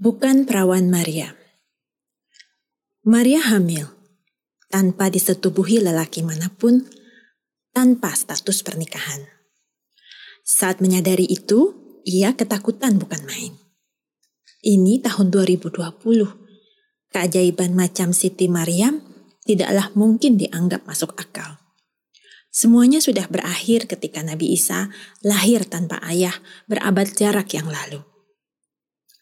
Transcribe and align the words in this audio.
Bukan 0.00 0.48
perawan 0.48 0.88
Maria. 0.88 1.36
Maria 3.04 3.44
hamil, 3.52 3.84
tanpa 4.72 5.12
disetubuhi 5.12 5.76
lelaki 5.76 6.24
mana 6.24 6.48
pun, 6.48 6.88
tanpa 7.76 8.16
status 8.16 8.64
pernikahan. 8.64 9.28
Saat 10.40 10.80
menyadari 10.80 11.28
itu, 11.28 11.76
ia 12.08 12.32
ketakutan 12.32 12.96
bukan 12.96 13.20
main. 13.28 13.52
Ini 14.64 15.04
tahun 15.04 15.28
2020. 15.36 15.68
Keajaiban 17.12 17.76
macam 17.76 18.16
Siti 18.16 18.48
Maryam 18.48 19.04
tidaklah 19.44 19.92
mungkin 19.92 20.40
dianggap 20.40 20.88
masuk 20.88 21.12
akal. 21.20 21.60
Semuanya 22.48 23.04
sudah 23.04 23.28
berakhir 23.28 23.84
ketika 23.84 24.24
Nabi 24.24 24.56
Isa 24.56 24.88
lahir 25.20 25.68
tanpa 25.68 26.00
ayah 26.08 26.40
berabad 26.64 27.12
jarak 27.12 27.52
yang 27.52 27.68
lalu. 27.68 28.00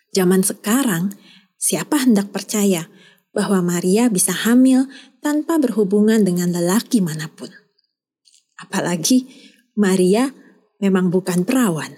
Zaman 0.08 0.40
sekarang, 0.40 1.12
siapa 1.60 2.00
hendak 2.00 2.32
percaya 2.32 2.88
bahwa 3.36 3.60
Maria 3.60 4.08
bisa 4.08 4.32
hamil 4.32 4.88
tanpa 5.20 5.60
berhubungan 5.60 6.24
dengan 6.24 6.48
lelaki 6.48 7.04
mana 7.04 7.28
pun? 7.28 7.52
Apalagi 8.56 9.28
Maria 9.76 10.32
memang 10.80 11.12
bukan 11.12 11.44
perawan. 11.44 11.92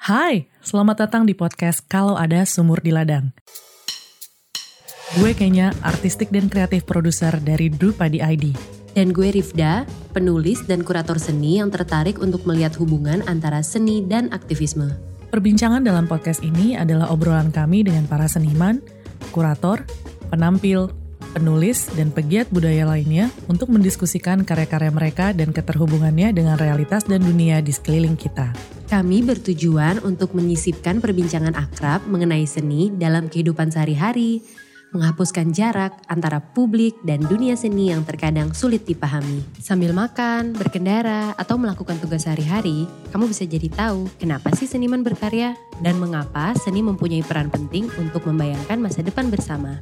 Hai, 0.00 0.46
selamat 0.62 1.06
datang 1.06 1.22
di 1.26 1.34
podcast 1.34 1.82
Kalau 1.90 2.14
Ada 2.14 2.46
Sumur 2.46 2.78
di 2.78 2.94
Ladang. 2.94 3.34
Gue 5.18 5.34
kayaknya 5.34 5.74
artistik 5.82 6.30
dan 6.30 6.46
kreatif 6.46 6.86
produser 6.86 7.34
dari 7.42 7.66
Drupadi 7.66 8.22
ID 8.22 8.79
dan 9.00 9.16
gue 9.16 9.32
Rifda, 9.32 9.88
penulis 10.12 10.60
dan 10.68 10.84
kurator 10.84 11.16
seni 11.16 11.56
yang 11.56 11.72
tertarik 11.72 12.20
untuk 12.20 12.44
melihat 12.44 12.76
hubungan 12.76 13.24
antara 13.24 13.64
seni 13.64 14.04
dan 14.04 14.28
aktivisme. 14.28 14.92
Perbincangan 15.32 15.80
dalam 15.80 16.04
podcast 16.04 16.44
ini 16.44 16.76
adalah 16.76 17.08
obrolan 17.08 17.48
kami 17.48 17.80
dengan 17.80 18.04
para 18.04 18.28
seniman, 18.28 18.84
kurator, 19.32 19.88
penampil, 20.28 20.92
penulis, 21.32 21.88
dan 21.96 22.12
pegiat 22.12 22.52
budaya 22.52 22.84
lainnya 22.84 23.32
untuk 23.48 23.72
mendiskusikan 23.72 24.44
karya-karya 24.44 24.92
mereka 24.92 25.32
dan 25.32 25.48
keterhubungannya 25.48 26.36
dengan 26.36 26.60
realitas 26.60 27.08
dan 27.08 27.24
dunia 27.24 27.64
di 27.64 27.72
sekeliling 27.72 28.20
kita. 28.20 28.52
Kami 28.92 29.24
bertujuan 29.24 30.04
untuk 30.04 30.36
menyisipkan 30.36 31.00
perbincangan 31.00 31.56
akrab 31.56 32.04
mengenai 32.04 32.44
seni 32.44 32.92
dalam 32.92 33.32
kehidupan 33.32 33.72
sehari-hari, 33.72 34.44
menghapuskan 34.90 35.54
jarak 35.54 35.94
antara 36.10 36.42
publik 36.42 36.98
dan 37.06 37.22
dunia 37.22 37.54
seni 37.54 37.94
yang 37.94 38.02
terkadang 38.02 38.50
sulit 38.50 38.82
dipahami. 38.86 39.42
Sambil 39.62 39.94
makan, 39.94 40.54
berkendara, 40.54 41.34
atau 41.38 41.54
melakukan 41.58 41.98
tugas 42.02 42.26
sehari-hari, 42.26 42.90
kamu 43.14 43.30
bisa 43.30 43.46
jadi 43.46 43.70
tahu 43.70 44.10
kenapa 44.18 44.50
sih 44.58 44.66
seniman 44.66 45.06
berkarya 45.06 45.54
dan 45.78 45.98
mengapa 46.02 46.54
seni 46.58 46.82
mempunyai 46.82 47.22
peran 47.22 47.48
penting 47.48 47.86
untuk 48.02 48.26
membayangkan 48.26 48.78
masa 48.82 49.06
depan 49.06 49.30
bersama. 49.30 49.78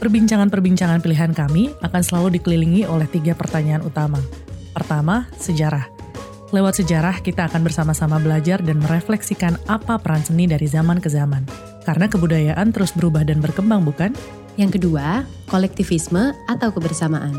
Perbincangan-perbincangan 0.00 1.04
pilihan 1.04 1.36
kami 1.36 1.76
akan 1.84 2.02
selalu 2.02 2.40
dikelilingi 2.40 2.88
oleh 2.88 3.04
tiga 3.06 3.36
pertanyaan 3.36 3.84
utama. 3.84 4.18
Pertama, 4.72 5.28
sejarah. 5.36 6.00
Lewat 6.50 6.82
sejarah, 6.82 7.22
kita 7.22 7.46
akan 7.46 7.62
bersama-sama 7.62 8.18
belajar 8.18 8.58
dan 8.58 8.82
merefleksikan 8.82 9.54
apa 9.70 10.02
peran 10.02 10.24
seni 10.26 10.50
dari 10.50 10.66
zaman 10.66 10.98
ke 10.98 11.06
zaman. 11.06 11.46
Karena 11.86 12.10
kebudayaan 12.10 12.74
terus 12.74 12.90
berubah 12.90 13.22
dan 13.22 13.38
berkembang, 13.38 13.86
bukan? 13.86 14.10
Yang 14.60 14.76
kedua, 14.76 15.24
kolektivisme 15.48 16.36
atau 16.44 16.68
kebersamaan. 16.68 17.32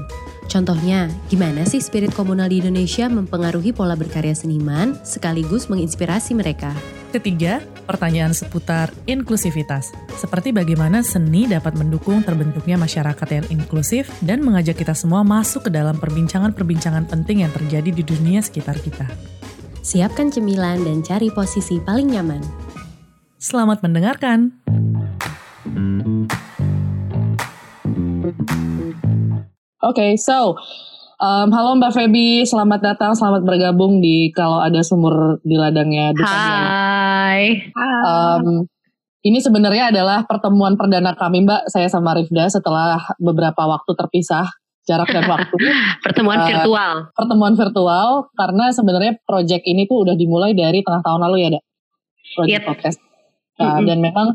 Contohnya, 0.50 1.06
gimana 1.30 1.70
sih 1.70 1.78
spirit 1.78 2.10
komunal 2.18 2.50
di 2.50 2.66
Indonesia 2.66 3.06
mempengaruhi 3.06 3.72
pola 3.72 3.94
berkarya 3.94 4.34
seniman 4.34 4.98
sekaligus 5.06 5.70
menginspirasi 5.70 6.34
mereka? 6.34 6.74
Ketiga, 7.14 7.62
pertanyaan 7.86 8.34
seputar 8.34 8.90
inklusivitas. 9.06 9.94
Seperti 10.18 10.50
bagaimana 10.50 11.06
seni 11.06 11.46
dapat 11.46 11.78
mendukung 11.78 12.26
terbentuknya 12.26 12.76
masyarakat 12.76 13.28
yang 13.30 13.46
inklusif 13.54 14.10
dan 14.26 14.42
mengajak 14.42 14.82
kita 14.82 14.98
semua 14.98 15.22
masuk 15.22 15.70
ke 15.70 15.72
dalam 15.72 16.02
perbincangan-perbincangan 16.02 17.06
penting 17.06 17.46
yang 17.46 17.54
terjadi 17.54 17.94
di 17.94 18.04
dunia 18.04 18.42
sekitar 18.42 18.82
kita. 18.82 19.06
Siapkan 19.86 20.34
cemilan 20.34 20.84
dan 20.84 21.06
cari 21.06 21.30
posisi 21.32 21.78
paling 21.80 22.12
nyaman. 22.12 22.42
Selamat 23.40 23.86
mendengarkan. 23.86 24.58
Okay, 29.82 30.14
so 30.18 30.56
um, 31.18 31.50
halo 31.50 31.78
Mbak 31.78 31.94
Feby, 31.94 32.46
selamat 32.46 32.80
datang, 32.82 33.12
selamat 33.18 33.42
bergabung 33.46 34.00
di 34.00 34.30
kalau 34.34 34.62
ada 34.62 34.82
sumur 34.86 35.42
di 35.42 35.58
ladangnya. 35.58 36.14
Hai. 36.22 37.74
Um, 38.06 38.66
ini 39.22 39.38
sebenarnya 39.38 39.94
adalah 39.94 40.26
pertemuan 40.26 40.78
perdana 40.78 41.14
kami 41.18 41.46
Mbak, 41.46 41.70
saya 41.70 41.90
sama 41.90 42.18
Rifda 42.18 42.50
setelah 42.50 43.02
beberapa 43.22 43.66
waktu 43.66 43.92
terpisah 43.98 44.50
jarak 44.86 45.10
dan 45.14 45.30
waktu. 45.30 45.56
pertemuan 46.06 46.42
uh, 46.42 46.48
virtual. 46.50 46.96
Pertemuan 47.14 47.54
virtual 47.54 48.10
karena 48.34 48.66
sebenarnya 48.74 49.14
project 49.26 49.64
ini 49.66 49.86
tuh 49.86 50.06
udah 50.10 50.16
dimulai 50.18 50.58
dari 50.58 50.82
tengah 50.82 51.06
tahun 51.06 51.22
lalu 51.30 51.38
ya, 51.46 51.50
Dak. 51.58 51.64
Project 52.32 52.54
yep. 52.54 52.66
podcast. 52.66 52.98
Nah, 53.62 53.62
mm 53.62 53.74
-hmm. 53.78 53.86
dan 53.86 53.98
memang 54.02 54.28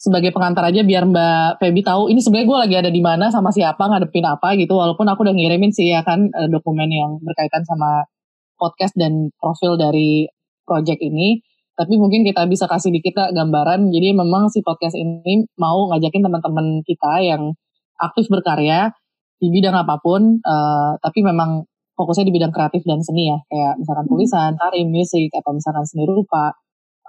sebagai 0.00 0.32
pengantar 0.32 0.72
aja 0.72 0.80
biar 0.80 1.04
Mbak 1.04 1.60
Feby 1.60 1.84
tahu 1.84 2.08
ini 2.08 2.24
sebenarnya 2.24 2.48
gue 2.48 2.58
lagi 2.64 2.76
ada 2.80 2.90
di 2.90 3.02
mana 3.04 3.28
sama 3.28 3.52
siapa 3.52 3.84
ngadepin 3.84 4.24
apa 4.24 4.56
gitu 4.56 4.80
walaupun 4.80 5.04
aku 5.04 5.28
udah 5.28 5.36
ngirimin 5.36 5.68
sih 5.76 5.92
ya 5.92 6.00
kan 6.00 6.24
eh, 6.24 6.48
dokumen 6.48 6.88
yang 6.88 7.20
berkaitan 7.20 7.60
sama 7.68 8.08
podcast 8.56 8.96
dan 8.96 9.28
profil 9.36 9.76
dari 9.76 10.24
project 10.64 11.00
ini. 11.04 11.44
Tapi 11.76 11.96
mungkin 11.96 12.24
kita 12.28 12.44
bisa 12.44 12.68
kasih 12.68 12.92
di 12.92 13.00
kita 13.00 13.32
gambaran. 13.32 13.88
Jadi 13.88 14.12
memang 14.12 14.52
si 14.52 14.60
podcast 14.60 14.96
ini 14.96 15.48
mau 15.56 15.88
ngajakin 15.88 16.28
teman-teman 16.28 16.84
kita 16.84 17.24
yang 17.24 17.56
aktif 17.96 18.28
berkarya 18.28 18.92
di 19.40 19.48
bidang 19.48 19.72
apa 19.72 19.96
pun 20.04 20.44
uh, 20.44 20.92
tapi 21.00 21.24
memang 21.24 21.64
fokusnya 21.96 22.28
di 22.28 22.34
bidang 22.36 22.52
kreatif 22.52 22.84
dan 22.84 23.00
seni 23.00 23.32
ya. 23.32 23.40
Kayak 23.48 23.74
misalkan 23.80 24.06
tulisan, 24.12 24.50
tari, 24.60 24.84
musik 24.84 25.32
atau 25.32 25.56
misalkan 25.56 25.84
seni 25.88 26.04
rupa. 26.04 26.52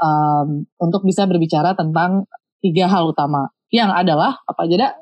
Um, 0.01 0.65
untuk 0.81 1.05
bisa 1.05 1.29
berbicara 1.29 1.77
tentang 1.77 2.25
tiga 2.61 2.85
hal 2.87 3.09
utama 3.09 3.49
yang 3.73 3.89
adalah 3.89 4.39
apa 4.45 4.61
aja 4.69 4.75
dak? 4.87 4.93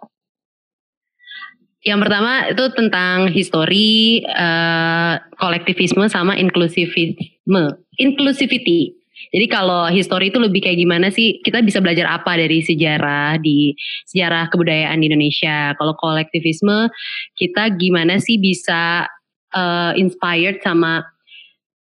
Yang 1.79 1.99
pertama 2.03 2.31
itu 2.51 2.65
tentang 2.75 3.17
histori, 3.31 4.19
uh, 4.27 5.15
kolektivisme 5.39 6.11
sama 6.11 6.35
inklusivisme, 6.35 7.63
inclusivity. 7.95 8.99
Jadi 9.29 9.45
kalau 9.51 9.87
histori 9.87 10.31
itu 10.31 10.39
lebih 10.39 10.63
kayak 10.63 10.79
gimana 10.79 11.07
sih? 11.07 11.39
Kita 11.39 11.63
bisa 11.63 11.79
belajar 11.79 12.07
apa 12.19 12.35
dari 12.35 12.59
sejarah 12.63 13.39
di 13.39 13.75
sejarah 14.11 14.51
kebudayaan 14.51 14.99
di 14.99 15.05
Indonesia? 15.07 15.71
Kalau 15.75 15.95
kolektivisme, 15.95 16.91
kita 17.35 17.71
gimana 17.79 18.19
sih 18.19 18.39
bisa 18.39 19.07
uh, 19.55 19.91
inspired 19.95 20.59
sama 20.59 21.03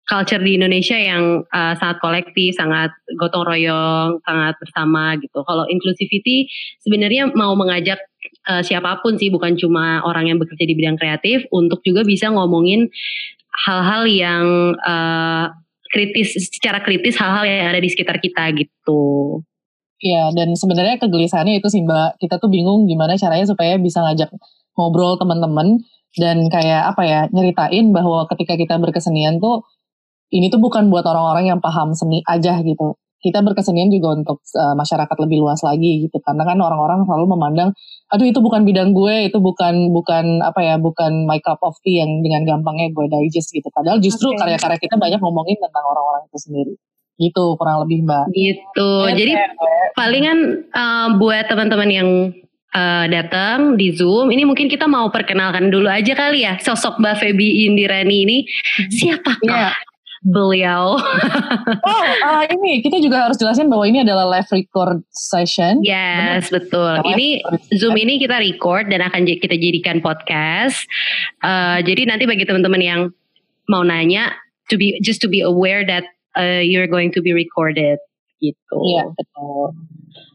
culture 0.08 0.40
di 0.40 0.56
Indonesia 0.56 0.96
yang 0.96 1.44
uh, 1.52 1.74
sangat 1.76 2.00
kolektif, 2.00 2.56
sangat 2.56 2.96
gotong 3.20 3.44
royong, 3.44 4.24
sangat 4.24 4.56
bersama 4.58 5.20
gitu. 5.20 5.44
Kalau 5.44 5.68
inclusivity 5.68 6.48
sebenarnya 6.80 7.36
mau 7.36 7.54
mengajak 7.60 8.00
uh, 8.48 8.64
siapa 8.64 9.04
pun 9.04 9.20
sih, 9.20 9.28
bukan 9.28 9.60
cuma 9.60 10.00
orang 10.08 10.32
yang 10.32 10.40
bekerja 10.40 10.64
di 10.64 10.74
bidang 10.80 10.96
kreatif, 10.96 11.44
untuk 11.52 11.84
juga 11.84 12.08
bisa 12.08 12.32
ngomongin 12.32 12.88
hal-hal 13.68 14.08
yang 14.08 14.46
uh, 14.80 15.52
kritis, 15.92 16.40
secara 16.40 16.80
kritis 16.80 17.20
hal-hal 17.20 17.44
yang 17.44 17.68
ada 17.76 17.84
di 17.84 17.92
sekitar 17.92 18.24
kita 18.24 18.48
gitu. 18.56 19.44
Iya, 19.98 20.30
dan 20.32 20.54
sebenarnya 20.54 21.02
kegelisahannya 21.02 21.58
itu 21.60 21.68
sih 21.74 21.82
Mbak, 21.84 22.22
kita 22.22 22.38
tuh 22.38 22.48
bingung 22.54 22.86
gimana 22.86 23.18
caranya 23.18 23.50
supaya 23.50 23.76
bisa 23.82 24.00
ngajak 24.06 24.30
ngobrol 24.78 25.18
teman-teman 25.18 25.82
dan 26.16 26.46
kayak 26.54 26.94
apa 26.94 27.02
ya 27.04 27.22
nyeritain 27.34 27.90
bahwa 27.90 28.30
ketika 28.30 28.54
kita 28.56 28.78
berkesenian 28.78 29.42
tuh 29.42 29.66
ini 30.34 30.52
tuh 30.52 30.60
bukan 30.60 30.92
buat 30.92 31.08
orang-orang 31.08 31.56
yang 31.56 31.60
paham 31.64 31.96
seni 31.96 32.20
aja 32.28 32.60
gitu. 32.64 33.00
Kita 33.18 33.42
berkesenian 33.42 33.90
juga 33.90 34.14
untuk 34.14 34.46
uh, 34.54 34.78
masyarakat 34.78 35.18
lebih 35.26 35.42
luas 35.42 35.66
lagi 35.66 36.06
gitu. 36.06 36.22
Karena 36.22 36.46
kan 36.46 36.62
orang-orang 36.62 37.02
selalu 37.02 37.26
memandang, 37.34 37.70
aduh 38.14 38.28
itu 38.30 38.40
bukan 38.40 38.62
bidang 38.62 38.94
gue, 38.94 39.34
itu 39.34 39.42
bukan 39.42 39.90
bukan 39.90 40.46
apa 40.46 40.62
ya, 40.62 40.76
bukan 40.78 41.26
my 41.26 41.42
cup 41.42 41.58
of 41.66 41.74
tea 41.82 42.06
yang 42.06 42.22
dengan 42.22 42.46
gampangnya 42.46 42.94
gue 42.94 43.06
digest 43.10 43.50
gitu. 43.50 43.68
Padahal 43.74 43.98
justru 43.98 44.32
karya 44.38 44.62
karya-karya 44.62 44.80
kita 44.86 44.96
banyak 45.02 45.20
ngomongin 45.20 45.58
tentang 45.58 45.84
orang-orang 45.86 46.30
itu 46.30 46.40
sendiri 46.40 46.76
gitu 47.18 47.58
kurang 47.58 47.82
lebih 47.82 48.06
mbak 48.06 48.30
gitu 48.30 49.10
jadi 49.10 49.42
palingan 49.98 50.70
uh, 50.70 51.18
buat 51.18 51.50
teman-teman 51.50 51.90
yang 51.90 52.10
uh, 52.78 53.06
datang 53.10 53.74
di 53.74 53.90
Zoom. 53.98 54.30
Ini 54.30 54.46
mungkin 54.46 54.70
kita 54.70 54.86
mau 54.86 55.10
perkenalkan 55.10 55.74
dulu 55.74 55.90
aja 55.90 56.14
kali 56.14 56.46
ya 56.46 56.62
sosok 56.62 57.02
Mbak 57.02 57.16
Feby 57.18 57.66
Indirani 57.66 58.18
ini. 58.24 58.38
Mhm. 58.46 58.92
Siapakah 58.94 59.74
yeah 59.74 59.87
beliau. 60.28 61.00
oh, 61.88 62.06
uh, 62.28 62.44
ini 62.52 62.84
kita 62.84 63.00
juga 63.00 63.28
harus 63.28 63.40
jelasin 63.40 63.72
bahwa 63.72 63.88
ini 63.88 64.04
adalah 64.04 64.28
live 64.28 64.50
record 64.52 65.00
session. 65.16 65.80
Yes, 65.82 66.52
Benar? 66.52 66.60
betul. 66.60 66.92
Live 67.00 67.10
ini 67.16 67.28
Zoom 67.80 67.96
ini 67.96 68.20
kita 68.20 68.44
record 68.44 68.92
dan 68.92 69.08
akan 69.08 69.24
kita 69.24 69.56
jadikan 69.56 70.04
podcast. 70.04 70.84
Uh, 71.40 71.80
jadi 71.80 72.12
nanti 72.12 72.28
bagi 72.28 72.44
teman-teman 72.44 72.84
yang 72.84 73.02
mau 73.72 73.88
nanya 73.88 74.36
to 74.68 74.76
be 74.76 75.00
just 75.00 75.24
to 75.24 75.32
be 75.32 75.40
aware 75.40 75.88
that 75.88 76.04
uh, 76.36 76.60
you're 76.60 76.92
going 76.92 77.12
to 77.16 77.24
be 77.24 77.32
recorded 77.32 77.98
gitu. 78.44 78.76
Iya 78.84 79.16
betul. 79.16 79.72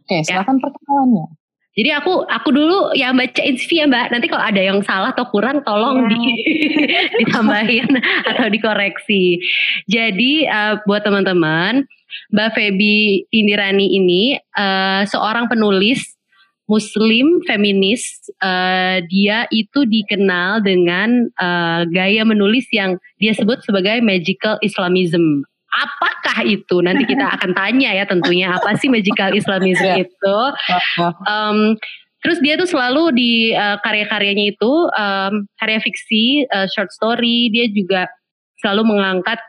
Oke, 0.09 0.17
silakan 0.25 0.57
perkenalannya. 0.59 1.27
Jadi 1.73 1.89
aku 1.89 2.29
aku 2.29 2.53
dulu 2.53 2.93
yang 2.93 3.17
bacain 3.17 3.57
CV 3.57 3.81
ya 3.81 3.87
Mbak. 3.89 4.13
Nanti 4.13 4.27
kalau 4.29 4.45
ada 4.45 4.61
yang 4.61 4.85
salah 4.85 5.17
atau 5.17 5.25
kurang 5.33 5.65
tolong 5.65 6.05
di, 6.05 6.21
ditambahin 7.25 7.89
atau 8.29 8.47
dikoreksi. 8.53 9.41
Jadi 9.89 10.45
uh, 10.45 10.85
buat 10.85 11.01
teman-teman, 11.01 11.89
Mbak 12.29 12.51
Feby 12.53 13.25
Indirani 13.33 13.97
ini 13.97 14.37
uh, 14.53 15.09
seorang 15.09 15.49
penulis 15.49 16.05
Muslim 16.69 17.41
feminis. 17.49 18.21
Uh, 18.37 19.01
dia 19.09 19.49
itu 19.49 19.89
dikenal 19.89 20.61
dengan 20.61 21.33
uh, 21.41 21.89
gaya 21.89 22.21
menulis 22.29 22.69
yang 22.69 23.01
dia 23.17 23.33
sebut 23.33 23.65
sebagai 23.65 24.05
magical 24.05 24.61
Islamism 24.61 25.49
apakah 25.73 26.45
itu? 26.45 26.85
Nanti 26.85 27.09
kita 27.09 27.27
akan 27.41 27.57
tanya 27.57 27.91
ya 27.97 28.05
tentunya 28.05 28.53
apa 28.53 28.77
sih 28.77 28.93
magical 28.93 29.33
Islamism 29.33 29.89
yeah. 29.89 30.05
itu. 30.05 30.39
Um, 31.25 31.75
terus 32.23 32.39
dia 32.45 32.55
tuh 32.61 32.69
selalu 32.69 33.17
di 33.17 33.33
uh, 33.57 33.81
karya-karyanya 33.81 34.55
itu 34.55 34.73
um, 34.93 35.49
karya 35.59 35.81
fiksi, 35.81 36.47
uh, 36.53 36.69
short 36.71 36.93
story, 36.93 37.51
dia 37.51 37.67
juga 37.73 38.07
selalu 38.63 38.95
mengangkat 38.95 39.41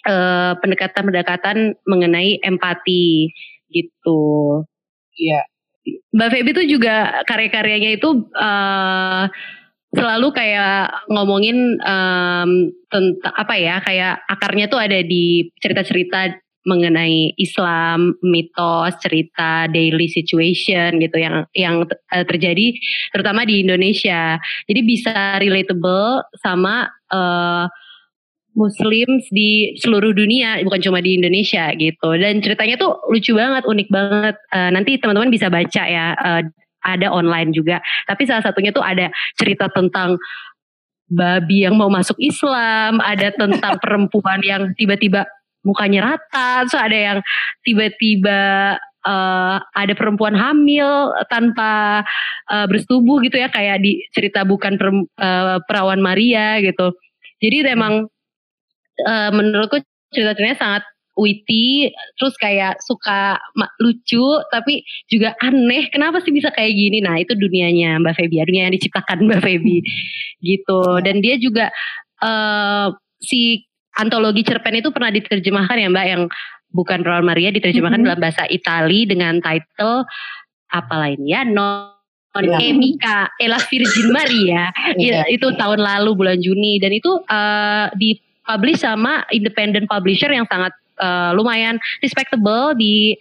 pendekatan 0.00 0.56
pendekatan-pendekatan 0.64 1.56
mengenai 1.84 2.40
empati 2.40 3.28
gitu. 3.68 4.64
Iya. 5.12 5.44
Yeah. 5.44 5.44
Mbak 6.12 6.28
Feby 6.32 6.50
tuh 6.56 6.66
juga 6.68 7.24
karya-karyanya 7.24 8.00
itu 8.00 8.28
uh, 8.36 9.28
selalu 9.90 10.30
kayak 10.30 10.90
ngomongin 11.10 11.74
um, 11.82 12.70
tentang 12.86 13.34
apa 13.34 13.54
ya 13.58 13.76
kayak 13.82 14.22
akarnya 14.30 14.70
tuh 14.70 14.78
ada 14.78 15.02
di 15.02 15.50
cerita-cerita 15.58 16.38
mengenai 16.60 17.32
Islam, 17.40 18.20
mitos, 18.20 18.92
cerita 19.00 19.64
daily 19.72 20.06
situation 20.12 21.00
gitu 21.00 21.16
yang 21.16 21.48
yang 21.56 21.88
uh, 21.88 22.24
terjadi 22.28 22.76
terutama 23.10 23.48
di 23.48 23.64
Indonesia. 23.64 24.36
Jadi 24.68 24.80
bisa 24.84 25.40
relatable 25.40 26.22
sama 26.38 26.86
uh, 27.10 27.64
Muslims 28.50 29.24
di 29.30 29.78
seluruh 29.78 30.12
dunia, 30.12 30.60
bukan 30.66 30.82
cuma 30.82 30.98
di 31.00 31.16
Indonesia 31.16 31.70
gitu. 31.78 32.18
Dan 32.18 32.42
ceritanya 32.42 32.76
tuh 32.76 32.98
lucu 33.08 33.32
banget, 33.32 33.62
unik 33.64 33.88
banget. 33.88 34.36
Uh, 34.52 34.70
nanti 34.74 34.98
teman-teman 35.00 35.32
bisa 35.32 35.48
baca 35.48 35.82
ya 35.86 36.12
uh, 36.18 36.42
ada 36.84 37.12
online 37.12 37.52
juga. 37.52 37.80
Tapi 38.08 38.22
salah 38.24 38.44
satunya 38.44 38.72
tuh 38.72 38.84
ada 38.84 39.12
cerita 39.36 39.68
tentang 39.70 40.16
babi 41.10 41.66
yang 41.66 41.74
mau 41.74 41.90
masuk 41.90 42.16
Islam, 42.22 43.02
ada 43.02 43.34
tentang 43.34 43.76
perempuan 43.82 44.40
yang 44.46 44.70
tiba-tiba 44.78 45.26
mukanya 45.60 46.14
rata, 46.14 46.64
so 46.70 46.80
ada 46.80 46.96
yang 46.96 47.18
tiba-tiba 47.66 48.74
uh, 49.04 49.56
ada 49.76 49.92
perempuan 49.92 50.32
hamil 50.32 51.12
tanpa 51.28 52.00
uh, 52.48 52.64
bersetubuh 52.64 53.20
gitu 53.24 53.36
ya 53.36 53.52
kayak 53.52 53.84
di 53.84 54.00
cerita 54.12 54.44
bukan 54.48 54.80
per, 54.80 54.88
uh, 55.20 55.60
perawan 55.68 56.00
Maria 56.00 56.60
gitu. 56.64 56.96
Jadi 57.40 57.64
memang 57.64 58.08
uh, 59.04 59.30
menurutku 59.32 59.80
cerita-ceritanya 60.12 60.56
sangat 60.56 60.82
witty, 61.20 61.92
terus 62.16 62.32
kayak 62.40 62.80
suka 62.80 63.36
lucu, 63.84 64.40
tapi 64.48 64.80
juga 65.12 65.36
aneh. 65.44 65.92
Kenapa 65.92 66.24
sih 66.24 66.32
bisa 66.32 66.48
kayak 66.56 66.72
gini? 66.72 67.04
Nah 67.04 67.20
itu 67.20 67.36
dunianya 67.36 68.00
Mbak 68.00 68.16
Feby, 68.16 68.40
dunia 68.48 68.62
yang 68.68 68.74
diciptakan 68.74 69.22
Mbak 69.28 69.40
Feby, 69.44 69.76
gitu. 70.40 70.82
Dan 71.04 71.20
dia 71.20 71.36
juga 71.36 71.68
uh, 72.24 72.88
si 73.20 73.68
antologi 74.00 74.40
cerpen 74.40 74.80
itu 74.80 74.88
pernah 74.88 75.12
diterjemahkan 75.12 75.76
ya 75.76 75.88
Mbak, 75.92 76.06
yang 76.08 76.22
bukan 76.72 77.04
Royal 77.04 77.26
Maria 77.26 77.52
diterjemahkan 77.52 78.00
mm 78.00 78.08
-hmm. 78.08 78.16
dalam 78.16 78.24
bahasa 78.24 78.48
Itali 78.48 79.04
dengan 79.04 79.38
title 79.44 80.08
apa 80.72 80.94
lain 80.96 81.20
ya? 81.28 81.44
No. 81.44 82.00
Emika 82.38 83.26
Ella 83.42 83.58
Virgin 83.58 84.14
Maria 84.14 84.70
yeah. 84.94 85.26
itu 85.26 85.50
tahun 85.58 85.82
lalu 85.82 86.14
bulan 86.14 86.38
Juni 86.38 86.78
dan 86.78 86.94
itu 86.94 87.10
uh, 87.26 87.90
dipublish 87.98 88.86
sama 88.86 89.26
independent 89.34 89.90
publisher 89.90 90.30
yang 90.30 90.46
sangat 90.46 90.70
uh, 91.00 91.32
lumayan 91.32 91.80
respectable 92.04 92.76
di 92.76 93.16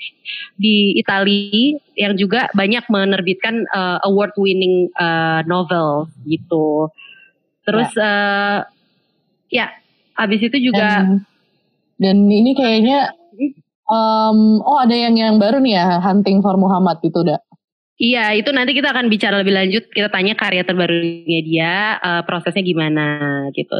di 0.59 0.99
Italia 0.99 1.79
yang 1.95 2.13
juga 2.19 2.51
banyak 2.53 2.85
menerbitkan 2.91 3.65
uh, 3.71 3.97
eh, 3.97 4.07
award 4.07 4.35
winning 4.37 4.91
uh, 4.99 5.41
novel 5.47 6.11
gitu. 6.27 6.91
Terus 7.63 7.89
ya. 7.95 8.03
Uh, 8.03 8.59
ya 9.49 9.67
habis 10.13 10.45
itu 10.45 10.69
juga 10.69 11.01
dan, 11.01 11.25
dan 11.97 12.17
ini 12.27 12.53
kayaknya 12.53 13.15
um, 13.89 14.61
oh 14.61 14.79
ada 14.79 14.93
yang 14.93 15.17
yang 15.17 15.41
baru 15.41 15.57
nih 15.59 15.79
ya 15.79 15.99
Hunting 16.03 16.43
for 16.45 16.55
Muhammad 16.55 17.01
itu 17.01 17.19
udah. 17.23 17.39
Iya, 17.99 18.31
itu 18.31 18.47
nanti 18.55 18.71
kita 18.71 18.95
akan 18.95 19.11
bicara 19.11 19.43
lebih 19.43 19.51
lanjut. 19.51 19.91
Kita 19.91 20.07
tanya 20.07 20.31
karya 20.31 20.63
terbarunya 20.63 21.39
dia, 21.43 21.99
uh, 21.99 22.23
prosesnya 22.23 22.63
gimana 22.63 23.43
gitu. 23.51 23.75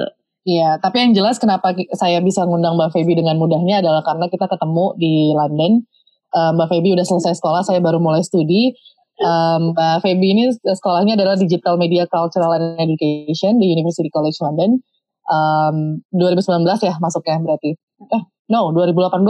Iya, 0.50 0.81
tapi 0.81 0.98
yang 1.06 1.13
jelas 1.13 1.38
kenapa 1.38 1.78
saya 1.94 2.18
bisa 2.25 2.42
ngundang 2.42 2.74
Mbak 2.74 2.98
Feby 2.98 3.22
dengan 3.22 3.38
mudahnya 3.38 3.86
adalah 3.86 4.01
karena 4.01 4.25
kita 4.34 4.50
ketemu 4.50 4.98
di 4.98 5.30
London. 5.38 5.86
Uh, 6.34 6.50
Mbak 6.57 6.68
Feby 6.74 6.98
udah 6.98 7.06
selesai 7.06 7.38
sekolah, 7.38 7.62
saya 7.62 7.78
baru 7.78 8.01
mulai 8.01 8.25
studi. 8.25 8.74
Um, 9.22 9.78
Mbak 9.78 10.01
Feby 10.01 10.28
ini 10.34 10.44
sekolahnya 10.66 11.22
adalah 11.22 11.38
Digital 11.38 11.78
Media 11.78 12.10
Cultural 12.10 12.57
and 12.57 12.81
Education 12.81 13.62
di 13.62 13.78
University 13.78 14.10
College 14.10 14.42
London. 14.42 14.81
Um, 15.30 16.01
2019 16.18 16.66
ya 16.81 16.98
masuknya 16.98 17.38
berarti. 17.46 17.78
Eh, 18.10 18.24
no, 18.50 18.74
2018. 18.74 19.22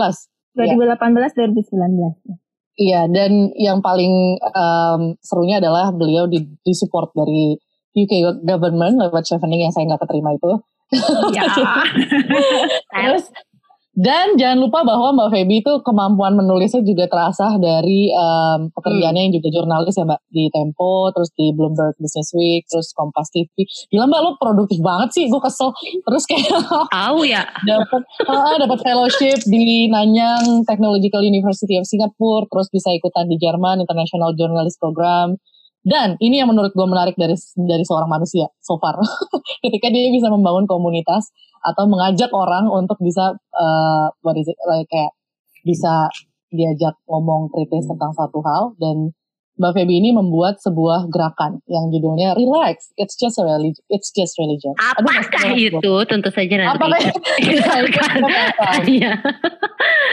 2018 0.56 1.36
ya. 1.36 1.48
2019. 1.52 2.80
Iya, 2.80 3.02
dan 3.12 3.52
yang 3.60 3.84
paling 3.84 4.40
um, 4.56 5.20
serunya 5.20 5.60
adalah 5.60 5.92
beliau 5.92 6.32
di, 6.32 6.48
di 6.64 6.72
support 6.72 7.12
dari 7.12 7.60
UK 7.92 8.46
government 8.48 9.04
lewat 9.04 9.28
chevening 9.28 9.68
yang 9.68 9.74
saya 9.76 9.84
nggak 9.84 10.08
keterima 10.08 10.32
itu. 10.32 10.64
Ya. 11.36 11.46
Terus 12.94 13.30
dan 14.00 14.40
jangan 14.40 14.64
lupa 14.64 14.88
bahwa 14.88 15.12
Mbak 15.12 15.30
Feby 15.36 15.60
itu 15.60 15.74
kemampuan 15.84 16.32
menulisnya 16.32 16.80
juga 16.88 17.12
terasah 17.12 17.60
dari 17.60 18.08
um, 18.16 18.72
pekerjaannya 18.72 19.20
hmm. 19.20 19.28
yang 19.28 19.36
juga 19.36 19.48
jurnalis 19.52 20.00
ya 20.00 20.08
Mbak 20.08 20.22
di 20.32 20.44
Tempo, 20.56 21.12
terus 21.12 21.30
di 21.36 21.52
Bloomberg 21.52 22.00
Business 22.00 22.32
Week, 22.32 22.64
terus 22.72 22.96
Kompas 22.96 23.28
TV. 23.36 23.52
Gila 23.92 24.08
Mbak 24.08 24.22
lo 24.24 24.32
produktif 24.40 24.80
banget 24.80 25.20
sih, 25.20 25.28
gue 25.28 25.42
kesel. 25.44 25.76
Terus 25.76 26.24
kayak 26.32 26.48
tahu 26.96 27.28
ya. 27.28 27.44
dapat 27.68 28.02
uh, 28.24 28.56
dapat 28.56 28.80
fellowship 28.88 29.44
di 29.44 29.92
Nanyang 29.92 30.64
Technological 30.64 31.20
University 31.20 31.76
of 31.76 31.84
Singapore, 31.84 32.48
terus 32.48 32.72
bisa 32.72 32.96
ikutan 32.96 33.28
di 33.28 33.36
Jerman 33.36 33.84
International 33.84 34.32
Journalist 34.32 34.80
Program. 34.80 35.36
Dan 35.80 36.20
ini 36.20 36.44
yang 36.44 36.52
menurut 36.52 36.76
gue 36.76 36.88
menarik 36.88 37.16
dari 37.16 37.40
dari 37.56 37.84
seorang 37.88 38.12
manusia 38.12 38.52
so 38.60 38.76
far. 38.78 39.00
Ketika 39.64 39.88
dia 39.88 40.12
bisa 40.12 40.28
membangun 40.28 40.68
komunitas 40.68 41.32
atau 41.64 41.88
mengajak 41.88 42.32
orang 42.36 42.68
untuk 42.68 43.00
bisa 43.00 43.36
uh, 43.56 44.08
what 44.24 44.36
is 44.36 44.48
it, 44.48 44.60
like 44.68 44.88
kayak 44.92 45.12
bisa 45.64 46.12
diajak 46.50 46.98
ngomong 47.06 47.52
kritis 47.54 47.86
tentang 47.86 48.12
satu 48.16 48.42
hal 48.42 48.74
dan 48.82 49.14
Mbak 49.60 49.76
Feby 49.76 50.00
ini 50.00 50.16
membuat 50.16 50.64
sebuah 50.64 51.12
gerakan 51.12 51.60
yang 51.68 51.92
judulnya 51.92 52.32
Relax, 52.40 52.96
it's 52.96 53.20
just 53.20 53.36
a 53.36 53.44
religion, 53.44 53.84
it's 53.92 54.08
just 54.16 54.40
religion. 54.40 54.72
Apakah 54.80 55.52
Aduh, 55.52 55.84
itu? 55.84 55.94
Tentu 56.08 56.32
saja 56.32 56.56
nanti. 56.64 56.80
Apakah 56.80 57.00
Iya. 58.88 59.20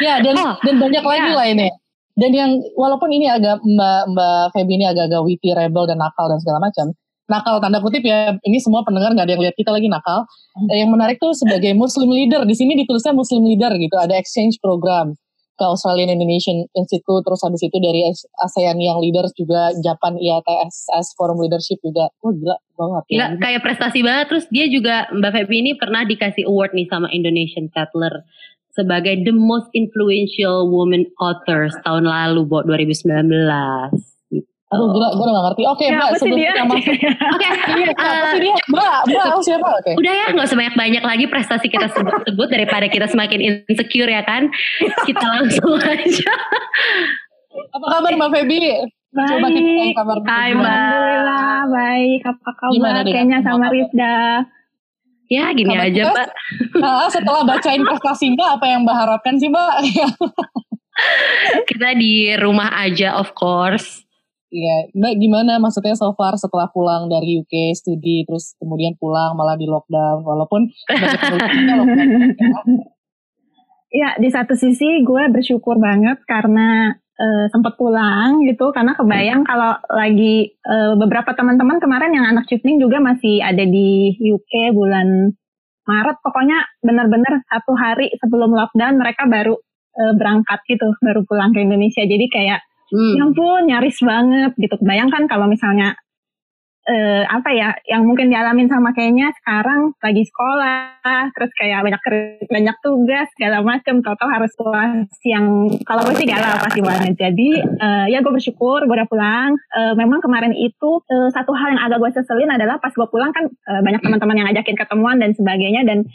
ya 0.03 0.15
dan 0.19 0.35
oh, 0.35 0.59
dan 0.59 0.75
banyak 0.83 0.99
ya. 0.99 1.07
lagi 1.07 1.31
lah 1.31 1.47
ini. 1.47 1.69
Dan 2.17 2.33
yang 2.33 2.51
walaupun 2.73 3.13
ini 3.13 3.29
agak 3.29 3.61
Mbak 3.61 4.03
Mbak 4.17 4.45
Feby 4.57 4.73
ini 4.81 4.87
agak-agak 4.89 5.21
witty, 5.21 5.53
rebel 5.53 5.85
dan 5.85 6.01
nakal 6.01 6.33
dan 6.33 6.41
segala 6.41 6.65
macam. 6.65 6.97
Nakal 7.27 7.59
tanda 7.61 7.83
kutip 7.83 8.07
ya, 8.07 8.39
ini 8.47 8.57
semua 8.63 8.87
pendengar 8.87 9.13
nggak 9.13 9.27
ada 9.29 9.35
yang 9.37 9.45
lihat 9.45 9.57
kita 9.59 9.69
lagi 9.69 9.91
nakal. 9.93 10.25
Hmm. 10.57 10.73
Yang 10.73 10.91
menarik 10.97 11.17
tuh 11.21 11.37
sebagai 11.37 11.77
Muslim 11.77 12.09
leader, 12.09 12.49
di 12.49 12.57
sini 12.57 12.73
ditulisnya 12.79 13.13
Muslim 13.13 13.45
leader 13.45 13.75
gitu, 13.77 13.97
ada 14.01 14.17
exchange 14.17 14.57
program 14.63 15.13
ke 15.57 15.65
Australian 15.65 16.13
Indonesian 16.13 16.69
Institute, 16.77 17.25
terus 17.25 17.41
habis 17.41 17.65
itu 17.65 17.77
dari 17.81 18.05
ASEAN 18.45 18.77
yang 18.77 19.01
leaders 19.01 19.33
juga, 19.33 19.73
Japan 19.81 20.21
IATSS 20.21 21.17
Forum 21.17 21.41
Leadership 21.41 21.81
juga. 21.81 22.13
Oh 22.21 22.31
gila 22.31 22.57
banget. 22.77 23.03
Gila, 23.09 23.27
ya. 23.27 23.29
kayak 23.41 23.61
prestasi 23.65 24.05
banget. 24.05 24.25
Terus 24.29 24.45
dia 24.53 24.67
juga, 24.69 25.09
Mbak 25.17 25.33
Feby 25.33 25.57
ini 25.65 25.73
pernah 25.81 26.05
dikasih 26.05 26.45
award 26.45 26.77
nih 26.77 26.87
sama 26.93 27.09
Indonesian 27.09 27.73
Settler 27.73 28.23
sebagai 28.77 29.25
the 29.25 29.33
most 29.33 29.73
influential 29.73 30.69
woman 30.69 31.09
authors 31.19 31.73
tahun 31.83 32.05
lalu 32.05 32.45
buat 32.45 32.69
2019. 32.69 33.33
Aduh 34.67 34.91
gila, 34.91 35.09
gue 35.15 35.23
udah 35.23 35.33
gak 35.33 35.45
ngerti. 35.47 35.63
Oke, 35.63 35.79
okay, 35.79 35.87
ya, 35.87 35.95
Mbak, 35.95 36.11
sebelum 36.19 36.39
kita 36.43 36.65
masuk. 36.67 36.95
Oke, 37.39 37.47
okay, 37.47 37.87
uh, 37.95 38.35
dia? 38.35 38.57
Mbak, 38.67 38.97
Mbak, 39.07 39.27
siapa? 39.47 39.69
Okay. 39.79 39.95
Udah 39.95 40.13
ya, 40.13 40.27
gak 40.35 40.47
usah 40.51 40.59
banyak-banyak 40.59 41.05
lagi 41.07 41.25
prestasi 41.31 41.67
kita 41.71 41.87
sebut-sebut 41.95 42.49
daripada 42.51 42.87
kita 42.91 43.07
semakin 43.07 43.63
insecure 43.71 44.11
ya 44.11 44.27
kan. 44.27 44.51
Kita 45.07 45.23
langsung 45.23 45.79
aja. 45.87 46.33
Apa 47.79 47.87
kabar 47.95 48.13
Mbak 48.19 48.31
Feby? 48.35 48.59
Baik. 49.15 49.29
Coba 49.33 49.47
kita 49.55 49.83
kabar 49.97 50.17
Hai 50.27 50.51
Mbak. 50.51 50.67
Alhamdulillah, 50.67 51.59
baik. 51.71 52.21
Apa 52.27 52.51
kabar? 52.59 52.95
Kayaknya 53.07 53.39
sama 53.47 53.67
Rizda. 53.71 54.17
Ya 55.27 55.51
gini 55.51 55.75
Nah, 55.75 55.87
aja 55.91 56.03
Mbak, 56.07 56.15
Pak. 56.19 56.29
Nah, 56.79 57.09
setelah 57.11 57.43
bacain 57.43 57.83
prestasinya 57.83 58.55
apa 58.55 58.65
yang 58.71 58.87
Mbak 58.87 58.97
harapkan 58.97 59.35
sih 59.39 59.51
Mbak? 59.51 59.75
Kita 61.71 61.93
di 61.99 62.33
rumah 62.39 62.73
aja 62.79 63.19
of 63.19 63.35
course. 63.35 64.07
Iya, 64.47 64.95
Mbak 64.95 65.15
gimana 65.19 65.59
maksudnya 65.59 65.99
so 65.99 66.15
far 66.15 66.39
setelah 66.39 66.71
pulang 66.71 67.11
dari 67.11 67.43
UK 67.43 67.75
studi 67.75 68.23
terus 68.23 68.55
kemudian 68.63 68.95
pulang 68.95 69.35
malah 69.35 69.59
di 69.59 69.67
lockdown 69.67 70.23
walaupun 70.23 70.71
penelitinya 70.87 71.75
lockdown 71.83 72.07
ya. 72.07 72.87
Ya, 73.97 74.13
di 74.19 74.29
satu 74.29 74.59
sisi 74.59 75.01
gue 75.07 75.25
bersyukur 75.31 75.79
banget 75.81 76.21
karena 76.29 76.99
uh, 77.17 77.47
sempat 77.53 77.75
pulang 77.81 78.45
gitu 78.45 78.73
karena 78.73 78.93
kebayang 78.97 79.43
kalau 79.45 79.77
lagi 79.93 80.55
uh, 80.65 80.95
beberapa 80.97 81.33
teman-teman 81.33 81.81
kemarin 81.81 82.13
yang 82.13 82.27
anak 82.31 82.49
cupning 82.49 82.81
juga 82.81 83.01
masih 83.01 83.41
ada 83.43 83.65
di 83.65 84.17
UK 84.21 84.77
bulan 84.77 85.33
Maret. 85.87 86.19
Pokoknya 86.23 86.67
benar-benar 86.83 87.43
satu 87.47 87.73
hari 87.77 88.13
sebelum 88.19 88.53
lockdown 88.53 89.01
mereka 89.01 89.25
baru 89.29 89.55
uh, 89.97 90.13
berangkat 90.15 90.61
gitu 90.69 90.93
baru 91.03 91.25
pulang 91.25 91.53
ke 91.57 91.63
Indonesia. 91.65 92.05
Jadi 92.05 92.27
kayak 92.29 92.61
Hmm. 92.87 93.19
ya 93.19 93.23
ampun 93.27 93.67
nyaris 93.67 93.99
banget 93.99 94.53
gitu. 94.63 94.79
Bayangkan 94.79 95.27
kalau 95.27 95.51
misalnya 95.51 95.99
eh, 96.89 97.23
apa 97.27 97.51
ya 97.53 97.75
yang 97.87 98.07
mungkin 98.09 98.33
dialamin 98.33 98.71
sama 98.71 98.97
kayaknya 98.97 99.31
sekarang 99.43 99.93
lagi 100.01 100.23
sekolah 100.27 101.31
terus 101.35 101.51
kayak 101.59 101.85
banyak 101.87 102.03
banyak 102.51 102.77
tugas 102.83 103.27
segala 103.37 103.63
macam 103.63 104.03
tau-tau 104.03 104.31
harus 104.31 104.51
pulang 104.59 105.07
siang 105.23 105.71
kalau 105.87 106.07
gue 106.09 106.15
sih 106.19 106.27
galau 106.27 106.59
pasti 106.63 106.81
banget 106.83 107.15
jadi 107.19 107.51
eh, 107.63 108.07
ya 108.11 108.23
gue 108.23 108.33
bersyukur 108.33 108.87
gue 108.87 108.97
udah 108.97 109.11
pulang. 109.11 109.51
Eh, 109.57 109.95
memang 109.99 110.23
kemarin 110.23 110.55
itu 110.55 110.91
eh, 111.11 111.29
satu 111.35 111.53
hal 111.53 111.75
yang 111.75 111.83
agak 111.83 111.99
gue 111.99 112.11
seselin 112.15 112.51
adalah 112.55 112.79
pas 112.79 112.95
gue 112.95 113.09
pulang 113.11 113.35
kan 113.35 113.45
eh, 113.51 113.81
banyak 113.83 114.01
teman-teman 114.01 114.37
yang 114.39 114.47
ngajakin 114.51 114.77
ketemuan 114.79 115.17
dan 115.19 115.35
sebagainya. 115.35 115.83
Dan 115.83 116.07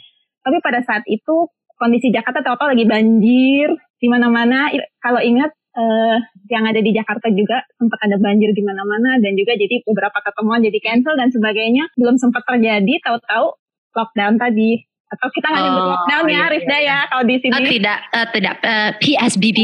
tapi 0.42 0.58
pada 0.64 0.80
saat 0.82 1.04
itu 1.06 1.48
kondisi 1.76 2.10
Jakarta 2.10 2.42
tau-tau 2.42 2.72
lagi 2.72 2.88
banjir 2.88 3.68
di 4.00 4.06
mana-mana. 4.08 4.72
Kalau 4.98 5.20
ingat 5.22 5.52
eh, 5.72 6.16
yang 6.48 6.64
ada 6.64 6.80
di 6.80 6.90
Jakarta 6.90 7.28
juga 7.28 7.64
sempat 7.74 7.98
ada 8.04 8.16
banjir 8.16 8.52
di 8.52 8.62
mana-mana 8.62 9.16
dan 9.18 9.32
juga 9.34 9.54
jadi 9.54 9.80
beberapa 9.84 10.18
ketemuan 10.20 10.60
jadi 10.60 10.78
cancel 10.80 11.14
dan 11.16 11.28
sebagainya 11.28 11.88
belum 11.96 12.16
sempat 12.16 12.44
terjadi 12.44 12.94
tahu-tahu 13.02 13.46
lockdown 13.92 14.36
tadi 14.36 14.84
atau 15.08 15.28
kita 15.28 15.44
nggak 15.44 15.62
nyebut 15.62 15.82
Oh, 15.84 15.90
lockdown 15.92 16.24
ya 16.24 16.32
iya, 16.32 16.44
Rifda 16.48 16.76
iya. 16.80 16.88
ya 16.88 16.98
kalau 17.04 17.24
di 17.24 17.34
Oh, 17.36 17.40
sini 17.44 17.64
tidak 17.68 17.98
eh, 18.10 18.28
tidak 18.32 18.54
eh, 18.64 18.90
PSBB. 18.96 19.60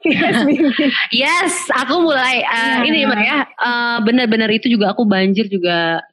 PSBB. 0.00 0.50
Yes, 1.24 1.52
aku 1.72 2.04
mulai 2.04 2.44
eh, 2.44 2.76
Iya. 2.80 2.84
ini 2.84 2.98
Mbak 3.08 3.22
ya. 3.22 3.38
eh, 3.48 3.96
benar-benar 4.04 4.50
itu 4.52 4.68
juga 4.68 4.92
aku 4.92 5.08
banjir 5.08 5.48
juga 5.48 6.04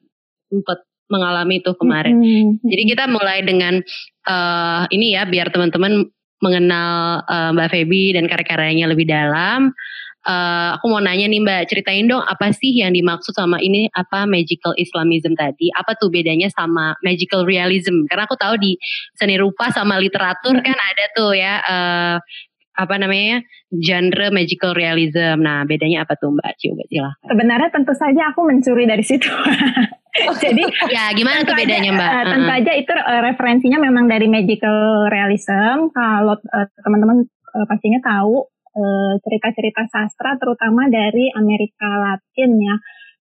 sempat 0.47 0.79
mengalami 1.09 1.59
itu 1.59 1.71
kemarin. 1.75 2.15
Mm-mm. 2.15 2.63
Jadi 2.63 2.83
kita 2.87 3.03
mulai 3.09 3.43
dengan 3.43 3.81
eh, 4.23 4.81
ini 4.93 5.19
ya 5.19 5.27
biar 5.27 5.51
teman-teman 5.51 6.07
mengenal 6.39 7.23
eh, 7.27 7.49
Mbak 7.55 7.69
Feby 7.71 8.03
dan 8.15 8.25
karya-karyanya 8.27 8.85
lebih 8.91 9.07
dalam. 9.07 9.71
Eh, 10.19 10.69
aku 10.75 10.91
mau 10.91 10.99
nanya 10.99 11.31
nih 11.31 11.39
Mbak, 11.39 11.61
ceritain 11.71 12.05
dong 12.05 12.19
apa 12.19 12.51
sih 12.51 12.75
yang 12.75 12.91
dimaksud 12.91 13.31
sama 13.31 13.57
ini 13.63 13.87
apa 13.95 14.27
magical 14.27 14.75
Islamism 14.75 15.31
tadi? 15.39 15.71
Apa 15.71 15.95
tuh 15.95 16.11
bedanya 16.11 16.51
sama 16.51 16.93
magical 17.01 17.47
realism? 17.47 18.03
Karena 18.11 18.27
aku 18.27 18.35
tahu 18.35 18.59
di 18.59 18.75
seni 19.15 19.39
rupa 19.39 19.71
sama 19.71 19.95
literatur 19.95 20.59
kan 20.59 20.75
ada 20.75 21.05
tuh 21.15 21.31
ya 21.31 21.53
eh, 21.63 22.17
apa 22.79 22.95
namanya 22.95 23.43
genre 23.71 24.27
magical 24.31 24.75
realism. 24.75 25.39
Nah 25.39 25.63
bedanya 25.63 26.03
apa 26.03 26.19
tuh 26.19 26.35
Mbak? 26.35 26.51
Coba 26.59 26.83
silahkan. 26.91 27.27
sebenarnya 27.27 27.69
tentu 27.71 27.93
saja 27.95 28.21
aku 28.31 28.43
mencuri 28.43 28.83
dari 28.87 29.03
situ 29.03 29.27
jadi 30.43 30.63
Ya 30.89 31.11
gimana 31.15 31.43
tuh 31.43 31.55
bedanya 31.55 31.91
aja, 31.91 31.97
Mbak? 31.97 32.09
eh, 32.09 32.25
tentu 32.31 32.51
aja 32.51 32.71
itu 32.75 32.91
eh, 32.93 33.21
referensinya 33.23 33.79
memang 33.79 34.05
dari 34.07 34.27
magical 34.27 35.07
realism. 35.09 35.89
Kalau 35.91 36.35
eh, 36.37 36.67
teman-teman 36.83 37.25
eh, 37.27 37.65
pastinya 37.67 37.99
tahu 38.03 38.47
cerita-cerita 39.19 39.91
sastra, 39.91 40.39
terutama 40.39 40.87
dari 40.87 41.27
Amerika 41.35 41.89
Latin 41.99 42.63
ya. 42.63 42.75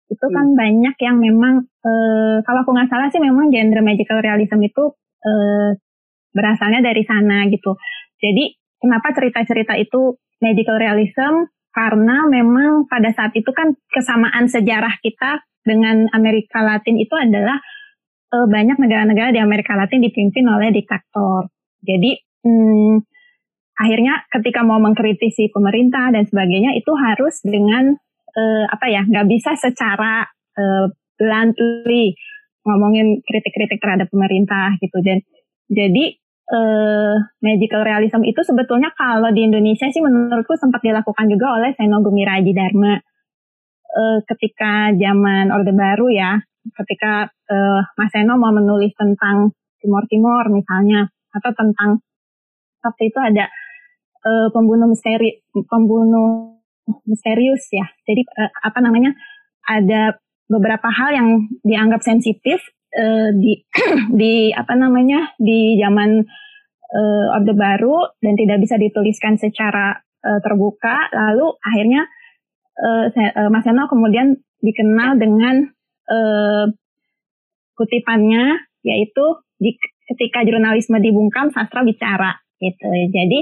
Itu 0.06 0.30
kan 0.30 0.54
banyak 0.54 0.94
yang 1.01 1.18
memang, 1.18 1.66
eh, 1.66 2.38
kalau 2.46 2.62
aku 2.62 2.77
nggak 2.77 2.92
salah 2.94 3.10
sih 3.10 3.18
memang 3.18 3.50
genre 3.50 3.82
magical 3.82 4.22
realism 4.22 4.62
itu 4.62 4.94
eh, 5.25 5.72
berasalnya 6.30 6.86
dari 6.86 7.01
sana 7.10 7.50
gitu. 7.50 7.74
Jadi 8.22 8.54
kenapa 8.77 9.18
cerita-cerita 9.18 9.74
itu 9.82 10.13
magical 10.38 10.77
realism? 10.77 11.50
Karena 11.77 12.25
memang 12.25 12.89
pada 12.89 13.13
saat 13.13 13.38
itu 13.38 13.53
kan 13.53 13.77
kesamaan 13.93 14.50
sejarah 14.50 14.98
kita 15.05 15.46
dengan 15.62 16.10
Amerika 16.10 16.65
Latin 16.65 16.98
itu 16.98 17.13
adalah 17.13 17.62
eh, 18.34 18.48
banyak 18.50 18.81
negara-negara 18.81 19.29
di 19.29 19.38
Amerika 19.38 19.77
Latin 19.77 20.01
dipimpin 20.01 20.50
oleh 20.50 20.74
diktator. 20.74 21.53
Jadi 21.86 22.17
hmm, 22.50 22.98
akhirnya 23.77 24.25
ketika 24.34 24.65
mau 24.65 24.81
mengkritisi 24.81 25.53
pemerintah 25.53 26.10
dan 26.10 26.25
sebagainya 26.25 26.74
itu 26.74 26.89
harus 26.98 27.46
dengan 27.46 27.93
eh, 28.34 28.65
apa 28.74 28.86
ya 28.89 29.05
nggak 29.05 29.27
bisa 29.29 29.53
secara 29.53 30.25
eh, 30.57 30.89
bluntly 31.13 32.17
ngomongin 32.65 33.22
kritik-kritik 33.22 33.77
terhadap 33.77 34.10
pemerintah 34.10 34.75
gitu 34.81 34.98
dan 35.05 35.22
jadi 35.69 36.17
eh, 36.48 37.16
magical 37.44 37.82
realism 37.84 38.24
itu 38.24 38.39
sebetulnya 38.44 38.92
kalau 38.96 39.30
di 39.36 39.44
Indonesia 39.44 39.88
sih 39.92 40.00
menurutku 40.00 40.56
sempat 40.56 40.80
dilakukan 40.80 41.27
juga 41.27 41.60
oleh 41.60 41.75
Seno 41.75 42.00
Gumiraji 42.00 42.51
Dharma 42.56 42.96
eh, 43.92 44.20
ketika 44.24 44.96
zaman 44.96 45.51
Orde 45.51 45.74
Baru 45.75 46.08
ya, 46.08 46.39
ketika 46.72 47.27
eh, 47.51 47.82
Mas 48.00 48.12
Seno 48.12 48.39
mau 48.39 48.56
menulis 48.56 48.96
tentang 48.96 49.51
Timor 49.77 50.08
Timor 50.10 50.50
misalnya, 50.50 51.08
atau 51.36 51.51
tentang 51.54 52.01
waktu 52.82 53.04
itu 53.12 53.20
ada 53.20 53.46
eh, 54.24 54.48
pembunuh 54.51 54.88
misteri, 54.88 55.44
pembunuh 55.51 56.60
misterius 57.04 57.68
ya. 57.72 57.86
Jadi 58.08 58.24
eh, 58.24 58.51
apa 58.63 58.80
namanya 58.80 59.12
ada 59.68 60.16
beberapa 60.48 60.88
hal 60.88 61.12
yang 61.12 61.30
dianggap 61.60 62.00
sensitif 62.00 62.63
eh, 62.98 63.30
di 63.38 63.54
di 64.22 64.50
apa 64.50 64.74
namanya 64.74 65.38
di 65.38 65.77
zaman 65.77 66.25
eh, 66.89 67.36
Orde 67.38 67.54
Baru 67.54 68.18
dan 68.18 68.34
tidak 68.34 68.58
bisa 68.66 68.75
dituliskan 68.82 69.38
secara 69.38 69.94
eh, 70.25 70.39
terbuka. 70.42 71.13
Lalu 71.13 71.48
akhirnya 71.62 72.01
eh, 72.82 73.48
Mas 73.54 73.63
Seno 73.63 73.86
kemudian 73.86 74.34
dikenal 74.66 75.22
dengan 75.22 75.70
eh, 76.10 76.66
kutipannya 77.77 78.58
yaitu 78.82 79.25
ketika 80.08 80.42
jurnalisme 80.48 80.98
dibungkam 80.98 81.54
sastra 81.54 81.86
bicara 81.86 82.34
gitu. 82.58 82.89
Jadi 83.13 83.39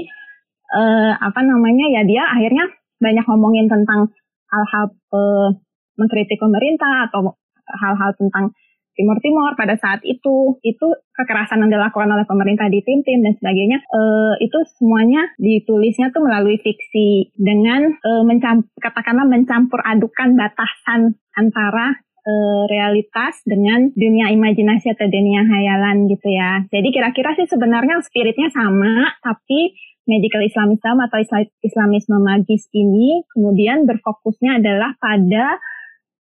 eh, 0.76 1.12
apa 1.16 1.40
namanya 1.40 1.88
ya 1.88 2.02
dia 2.04 2.24
akhirnya 2.28 2.68
banyak 3.00 3.24
ngomongin 3.28 3.68
tentang 3.68 4.12
hal-hal 4.52 4.84
eh, 4.92 5.48
mengkritik 5.96 6.36
pemerintah 6.36 7.08
atau 7.08 7.32
hal-hal 7.66 8.12
tentang 8.20 8.52
Timur 8.96 9.20
Timur 9.20 9.52
pada 9.54 9.76
saat 9.76 10.00
itu 10.02 10.56
itu 10.64 10.86
kekerasan 11.12 11.60
yang 11.62 11.70
dilakukan 11.70 12.08
oleh 12.08 12.24
pemerintah 12.24 12.66
di 12.72 12.80
tim-tim 12.80 13.20
dan 13.20 13.36
sebagainya 13.36 13.78
eh, 13.84 14.34
itu 14.40 14.58
semuanya 14.80 15.22
ditulisnya 15.36 16.10
tuh 16.10 16.24
melalui 16.24 16.56
fiksi 16.64 17.36
dengan 17.36 17.92
eh, 17.92 18.24
mencam- 18.24 18.66
katakanlah 18.80 19.28
mencampur 19.28 19.84
adukan 19.84 20.34
batasan 20.34 21.20
antara 21.36 22.00
eh, 22.24 22.62
realitas 22.72 23.44
dengan 23.44 23.92
dunia 23.92 24.32
imajinasi 24.32 24.96
atau 24.96 25.06
dunia 25.06 25.44
hayalan 25.44 26.08
gitu 26.08 26.32
ya. 26.32 26.64
Jadi 26.72 26.88
kira-kira 26.88 27.36
sih 27.36 27.46
sebenarnya 27.46 28.00
spiritnya 28.00 28.48
sama 28.48 29.12
tapi 29.20 29.76
medical 30.06 30.40
Islamism 30.40 30.96
atau 31.02 31.18
Isla- 31.20 31.52
Islamisme 31.60 32.16
magis 32.22 32.70
ini 32.72 33.26
kemudian 33.34 33.84
berfokusnya 33.84 34.62
adalah 34.62 34.94
pada 35.02 35.58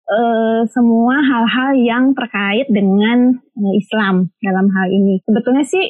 eh, 0.05 0.61
semua 0.69 1.17
hal-hal 1.21 1.71
yang 1.81 2.05
terkait 2.13 2.69
dengan 2.69 3.33
eh, 3.39 3.75
Islam 3.79 4.31
dalam 4.41 4.67
hal 4.69 4.87
ini. 4.93 5.21
Sebetulnya 5.25 5.65
sih 5.65 5.85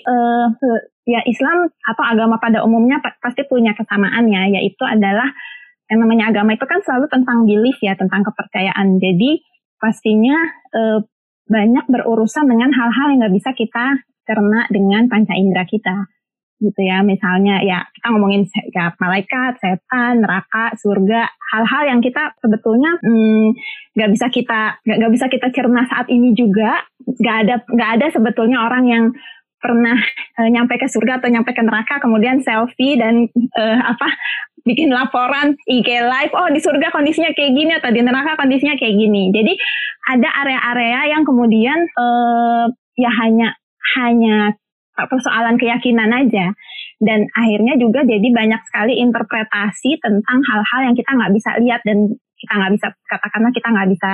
se- 0.58 0.84
ya 1.04 1.20
Islam 1.28 1.68
atau 1.84 2.04
agama 2.04 2.40
pada 2.40 2.64
umumnya 2.64 3.02
pa- 3.02 3.16
pasti 3.20 3.44
punya 3.44 3.76
kesamaan 3.76 4.24
ya, 4.30 4.48
yaitu 4.60 4.82
adalah 4.86 5.28
yang 5.92 6.00
namanya 6.00 6.32
agama 6.32 6.56
itu 6.56 6.64
kan 6.64 6.80
selalu 6.80 7.12
tentang 7.12 7.44
belief 7.44 7.76
ya, 7.84 7.92
tentang 7.92 8.24
kepercayaan. 8.24 8.96
Jadi 8.96 9.44
pastinya 9.76 10.40
banyak 11.44 11.84
berurusan 11.92 12.48
dengan 12.48 12.72
hal-hal 12.72 13.12
yang 13.12 13.20
nggak 13.20 13.36
bisa 13.36 13.52
kita 13.52 14.00
cerna 14.24 14.64
dengan 14.72 15.12
panca 15.12 15.36
indera 15.36 15.68
kita 15.68 16.08
gitu 16.64 16.80
ya. 16.80 17.04
Misalnya 17.04 17.60
ya 17.60 17.84
kita 17.92 18.06
ngomongin 18.08 18.48
ya, 18.72 18.96
malaikat, 18.96 19.60
setan, 19.60 20.24
neraka, 20.24 20.72
surga, 20.80 21.28
hal-hal 21.28 21.82
yang 21.92 22.00
kita 22.00 22.32
sebetulnya 22.40 22.96
hmm, 23.04 23.52
nggak 23.92 24.10
bisa 24.16 24.26
kita 24.32 24.80
nggak 24.80 25.12
bisa 25.12 25.26
kita 25.28 25.48
cerna 25.52 25.84
saat 25.84 26.08
ini 26.08 26.32
juga. 26.32 26.80
Nggak 27.04 27.36
ada 27.44 27.54
nggak 27.68 27.90
ada 28.00 28.06
sebetulnya 28.10 28.58
orang 28.64 28.84
yang 28.88 29.04
pernah 29.64 29.96
eh, 30.40 30.48
nyampe 30.52 30.76
ke 30.76 30.88
surga 30.92 31.24
atau 31.24 31.32
nyampe 31.32 31.56
ke 31.56 31.64
neraka 31.64 31.96
kemudian 31.96 32.44
selfie 32.44 33.00
dan 33.00 33.32
eh, 33.32 33.78
apa 33.80 34.08
bikin 34.64 34.92
laporan 34.92 35.56
IG 35.64 35.88
live 36.04 36.32
oh 36.36 36.48
di 36.52 36.60
surga 36.60 36.92
kondisinya 36.92 37.32
kayak 37.32 37.52
gini 37.52 37.72
atau 37.76 37.88
di 37.92 38.00
neraka 38.04 38.36
kondisinya 38.36 38.76
kayak 38.76 38.96
gini. 38.96 39.32
Jadi 39.32 39.52
ada 40.04 40.28
area-area 40.44 41.16
yang 41.16 41.24
kemudian 41.24 41.78
eh, 41.88 42.64
ya 43.00 43.10
hanya 43.24 43.56
hanya 43.96 44.52
persoalan 44.94 45.58
keyakinan 45.58 46.10
aja 46.14 46.54
dan 47.02 47.26
akhirnya 47.34 47.74
juga 47.76 48.06
jadi 48.06 48.28
banyak 48.30 48.62
sekali 48.70 49.02
interpretasi 49.02 49.98
tentang 49.98 50.38
hal-hal 50.46 50.80
yang 50.90 50.94
kita 50.94 51.10
nggak 51.10 51.32
bisa 51.34 51.50
lihat 51.58 51.80
dan 51.82 52.14
kita 52.38 52.52
nggak 52.54 52.72
bisa 52.78 52.86
katakanlah 53.10 53.52
kita 53.52 53.68
nggak 53.74 53.90
bisa 53.90 54.10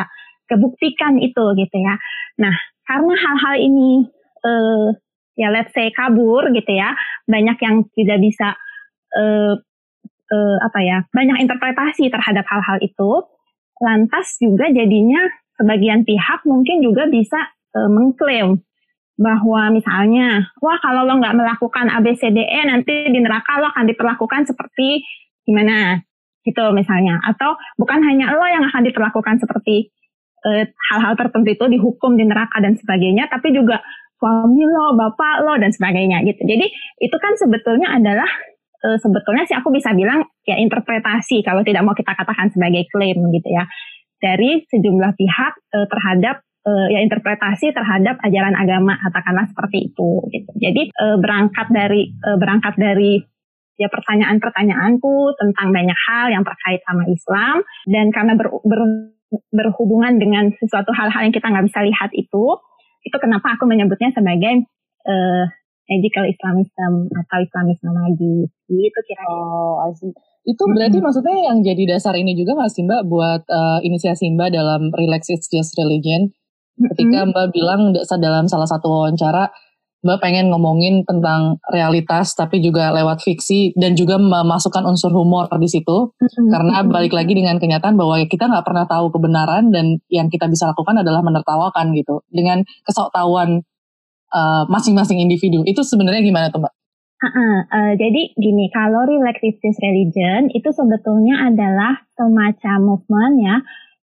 kebuktikan 0.48 1.20
itu 1.20 1.44
gitu 1.54 1.76
ya. 1.78 1.94
Nah 2.40 2.54
karena 2.88 3.14
hal-hal 3.14 3.54
ini 3.60 4.08
uh, 4.42 4.88
ya 5.38 5.48
let's 5.52 5.70
say 5.76 5.92
kabur 5.94 6.48
gitu 6.50 6.72
ya 6.72 6.96
banyak 7.28 7.56
yang 7.62 7.86
tidak 7.94 8.18
bisa 8.18 8.56
uh, 9.14 9.54
uh, 10.30 10.56
apa 10.64 10.80
ya 10.82 10.98
banyak 11.12 11.46
interpretasi 11.46 12.08
terhadap 12.08 12.44
hal-hal 12.48 12.78
itu 12.80 13.10
lantas 13.80 14.36
juga 14.40 14.68
jadinya 14.68 15.20
sebagian 15.56 16.04
pihak 16.04 16.40
mungkin 16.44 16.80
juga 16.84 17.08
bisa 17.08 17.40
uh, 17.76 17.88
mengklaim 17.88 18.60
bahwa 19.20 19.68
misalnya, 19.68 20.48
wah 20.64 20.80
kalau 20.80 21.04
lo 21.04 21.20
nggak 21.20 21.36
melakukan 21.36 21.92
ABCDE 21.92 22.60
nanti 22.64 23.12
di 23.12 23.20
neraka 23.20 23.60
lo 23.60 23.68
akan 23.68 23.84
diperlakukan 23.92 24.48
seperti 24.48 25.04
gimana 25.44 26.00
gitu 26.40 26.72
misalnya. 26.72 27.20
Atau 27.28 27.52
bukan 27.76 28.00
hanya 28.00 28.32
lo 28.32 28.48
yang 28.48 28.64
akan 28.64 28.80
diperlakukan 28.88 29.44
seperti 29.44 29.92
eh, 30.48 30.72
hal-hal 30.88 31.20
tertentu 31.20 31.52
itu 31.52 31.68
dihukum 31.68 32.16
di 32.16 32.24
neraka 32.24 32.64
dan 32.64 32.80
sebagainya, 32.80 33.28
tapi 33.28 33.52
juga 33.52 33.84
suami 34.16 34.64
lo, 34.64 34.96
bapak 34.96 35.44
lo 35.44 35.60
dan 35.60 35.68
sebagainya 35.68 36.24
gitu. 36.24 36.40
Jadi 36.48 36.66
itu 37.04 37.16
kan 37.20 37.36
sebetulnya 37.36 37.92
adalah 37.92 38.28
uh, 38.84 38.98
sebetulnya 39.00 39.44
sih 39.48 39.56
aku 39.56 39.72
bisa 39.72 39.92
bilang 39.96 40.24
ya 40.44 40.56
interpretasi 40.60 41.44
kalau 41.44 41.64
tidak 41.64 41.84
mau 41.84 41.96
kita 41.96 42.12
katakan 42.12 42.52
sebagai 42.52 42.88
klaim 42.92 43.20
gitu 43.32 43.48
ya 43.48 43.64
dari 44.20 44.64
sejumlah 44.68 45.16
pihak 45.16 45.52
uh, 45.72 45.86
terhadap 45.88 46.44
uh, 46.66 46.86
ya 46.92 47.00
interpretasi 47.04 47.72
terhadap 47.72 48.20
ajaran 48.24 48.56
agama 48.56 48.96
katakanlah 49.00 49.46
seperti 49.48 49.92
itu 49.92 50.10
gitu. 50.32 50.50
Jadi 50.60 50.82
uh, 50.96 51.16
berangkat 51.20 51.68
dari 51.72 52.12
uh, 52.24 52.36
berangkat 52.36 52.74
dari 52.76 53.20
ya 53.80 53.88
pertanyaan-pertanyaanku 53.88 55.40
tentang 55.40 55.68
banyak 55.72 55.98
hal 56.08 56.26
yang 56.28 56.44
terkait 56.44 56.84
sama 56.84 57.08
Islam 57.08 57.64
dan 57.88 58.12
karena 58.12 58.36
ber, 58.36 58.52
ber, 58.60 58.80
berhubungan 59.48 60.20
dengan 60.20 60.52
sesuatu 60.60 60.92
hal-hal 60.92 61.24
yang 61.24 61.32
kita 61.32 61.48
nggak 61.48 61.64
bisa 61.64 61.80
lihat 61.80 62.10
itu 62.12 62.60
itu 63.00 63.16
kenapa 63.16 63.56
aku 63.56 63.64
menyebutnya 63.64 64.12
sebagai 64.12 64.68
uh, 65.08 65.44
magical 65.88 66.28
Islamism 66.28 67.08
atau 67.08 67.38
Islamisme 67.40 67.90
lagi 67.90 68.36
gitu 68.68 68.98
kira-kira. 69.08 69.32
Oh. 69.32 69.90
Itu 70.44 70.62
berarti 70.72 71.00
-hmm. 71.00 71.04
maksudnya 71.04 71.36
yang 71.50 71.58
jadi 71.60 71.96
dasar 71.96 72.14
ini 72.16 72.32
juga 72.36 72.56
nggak 72.56 72.72
sih 72.72 72.84
Mbak 72.84 73.02
buat 73.08 73.42
uh, 73.48 73.78
inisiasi 73.80 74.28
Mbak 74.36 74.50
dalam 74.52 74.92
Relax 74.92 75.32
It's 75.32 75.48
Just 75.48 75.74
Religion? 75.80 76.32
Ketika 76.80 77.28
Mbak 77.28 77.46
bilang 77.52 77.92
dalam 77.96 78.48
salah 78.48 78.64
satu 78.64 78.88
wawancara, 78.88 79.52
Mbak 80.00 80.18
pengen 80.24 80.48
ngomongin 80.48 81.04
tentang 81.04 81.60
realitas 81.68 82.32
tapi 82.32 82.64
juga 82.64 82.88
lewat 82.88 83.20
fiksi 83.20 83.76
dan 83.76 83.92
juga 83.92 84.16
memasukkan 84.16 84.88
unsur 84.88 85.12
humor 85.12 85.44
di 85.60 85.68
situ. 85.68 86.16
Mm-hmm. 86.16 86.48
karena 86.48 86.74
balik 86.88 87.12
lagi 87.12 87.36
dengan 87.36 87.60
kenyataan 87.60 88.00
bahwa 88.00 88.16
kita 88.24 88.48
nggak 88.48 88.64
pernah 88.64 88.88
tahu 88.88 89.12
kebenaran 89.12 89.68
dan 89.68 90.00
yang 90.08 90.32
kita 90.32 90.48
bisa 90.48 90.72
lakukan 90.72 91.04
adalah 91.04 91.20
menertawakan 91.20 91.92
gitu. 91.92 92.24
Dengan 92.32 92.64
kesoktahuan 92.88 93.60
uh, 94.32 94.64
masing-masing 94.72 95.20
individu. 95.20 95.60
Itu 95.68 95.84
sebenarnya 95.84 96.24
gimana 96.24 96.48
tuh 96.48 96.64
Mbak? 96.64 96.74
Uh, 97.20 97.26
uh, 97.28 97.56
uh, 97.68 97.92
jadi 98.00 98.32
gini, 98.40 98.72
kalau 98.72 99.04
relativist 99.04 99.76
religion 99.84 100.48
itu 100.56 100.72
sebetulnya 100.72 101.52
adalah 101.52 102.08
semacam 102.16 102.96
movement 102.96 103.36
ya 103.44 103.56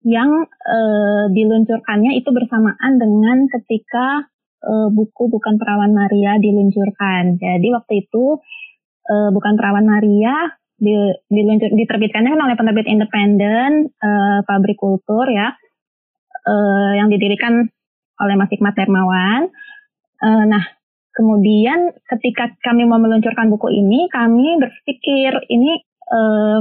yang 0.03 0.48
uh, 0.48 1.25
diluncurkannya 1.31 2.19
itu 2.19 2.29
bersamaan 2.36 3.00
dengan 3.00 3.48
ketika 3.48 4.27
uh, 4.63 4.88
buku 4.91 5.31
Bukan 5.31 5.55
Perawan 5.55 5.95
Maria 5.95 6.36
diluncurkan. 6.39 7.39
Jadi 7.39 7.67
waktu 7.72 7.93
itu 8.03 8.39
uh, 9.07 9.29
Bukan 9.31 9.55
Perawan 9.55 9.88
Maria 9.88 10.51
di, 10.75 10.91
diluncur, 11.31 11.71
diterbitkannya 11.71 12.36
kan 12.36 12.43
oleh 12.43 12.56
penerbit 12.60 12.88
independen 12.91 13.95
uh, 14.04 14.43
Pabrik 14.43 14.75
Kultur 14.75 15.32
ya, 15.32 15.56
uh, 16.47 16.91
yang 16.99 17.08
didirikan 17.08 17.63
oleh 18.19 18.36
Mas 18.36 18.51
Hikmat 18.51 18.75
Dermawan. 18.75 19.47
Uh, 20.19 20.43
nah, 20.47 20.63
kemudian 21.15 21.95
ketika 22.12 22.51
kami 22.60 22.84
mau 22.84 22.99
meluncurkan 22.99 23.47
buku 23.47 23.71
ini, 23.71 24.12
kami 24.12 24.60
berpikir 24.60 25.32
ini 25.47 25.80
uh, 26.12 26.60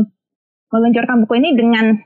meluncurkan 0.71 1.27
buku 1.27 1.43
ini 1.43 1.59
dengan 1.59 1.99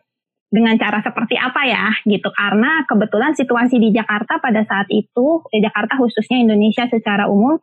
dengan 0.46 0.78
cara 0.78 1.02
seperti 1.02 1.34
apa 1.34 1.66
ya 1.66 1.90
gitu. 2.06 2.30
Karena 2.30 2.86
kebetulan 2.86 3.34
situasi 3.34 3.82
di 3.82 3.90
Jakarta 3.90 4.38
pada 4.38 4.62
saat 4.62 4.86
itu 4.94 5.42
di 5.50 5.58
Jakarta 5.58 5.98
khususnya 5.98 6.38
Indonesia 6.38 6.86
secara 6.86 7.26
umum 7.26 7.58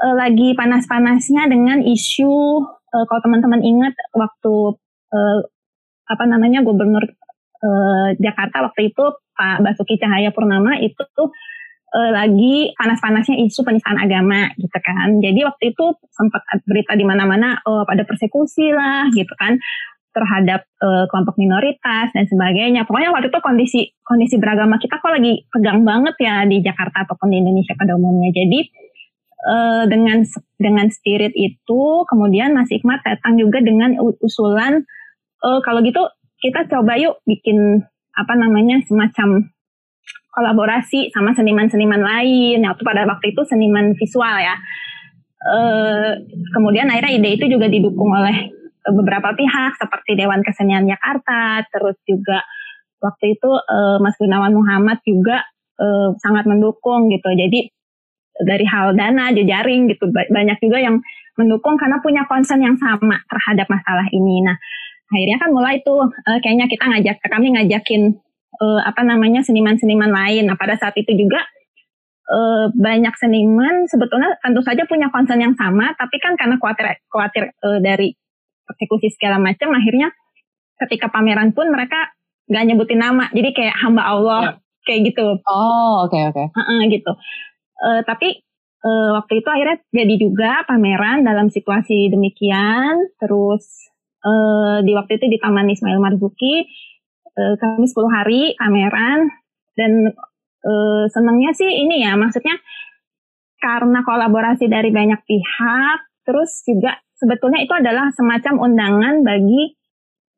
eh, 0.00 0.14
lagi 0.16 0.56
panas-panasnya 0.56 1.48
dengan 1.48 1.84
isu 1.84 2.34
eh, 2.64 3.04
kalau 3.04 3.20
teman-teman 3.20 3.60
ingat 3.60 3.94
waktu 4.16 4.54
eh, 5.12 5.38
apa 6.06 6.24
namanya 6.24 6.64
gubernur 6.64 7.04
eh, 7.60 8.08
Jakarta 8.16 8.64
waktu 8.64 8.92
itu 8.94 9.04
Pak 9.36 9.60
Basuki 9.60 10.00
Cahaya 10.00 10.32
Purnama 10.32 10.80
itu 10.80 11.04
tuh 11.12 11.28
eh, 11.92 12.10
lagi 12.16 12.72
panas-panasnya 12.80 13.44
isu 13.44 13.60
penistaan 13.60 14.00
agama 14.00 14.48
gitu 14.56 14.78
kan. 14.80 15.20
Jadi 15.20 15.44
waktu 15.44 15.76
itu 15.76 15.84
sempat 16.16 16.40
berita 16.64 16.96
di 16.96 17.04
mana-mana 17.04 17.60
oh 17.68 17.84
pada 17.84 18.08
persekusi 18.08 18.72
lah 18.72 19.12
gitu 19.12 19.36
kan 19.36 19.60
terhadap 20.16 20.64
uh, 20.80 21.04
kelompok 21.12 21.36
minoritas 21.36 22.08
dan 22.16 22.24
sebagainya. 22.24 22.88
Pokoknya 22.88 23.12
waktu 23.12 23.28
itu 23.28 23.40
kondisi 23.44 23.80
kondisi 24.00 24.40
beragama 24.40 24.80
kita 24.80 24.96
kok 24.96 25.12
lagi 25.12 25.44
tegang 25.52 25.84
banget 25.84 26.16
ya 26.16 26.48
di 26.48 26.64
Jakarta 26.64 27.04
ataupun 27.04 27.28
di 27.28 27.44
Indonesia 27.44 27.76
pada 27.76 28.00
umumnya. 28.00 28.32
Jadi 28.32 28.64
uh, 29.44 29.84
dengan 29.84 30.24
dengan 30.56 30.88
spirit 30.88 31.36
itu 31.36 32.08
kemudian 32.08 32.56
Mas 32.56 32.72
Ikmat 32.72 33.04
datang 33.04 33.36
juga 33.36 33.60
dengan 33.60 34.00
usulan 34.00 34.80
uh, 35.44 35.60
kalau 35.60 35.84
gitu 35.84 36.00
kita 36.40 36.64
coba 36.72 36.96
yuk 36.96 37.20
bikin 37.28 37.84
apa 38.16 38.32
namanya 38.32 38.80
semacam 38.88 39.52
kolaborasi 40.32 41.12
sama 41.12 41.36
seniman-seniman 41.36 42.00
lain. 42.00 42.64
Waktu 42.64 42.82
pada 42.84 43.04
waktu 43.04 43.36
itu 43.36 43.44
seniman 43.44 43.92
visual 44.00 44.36
ya. 44.40 44.56
Uh, 45.46 46.16
kemudian 46.56 46.88
akhirnya 46.88 47.12
ide 47.12 47.30
itu 47.36 47.44
juga 47.46 47.68
didukung 47.68 48.10
oleh 48.10 48.56
beberapa 48.92 49.34
pihak 49.34 49.78
seperti 49.80 50.14
Dewan 50.14 50.46
Kesenian 50.46 50.86
Jakarta, 50.86 51.66
terus 51.70 51.98
juga 52.06 52.42
waktu 53.02 53.36
itu 53.38 53.50
uh, 53.50 53.98
Mas 53.98 54.14
Gunawan 54.18 54.54
Muhammad 54.54 55.02
juga 55.02 55.42
uh, 55.80 56.14
sangat 56.22 56.46
mendukung 56.46 57.10
gitu. 57.10 57.28
Jadi 57.34 57.70
dari 58.36 58.68
hal 58.68 58.92
dana, 58.92 59.32
jejaring 59.32 59.88
gitu 59.88 60.12
banyak 60.12 60.60
juga 60.60 60.78
yang 60.78 61.00
mendukung 61.40 61.80
karena 61.80 62.00
punya 62.00 62.24
concern 62.28 62.64
yang 62.64 62.76
sama 62.76 63.20
terhadap 63.28 63.68
masalah 63.68 64.06
ini. 64.12 64.44
Nah, 64.44 64.56
akhirnya 65.12 65.38
kan 65.40 65.50
mulai 65.52 65.80
tuh 65.84 66.04
uh, 66.04 66.38
kayaknya 66.40 66.66
kita 66.68 66.84
ngajak 66.84 67.16
kami 67.26 67.56
ngajakin 67.56 68.16
uh, 68.60 68.80
apa 68.84 69.02
namanya 69.04 69.44
seniman-seniman 69.44 70.12
lain. 70.12 70.48
Nah, 70.48 70.56
pada 70.56 70.76
saat 70.76 70.96
itu 70.96 71.12
juga 71.16 71.44
uh, 72.28 72.72
banyak 72.72 73.14
seniman 73.16 73.88
sebetulnya 73.88 74.36
tentu 74.40 74.60
saja 74.64 74.84
punya 74.88 75.08
concern 75.12 75.40
yang 75.40 75.56
sama, 75.56 75.92
tapi 75.96 76.16
kan 76.20 76.36
karena 76.36 76.56
khawatir 76.60 77.00
khawatir 77.08 77.44
uh, 77.64 77.80
dari 77.80 78.12
persekusi 78.66 79.14
segala 79.14 79.38
macam 79.38 79.72
akhirnya 79.72 80.10
ketika 80.84 81.08
pameran 81.08 81.54
pun 81.56 81.70
mereka 81.72 82.12
nggak 82.50 82.64
nyebutin 82.66 83.00
nama. 83.00 83.30
Jadi 83.32 83.50
kayak 83.54 83.76
hamba 83.80 84.02
Allah 84.06 84.42
ya. 84.42 84.52
kayak 84.86 85.00
gitu 85.14 85.24
oh 85.46 86.06
oke 86.06 86.12
okay, 86.12 86.22
oke. 86.30 86.34
Okay. 86.34 86.46
uh 86.52 86.60
-uh, 86.60 86.80
gitu. 86.90 87.12
Uh, 87.76 88.00
tapi 88.04 88.28
uh, 88.82 89.08
waktu 89.18 89.32
itu 89.42 89.48
akhirnya 89.48 89.76
jadi 89.90 90.14
juga 90.18 90.50
pameran 90.66 91.22
dalam 91.26 91.48
situasi 91.48 92.10
demikian. 92.10 93.14
Terus 93.18 93.64
uh, 94.26 94.82
di 94.82 94.92
waktu 94.94 95.18
itu 95.18 95.26
di 95.30 95.38
Taman 95.40 95.70
Ismail 95.70 96.02
Marzuki 96.02 96.66
uh, 97.34 97.54
kami 97.58 97.86
10 97.86 97.94
hari 98.10 98.42
pameran. 98.58 99.30
Dan 99.76 100.08
uh, 100.64 101.04
senangnya 101.12 101.52
sih 101.52 101.68
ini 101.68 102.00
ya 102.00 102.16
maksudnya 102.16 102.56
karena 103.60 104.00
kolaborasi 104.04 104.68
dari 104.68 104.88
banyak 104.92 105.20
pihak 105.24 105.98
terus 106.26 106.66
juga 106.66 106.98
sebetulnya 107.14 107.62
itu 107.62 107.72
adalah 107.72 108.10
semacam 108.12 108.54
undangan 108.66 109.14
bagi 109.22 109.78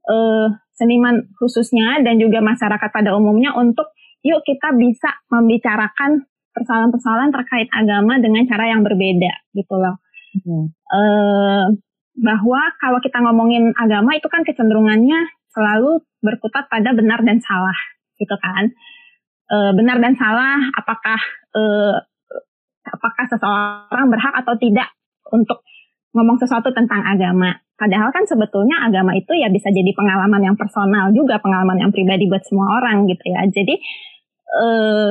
uh, 0.06 0.52
seniman 0.76 1.26
khususnya 1.34 2.04
dan 2.06 2.20
juga 2.22 2.38
masyarakat 2.38 2.90
pada 2.92 3.16
umumnya 3.16 3.56
untuk 3.56 3.90
yuk 4.22 4.44
kita 4.46 4.76
bisa 4.76 5.10
membicarakan 5.32 6.28
persoalan-persoalan 6.54 7.30
terkait 7.34 7.68
agama 7.70 8.18
dengan 8.18 8.46
cara 8.46 8.70
yang 8.70 8.82
berbeda 8.82 9.32
gitu 9.54 9.74
loh. 9.78 9.96
Hmm. 10.42 10.66
Uh, 10.90 11.66
bahwa 12.18 12.62
kalau 12.82 12.98
kita 12.98 13.22
ngomongin 13.22 13.70
agama 13.78 14.18
itu 14.18 14.26
kan 14.26 14.42
kecenderungannya 14.42 15.30
selalu 15.54 16.02
berkutat 16.18 16.66
pada 16.66 16.94
benar 16.94 17.22
dan 17.22 17.38
salah 17.42 17.78
gitu 18.18 18.34
kan. 18.38 18.74
Uh, 19.48 19.72
benar 19.72 19.96
dan 20.02 20.12
salah 20.18 20.60
apakah 20.76 21.20
uh, 21.56 21.96
apakah 22.84 23.24
seseorang 23.30 24.12
berhak 24.12 24.34
atau 24.44 24.54
tidak 24.60 24.92
untuk 25.32 25.64
ngomong 26.18 26.42
sesuatu 26.42 26.74
tentang 26.74 27.06
agama. 27.06 27.54
Padahal 27.78 28.10
kan 28.10 28.26
sebetulnya 28.26 28.82
agama 28.82 29.14
itu 29.14 29.30
ya 29.38 29.46
bisa 29.46 29.70
jadi 29.70 29.94
pengalaman 29.94 30.42
yang 30.42 30.56
personal 30.58 31.14
juga, 31.14 31.38
pengalaman 31.38 31.78
yang 31.78 31.90
pribadi 31.94 32.26
buat 32.26 32.42
semua 32.42 32.82
orang 32.82 33.06
gitu 33.06 33.22
ya. 33.30 33.46
Jadi 33.46 33.74
eh, 34.50 35.08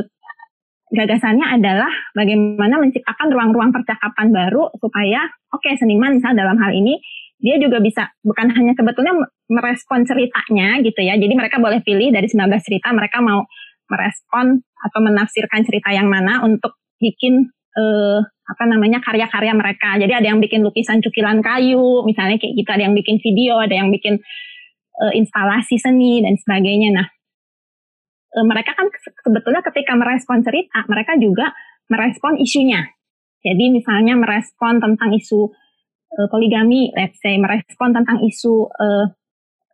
gagasannya 0.91 1.48
adalah 1.48 1.91
bagaimana 2.12 2.76
menciptakan 2.84 3.32
ruang-ruang 3.32 3.72
percakapan 3.72 4.36
baru 4.36 4.67
supaya 4.80 5.24
oke 5.52 5.63
okay, 5.63 5.80
seniman 5.80 6.20
misalnya 6.20 6.43
dalam 6.48 6.60
hal 6.60 6.72
ini 6.76 7.00
dia 7.38 7.56
juga 7.62 7.78
bisa 7.80 8.12
bukan 8.26 8.50
hanya 8.50 8.74
sebetulnya 8.74 9.13
merespon 9.48 10.04
ceritanya 10.04 10.84
gitu 10.84 11.00
ya. 11.00 11.15
Jadi 11.15 11.34
mereka 11.39 11.63
boleh 11.63 11.80
pilih 11.86 12.12
dari 12.12 12.28
19 12.28 12.52
cerita 12.60 12.91
mereka 12.91 13.24
mau 13.24 13.48
merespon 13.88 14.60
atau 14.60 15.00
menafsirkan 15.00 15.63
cerita 15.63 15.96
yang 15.96 16.12
mana 16.12 16.43
untuk 16.43 16.76
bikin 17.00 17.48
eh, 17.77 18.19
apa 18.25 18.63
namanya 18.65 18.97
karya-karya 19.05 19.53
mereka. 19.53 20.01
Jadi 20.01 20.13
ada 20.17 20.27
yang 20.33 20.41
bikin 20.41 20.65
lukisan 20.65 20.99
cukilan 21.05 21.45
kayu, 21.45 22.01
misalnya 22.03 22.41
kayak 22.41 22.53
gitu, 22.57 22.69
ada 22.73 22.83
yang 22.89 22.95
bikin 22.97 23.21
video, 23.21 23.61
ada 23.61 23.75
yang 23.77 23.93
bikin 23.93 24.17
eh, 24.97 25.13
instalasi 25.13 25.77
seni 25.77 26.25
dan 26.25 26.33
sebagainya. 26.41 26.89
Nah, 26.97 27.07
eh, 28.33 28.45
mereka 28.45 28.73
kan 28.73 28.89
sebetulnya 29.21 29.61
ketika 29.61 29.93
merespon 29.93 30.41
cerita, 30.41 30.81
mereka 30.89 31.13
juga 31.21 31.53
merespon 31.87 32.41
isunya. 32.41 32.83
Jadi 33.45 33.71
misalnya 33.71 34.17
merespon 34.17 34.81
tentang 34.81 35.13
isu 35.15 35.47
uh, 36.19 36.27
poligami, 36.27 36.91
let's 36.97 37.15
say, 37.23 37.39
merespon 37.39 37.95
tentang 37.95 38.19
isu 38.19 38.67
uh, 38.67 39.05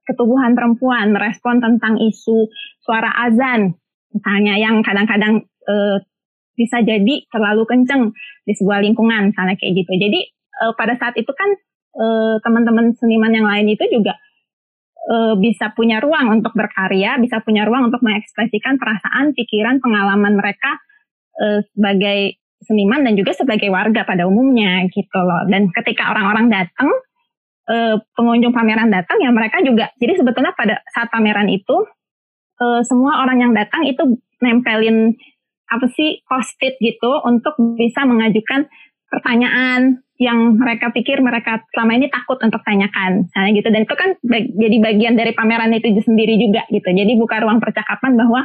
ketubuhan 0.06 0.54
perempuan, 0.54 1.10
merespon 1.10 1.64
tentang 1.64 1.98
isu 1.98 2.52
suara 2.84 3.10
azan, 3.24 3.74
misalnya 4.12 4.60
yang 4.60 4.84
kadang-kadang 4.84 5.48
uh, 5.66 5.98
bisa 6.54 6.82
jadi 6.82 7.26
terlalu 7.30 7.64
kenceng 7.66 8.14
di 8.46 8.54
sebuah 8.54 8.82
lingkungan, 8.86 9.34
misalnya 9.34 9.56
kayak 9.58 9.74
gitu. 9.84 9.92
Jadi 9.98 10.20
uh, 10.64 10.74
pada 10.78 10.98
saat 10.98 11.18
itu 11.18 11.30
kan 11.34 11.50
uh, 11.98 12.36
teman-teman 12.42 12.94
seniman 12.98 13.34
yang 13.34 13.48
lain 13.50 13.74
itu 13.74 13.86
juga 13.90 14.14
uh, 15.10 15.34
bisa 15.38 15.74
punya 15.74 16.02
ruang 16.02 16.42
untuk 16.42 16.54
berkarya, 16.54 17.18
bisa 17.18 17.42
punya 17.42 17.66
ruang 17.66 17.90
untuk 17.90 18.02
mengekspresikan 18.06 18.78
perasaan, 18.78 19.34
pikiran, 19.34 19.82
pengalaman 19.82 20.38
mereka 20.38 20.78
uh, 21.42 21.60
sebagai 21.74 22.44
seniman 22.64 23.04
dan 23.04 23.14
juga 23.20 23.36
sebagai 23.36 23.68
warga 23.68 24.08
pada 24.08 24.26
umumnya 24.26 24.88
gitu 24.90 25.20
loh. 25.20 25.44
Dan 25.52 25.70
ketika 25.76 26.16
orang-orang 26.16 26.48
datang, 26.48 26.90
eh, 27.70 27.96
pengunjung 28.16 28.56
pameran 28.56 28.90
datang 28.90 29.20
ya 29.20 29.30
mereka 29.30 29.60
juga. 29.62 29.92
Jadi 30.00 30.20
sebetulnya 30.20 30.56
pada 30.56 30.80
saat 30.92 31.12
pameran 31.12 31.52
itu 31.52 31.76
eh, 32.64 32.82
semua 32.88 33.24
orang 33.24 33.38
yang 33.44 33.52
datang 33.54 33.84
itu 33.88 34.18
nempelin 34.40 35.16
apa 35.70 35.86
sih 35.92 36.22
post-it 36.28 36.78
gitu 36.84 37.12
untuk 37.24 37.56
bisa 37.80 38.04
mengajukan 38.04 38.68
pertanyaan 39.10 40.02
yang 40.18 40.58
mereka 40.58 40.90
pikir 40.94 41.20
mereka 41.20 41.62
selama 41.74 41.98
ini 41.98 42.08
takut 42.10 42.38
untuk 42.42 42.62
tanyakan, 42.64 43.28
misalnya 43.28 43.52
gitu. 43.58 43.70
Dan 43.70 43.82
itu 43.86 43.96
kan 43.98 44.10
jadi 44.34 44.78
bagian 44.80 45.14
dari 45.18 45.32
pameran 45.34 45.74
itu 45.74 45.90
sendiri 46.02 46.38
juga 46.38 46.64
gitu. 46.70 46.86
Jadi 46.86 47.14
buka 47.18 47.42
ruang 47.44 47.60
percakapan 47.60 48.16
bahwa 48.18 48.42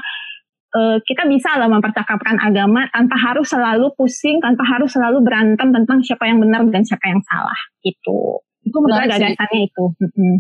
uh, 0.75 0.97
kita 1.05 1.25
bisa 1.29 1.57
loh 1.61 1.71
mempercakapkan 1.73 2.37
agama 2.41 2.89
tanpa 2.93 3.17
harus 3.17 3.49
selalu 3.49 3.93
pusing, 3.97 4.41
tanpa 4.41 4.65
harus 4.65 4.93
selalu 4.93 5.25
berantem 5.25 5.69
tentang 5.73 6.05
siapa 6.05 6.29
yang 6.29 6.41
benar 6.43 6.65
dan 6.69 6.83
siapa 6.85 7.05
yang 7.09 7.21
salah 7.25 7.59
gitu. 7.85 8.43
Itu 8.65 8.77
menurut 8.81 9.09
gagasannya 9.09 9.61
itu. 9.69 9.85
Hmm. 9.97 10.39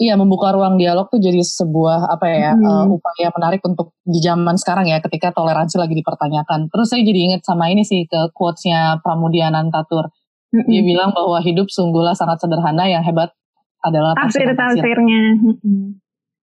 Iya, 0.00 0.16
membuka 0.16 0.56
ruang 0.56 0.80
dialog 0.80 1.12
tuh 1.12 1.20
jadi 1.20 1.44
sebuah 1.44 2.16
apa 2.16 2.24
ya 2.24 2.56
hmm. 2.56 2.64
uh, 2.64 2.84
upaya 2.88 3.28
menarik 3.36 3.60
untuk 3.60 3.92
di 4.08 4.24
zaman 4.24 4.56
sekarang 4.56 4.88
ya, 4.88 5.04
ketika 5.04 5.36
toleransi 5.36 5.76
lagi 5.76 5.92
dipertanyakan. 5.92 6.72
Terus 6.72 6.86
saya 6.88 7.04
jadi 7.04 7.20
ingat 7.28 7.44
sama 7.44 7.68
ini 7.68 7.84
sih 7.84 8.08
ke 8.08 8.32
quotesnya 8.32 8.98
Pramudia 9.04 9.52
Nantatur. 9.52 10.08
Hmm. 10.48 10.64
Dia 10.64 10.80
bilang 10.80 11.12
bahwa 11.12 11.36
hidup 11.44 11.68
sungguhlah 11.68 12.16
sangat 12.16 12.40
sederhana, 12.40 12.88
yang 12.88 13.04
hebat 13.04 13.36
adalah 13.84 14.16
tafsir-tafsirnya. 14.16 15.36
Hmm 15.60 16.02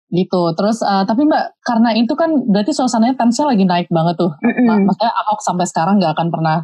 gitu 0.07 0.55
terus 0.55 0.79
uh, 0.79 1.03
tapi 1.03 1.27
mbak 1.27 1.60
karena 1.67 1.91
itu 1.99 2.15
kan 2.15 2.31
berarti 2.47 2.71
suasananya 2.71 3.19
tensinya 3.19 3.51
lagi 3.51 3.67
naik 3.67 3.91
banget 3.91 4.15
tuh 4.15 4.31
mm-hmm. 4.39 4.88
maksudnya 4.88 5.12
Ahok 5.12 5.39
sampai 5.43 5.67
sekarang 5.67 5.99
nggak 5.99 6.15
akan 6.15 6.27
pernah 6.31 6.57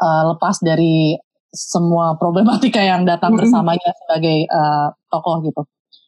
uh, 0.00 0.22
lepas 0.32 0.56
dari 0.64 1.12
semua 1.52 2.16
problematika 2.16 2.80
yang 2.80 3.04
datang 3.04 3.36
mm-hmm. 3.36 3.52
bersamanya 3.52 3.90
sebagai 4.00 4.48
uh, 4.48 4.88
tokoh 5.12 5.44
gitu 5.44 5.62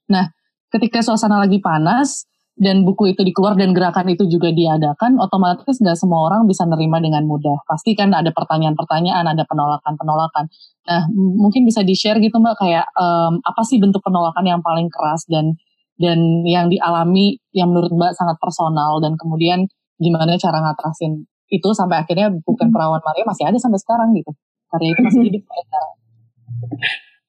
nah 0.09 0.33
ketika 0.73 1.05
suasana 1.05 1.40
lagi 1.40 1.61
panas 1.62 2.29
dan 2.59 2.83
buku 2.83 3.14
itu 3.14 3.23
dikeluar 3.23 3.55
dan 3.55 3.71
gerakan 3.71 4.11
itu 4.11 4.27
juga 4.27 4.51
diadakan 4.51 5.23
otomatis 5.23 5.79
nggak 5.79 5.94
semua 5.94 6.27
orang 6.27 6.42
bisa 6.51 6.66
nerima 6.66 6.99
dengan 6.99 7.23
mudah. 7.23 7.62
Pasti 7.62 7.94
kan 7.94 8.11
ada 8.11 8.35
pertanyaan-pertanyaan 8.35 9.31
ada 9.31 9.47
penolakan-penolakan. 9.47 10.51
Nah 10.90 11.07
mungkin 11.14 11.62
bisa 11.62 11.87
di 11.87 11.94
share 11.94 12.18
gitu 12.18 12.42
mbak 12.42 12.59
kayak 12.59 12.90
um, 12.99 13.38
apa 13.47 13.62
sih 13.62 13.79
bentuk 13.79 14.03
penolakan 14.03 14.42
yang 14.42 14.59
paling 14.59 14.90
keras 14.90 15.23
dan 15.31 15.55
dan 15.99 16.47
yang 16.47 16.71
dialami 16.71 17.42
yang 17.51 17.75
menurut 17.75 17.90
Mbak 17.90 18.14
sangat 18.14 18.38
personal 18.38 19.03
dan 19.03 19.18
kemudian 19.18 19.66
gimana 19.99 20.38
cara 20.38 20.62
ngatasin 20.62 21.27
itu 21.51 21.68
sampai 21.75 22.07
akhirnya 22.07 22.31
bukan 22.31 22.71
perawan 22.71 23.03
Maria 23.03 23.27
masih 23.27 23.51
ada 23.51 23.59
sampai 23.59 23.83
sekarang 23.83 24.14
gitu. 24.14 24.31
Karya 24.71 24.94
itu 24.94 25.01
masih 25.03 25.23
hidup 25.27 25.42
sampai 25.42 25.64
sekarang. 25.66 25.92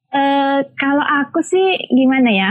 Uh, 0.09 0.59
kalau 0.77 1.05
aku 1.25 1.41
sih 1.41 1.81
gimana 1.89 2.29
ya 2.29 2.49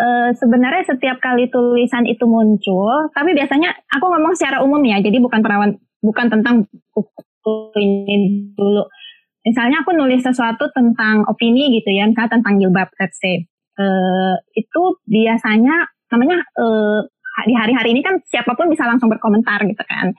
uh, 0.00 0.32
sebenarnya 0.32 0.88
setiap 0.88 1.20
kali 1.20 1.52
tulisan 1.52 2.08
itu 2.08 2.24
muncul 2.24 3.12
tapi 3.12 3.36
biasanya 3.36 3.76
aku 3.92 4.08
ngomong 4.08 4.32
secara 4.32 4.64
umum 4.64 4.80
ya 4.80 5.04
jadi 5.04 5.20
bukan 5.20 5.44
perawan 5.44 5.76
bukan 6.00 6.26
tentang 6.32 6.64
buku 6.96 7.54
ini 7.76 8.50
dulu 8.56 8.88
misalnya 9.44 9.84
aku 9.84 9.92
nulis 9.92 10.24
sesuatu 10.24 10.72
tentang 10.72 11.28
opini 11.28 11.76
gitu 11.76 11.92
ya 11.92 12.08
misalnya 12.08 12.40
tentang 12.40 12.56
jilbab 12.56 12.88
let's 12.96 13.20
say 13.20 13.44
uh, 13.76 14.36
itu 14.56 14.82
biasanya 15.04 15.88
namanya 16.10 16.42
uh, 16.58 17.04
di 17.46 17.54
hari-hari 17.54 17.94
ini 17.94 18.02
kan 18.04 18.20
siapa 18.26 18.52
pun 18.58 18.68
bisa 18.68 18.84
langsung 18.84 19.08
berkomentar 19.08 19.62
gitu 19.64 19.80
kan. 19.86 20.12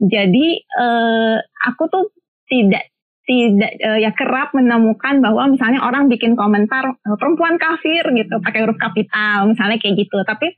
Jadi 0.00 0.62
uh, 0.78 1.36
aku 1.68 1.90
tuh 1.90 2.04
tidak 2.48 2.93
tidak 3.24 3.72
uh, 3.80 3.98
ya 3.98 4.12
kerap 4.12 4.52
menemukan 4.52 5.24
bahwa 5.24 5.48
misalnya 5.48 5.80
orang 5.80 6.12
bikin 6.12 6.36
komentar 6.36 6.92
uh, 6.92 7.16
perempuan 7.16 7.56
kafir 7.56 8.04
gitu 8.12 8.36
pakai 8.44 8.68
huruf 8.68 8.76
kapital 8.76 9.48
misalnya 9.48 9.80
kayak 9.80 9.96
gitu 10.04 10.20
tapi 10.28 10.52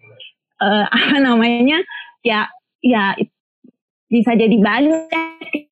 uh, 0.59 0.85
apa 0.95 1.17
namanya 1.23 1.79
ya 2.27 2.51
ya 2.83 3.15
bisa 4.11 4.35
jadi 4.35 4.55
banyak 4.59 5.11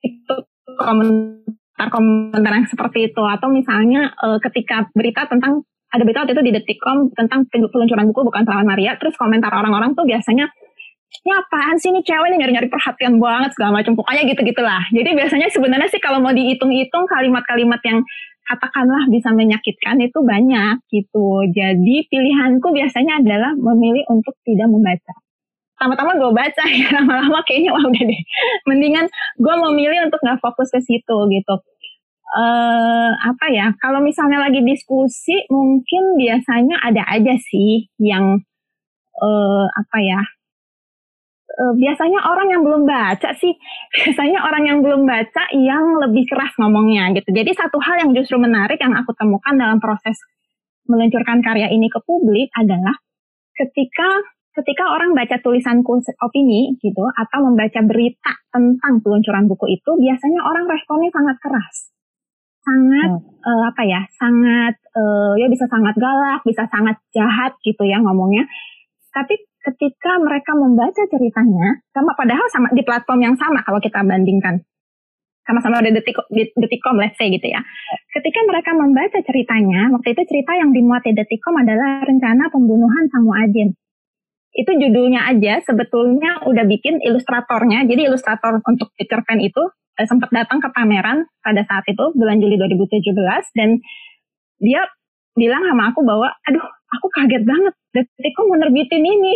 itu 0.02 0.34
komentar 0.78 1.88
komentar 1.90 2.52
yang 2.54 2.70
seperti 2.70 3.10
itu 3.10 3.22
atau 3.22 3.50
misalnya 3.50 4.14
uh, 4.22 4.38
ketika 4.38 4.86
berita 4.94 5.26
tentang 5.26 5.66
ada 5.94 6.02
berita 6.02 6.26
waktu 6.26 6.34
itu 6.34 6.44
di 6.50 6.52
Detikcom 6.58 7.14
tentang 7.14 7.46
peluncuran 7.46 8.10
buku 8.10 8.26
bukan 8.26 8.42
Perawan 8.42 8.66
Maria. 8.66 8.98
Terus 8.98 9.14
komentar 9.14 9.54
orang-orang 9.54 9.94
tuh 9.94 10.02
biasanya 10.02 10.50
ini 11.24 11.32
apaan 11.32 11.80
sih 11.80 11.88
ini 11.88 12.04
cewek 12.04 12.28
ini 12.28 12.36
nyari-nyari 12.36 12.68
perhatian 12.68 13.16
banget 13.16 13.56
segala 13.56 13.80
macam 13.80 13.96
pokoknya 13.96 14.28
gitu-gitulah. 14.28 14.84
Jadi 14.92 15.10
biasanya 15.16 15.48
sebenarnya 15.48 15.88
sih 15.88 15.96
kalau 15.96 16.20
mau 16.20 16.36
dihitung-hitung 16.36 17.08
kalimat-kalimat 17.08 17.80
yang 17.88 18.04
katakanlah 18.44 19.08
bisa 19.08 19.32
menyakitkan 19.32 20.04
itu 20.04 20.20
banyak 20.20 20.84
gitu. 20.92 21.48
Jadi 21.48 21.96
pilihanku 22.12 22.68
biasanya 22.68 23.24
adalah 23.24 23.56
memilih 23.56 24.04
untuk 24.12 24.36
tidak 24.44 24.68
membaca. 24.68 25.16
Tama-tama 25.80 26.12
gue 26.20 26.28
baca 26.28 26.64
ya 26.84 26.88
lama-lama 26.92 27.40
kayaknya 27.48 27.72
wah 27.72 27.84
udah 27.88 28.04
deh. 28.04 28.20
Mendingan 28.68 29.08
gue 29.40 29.54
memilih 29.72 30.04
untuk 30.04 30.20
nggak 30.20 30.44
fokus 30.44 30.68
ke 30.68 30.84
situ 30.84 31.16
gitu 31.32 31.56
uh, 32.34 33.10
apa 33.14 33.46
ya 33.54 33.72
kalau 33.78 34.02
misalnya 34.02 34.42
lagi 34.42 34.60
diskusi 34.60 35.46
mungkin 35.48 36.18
biasanya 36.18 36.82
ada 36.82 37.02
aja 37.08 37.34
sih 37.38 37.88
yang 38.02 38.42
uh, 39.22 39.66
apa 39.70 39.98
ya 40.02 40.20
uh, 41.48 41.72
biasanya 41.76 42.20
orang 42.24 42.48
yang 42.50 42.62
belum 42.64 42.82
baca 42.88 43.30
sih. 43.38 43.54
Biasanya 43.94 44.42
orang 44.42 44.64
yang 44.66 44.78
belum 44.82 45.06
baca 45.06 45.44
yang 45.54 45.84
lebih 46.02 46.26
keras 46.26 46.52
ngomongnya 46.58 47.14
gitu. 47.14 47.30
Jadi 47.30 47.50
satu 47.54 47.78
hal 47.78 48.04
yang 48.04 48.10
justru 48.16 48.36
menarik 48.40 48.80
yang 48.80 48.94
aku 48.96 49.14
temukan 49.14 49.54
dalam 49.54 49.78
proses 49.78 50.16
meluncurkan 50.84 51.40
karya 51.40 51.72
ini 51.72 51.88
ke 51.88 51.96
publik 52.04 52.52
adalah 52.56 52.92
ketika 53.56 54.08
ketika 54.54 54.86
orang 54.86 55.18
baca 55.18 55.34
tulisan 55.42 55.82
opini 56.22 56.78
gitu 56.78 57.02
atau 57.10 57.38
membaca 57.42 57.80
berita 57.82 58.32
tentang 58.54 59.02
peluncuran 59.02 59.50
buku 59.50 59.66
itu 59.74 59.90
biasanya 59.98 60.40
orang 60.46 60.70
responnya 60.70 61.10
sangat 61.10 61.36
keras. 61.42 61.76
Sangat 62.64 63.10
hmm. 63.12 63.44
uh, 63.44 63.62
apa 63.74 63.82
ya 63.84 64.00
sangat 64.16 64.74
uh, 64.94 65.34
ya 65.36 65.50
bisa 65.50 65.66
sangat 65.68 65.98
galak 65.98 66.40
bisa 66.46 66.64
sangat 66.70 66.96
jahat 67.10 67.58
gitu 67.66 67.82
ya 67.82 67.98
ngomongnya. 67.98 68.46
Tapi 69.10 69.34
ketika 69.64 70.20
mereka 70.20 70.52
membaca 70.52 71.02
ceritanya 71.08 71.80
sama 71.96 72.12
padahal 72.12 72.46
sama 72.52 72.68
di 72.76 72.84
platform 72.84 73.20
yang 73.24 73.36
sama 73.40 73.64
kalau 73.64 73.80
kita 73.80 74.04
bandingkan. 74.04 74.60
Sama-sama 75.44 75.84
ada 75.84 75.92
detik 75.92 76.16
detikom 76.56 76.96
let's 76.96 77.20
say 77.20 77.28
gitu 77.28 77.44
ya. 77.44 77.60
Ketika 78.16 78.40
mereka 78.48 78.72
membaca 78.72 79.20
ceritanya 79.20 79.92
waktu 79.92 80.16
itu 80.16 80.22
cerita 80.24 80.56
yang 80.56 80.72
dimuat 80.72 81.04
di 81.04 81.12
detikom 81.12 81.52
adalah 81.60 82.00
rencana 82.00 82.48
pembunuhan 82.48 83.04
sang 83.12 83.28
muadzin 83.28 83.76
itu 84.54 84.70
judulnya 84.70 85.26
aja 85.26 85.58
sebetulnya 85.66 86.46
udah 86.46 86.64
bikin 86.64 87.02
ilustratornya. 87.02 87.84
Jadi 87.90 88.06
ilustrator 88.06 88.62
untuk 88.62 88.94
cerpen 88.94 89.42
itu 89.42 89.62
eh, 89.98 90.06
sempat 90.06 90.30
datang 90.30 90.62
ke 90.62 90.70
pameran 90.70 91.26
pada 91.42 91.66
saat 91.66 91.82
itu 91.90 92.14
bulan 92.14 92.38
Juli 92.38 92.54
2017 92.56 93.58
dan 93.58 93.82
dia 94.62 94.86
bilang 95.34 95.66
sama 95.66 95.90
aku 95.90 96.06
bahwa 96.06 96.30
aduh 96.46 96.62
aku 96.94 97.06
kaget 97.10 97.42
banget 97.42 97.74
Detik 97.94 98.34
kok 98.34 98.44
mau 98.50 98.58
ini? 98.58 99.34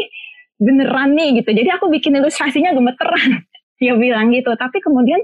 Beneran 0.58 1.14
nih 1.14 1.38
gitu. 1.38 1.54
Jadi 1.54 1.70
aku 1.70 1.86
bikin 1.86 2.18
ilustrasinya 2.18 2.74
gemeteran. 2.74 3.46
Dia 3.80 3.94
bilang 3.94 4.34
gitu. 4.34 4.50
Tapi 4.58 4.82
kemudian 4.82 5.22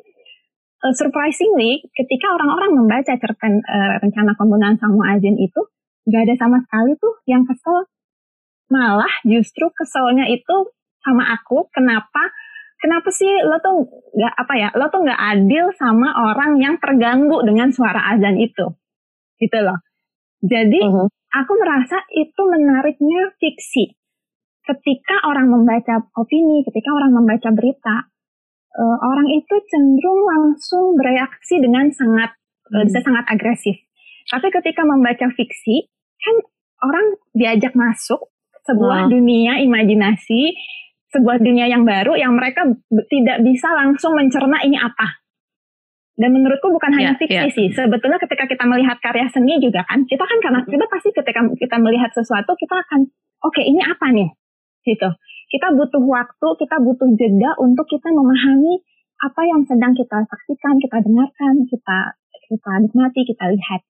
uh, 0.86 0.94
surprisingly 0.94 1.82
ketika 1.90 2.30
orang-orang 2.38 2.78
membaca 2.78 3.12
cerpen 3.18 3.58
uh, 3.66 3.98
rencana 3.98 4.38
pembunuhan 4.38 4.78
Sang 4.78 4.94
Muazin 4.94 5.34
itu 5.42 5.60
nggak 6.06 6.22
ada 6.30 6.34
sama 6.38 6.62
sekali 6.62 6.94
tuh 7.02 7.18
yang 7.26 7.42
kesel. 7.42 7.90
Malah 8.70 9.10
justru 9.26 9.66
keselnya 9.74 10.30
itu 10.30 10.70
sama 11.02 11.34
aku 11.34 11.68
kenapa 11.74 12.32
kenapa 12.78 13.10
sih 13.10 13.28
lo 13.44 13.58
tuh 13.60 13.90
nggak 14.14 14.34
apa 14.38 14.54
ya 14.56 14.68
lo 14.78 14.86
tuh 14.88 15.04
nggak 15.04 15.20
adil 15.20 15.68
sama 15.74 16.14
orang 16.32 16.62
yang 16.62 16.78
terganggu 16.78 17.42
dengan 17.42 17.74
suara 17.74 18.14
azan 18.14 18.38
itu? 18.38 18.70
Gitu 19.42 19.58
loh 19.58 19.83
jadi 20.44 20.80
uh 20.84 20.92
-huh. 20.92 21.08
aku 21.32 21.52
merasa 21.56 22.04
itu 22.12 22.40
menariknya 22.44 23.32
fiksi 23.40 23.96
ketika 24.64 25.16
orang 25.28 25.48
membaca 25.48 26.04
opini 26.20 26.60
ketika 26.68 26.92
orang 26.92 27.16
membaca 27.16 27.48
berita 27.52 27.96
uh, 28.76 28.98
orang 29.00 29.28
itu 29.32 29.54
cenderung 29.72 30.20
langsung 30.24 30.96
bereaksi 31.00 31.60
dengan 31.60 31.88
sangat 31.92 32.36
uh, 32.72 32.82
bisa 32.84 33.00
sangat 33.00 33.24
agresif 33.32 33.76
tapi 34.28 34.48
ketika 34.52 34.84
membaca 34.84 35.28
fiksi 35.32 35.88
kan 36.20 36.36
orang 36.84 37.06
diajak 37.32 37.72
masuk 37.72 38.32
sebuah 38.64 39.08
wow. 39.08 39.10
dunia 39.12 39.60
imajinasi 39.60 40.56
sebuah 41.14 41.38
dunia 41.38 41.70
yang 41.70 41.86
baru 41.86 42.18
yang 42.18 42.34
mereka 42.34 42.66
tidak 43.06 43.38
bisa 43.46 43.70
langsung 43.70 44.18
mencerna 44.18 44.58
ini 44.66 44.74
apa. 44.74 45.22
Dan 46.14 46.30
menurutku 46.30 46.70
bukan 46.70 46.94
hanya 46.94 47.18
yeah, 47.18 47.20
fiksi 47.20 47.34
yeah. 47.34 47.50
sih. 47.50 47.68
Sebetulnya 47.74 48.22
ketika 48.22 48.46
kita 48.46 48.64
melihat 48.70 49.02
karya 49.02 49.26
seni 49.34 49.58
juga 49.58 49.82
kan, 49.82 50.06
kita 50.06 50.22
kan 50.22 50.38
karena 50.38 50.60
kita 50.62 50.86
pasti 50.86 51.10
ketika 51.10 51.42
kita 51.58 51.76
melihat 51.82 52.10
sesuatu 52.14 52.54
kita 52.54 52.74
akan 52.86 53.10
oke 53.42 53.50
okay, 53.50 53.66
ini 53.66 53.82
apa 53.82 54.06
nih? 54.14 54.30
Gitu. 54.86 55.08
Kita 55.50 55.74
butuh 55.74 56.02
waktu, 56.06 56.48
kita 56.62 56.76
butuh 56.78 57.08
jeda 57.18 57.58
untuk 57.58 57.90
kita 57.90 58.14
memahami 58.14 58.78
apa 59.26 59.42
yang 59.42 59.62
sedang 59.66 59.94
kita 59.94 60.22
saksikan, 60.22 60.78
kita 60.78 61.02
dengarkan, 61.02 61.66
kita 61.66 61.98
kita 62.46 62.70
nikmati, 62.78 63.20
kita 63.26 63.44
lihat. 63.50 63.82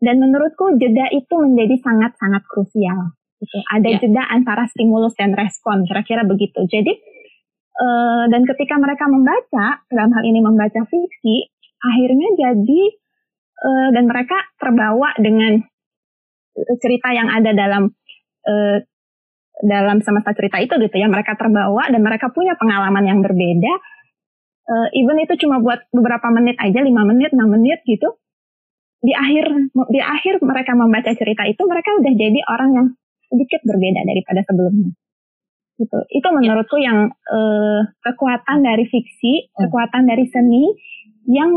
Dan 0.00 0.24
menurutku 0.24 0.78
jeda 0.80 1.10
itu 1.12 1.34
menjadi 1.36 1.84
sangat-sangat 1.84 2.48
krusial 2.48 3.18
gitu. 3.44 3.58
Ada 3.70 3.88
yeah. 3.88 4.00
jeda 4.02 4.22
antara 4.30 4.64
stimulus 4.70 5.14
dan 5.18 5.34
respon, 5.34 5.86
kira-kira 5.86 6.24
begitu. 6.26 6.64
Jadi 6.64 6.92
uh, 7.78 8.24
dan 8.30 8.42
ketika 8.46 8.78
mereka 8.78 9.06
membaca, 9.06 9.82
dalam 9.90 10.10
hal 10.14 10.24
ini 10.26 10.40
membaca 10.42 10.82
fiksi, 10.86 11.57
akhirnya 11.78 12.28
jadi 12.34 12.82
uh, 13.62 13.88
dan 13.94 14.04
mereka 14.06 14.38
terbawa 14.58 15.14
dengan 15.18 15.62
cerita 16.82 17.14
yang 17.14 17.30
ada 17.30 17.54
dalam 17.54 17.90
uh, 18.46 18.78
dalam 19.58 19.98
semesta 20.02 20.34
cerita 20.34 20.58
itu 20.62 20.74
gitu 20.78 20.96
ya. 20.98 21.06
Mereka 21.10 21.34
terbawa 21.38 21.90
dan 21.90 22.02
mereka 22.02 22.30
punya 22.30 22.54
pengalaman 22.58 23.04
yang 23.06 23.20
berbeda. 23.22 23.72
Uh, 24.68 24.88
even 24.92 25.16
itu 25.24 25.34
cuma 25.40 25.64
buat 25.64 25.80
beberapa 25.90 26.28
menit 26.28 26.60
aja, 26.60 26.84
lima 26.84 27.02
menit, 27.08 27.32
enam 27.32 27.48
menit 27.48 27.80
gitu. 27.88 28.20
Di 28.98 29.14
akhir 29.14 29.72
di 29.94 30.00
akhir 30.02 30.42
mereka 30.42 30.74
membaca 30.74 31.08
cerita 31.14 31.46
itu 31.46 31.62
mereka 31.64 31.94
udah 31.96 32.12
jadi 32.12 32.40
orang 32.50 32.70
yang 32.74 32.86
sedikit 33.30 33.60
berbeda 33.64 34.00
daripada 34.04 34.40
sebelumnya. 34.44 34.92
Gitu. 35.78 35.98
Itu 36.10 36.28
menurutku 36.34 36.76
yang 36.82 37.06
uh, 37.14 37.80
kekuatan 38.02 38.66
dari 38.66 38.84
fiksi, 38.90 39.46
hmm. 39.46 39.70
kekuatan 39.70 40.10
dari 40.10 40.26
seni 40.26 40.74
yang 41.28 41.50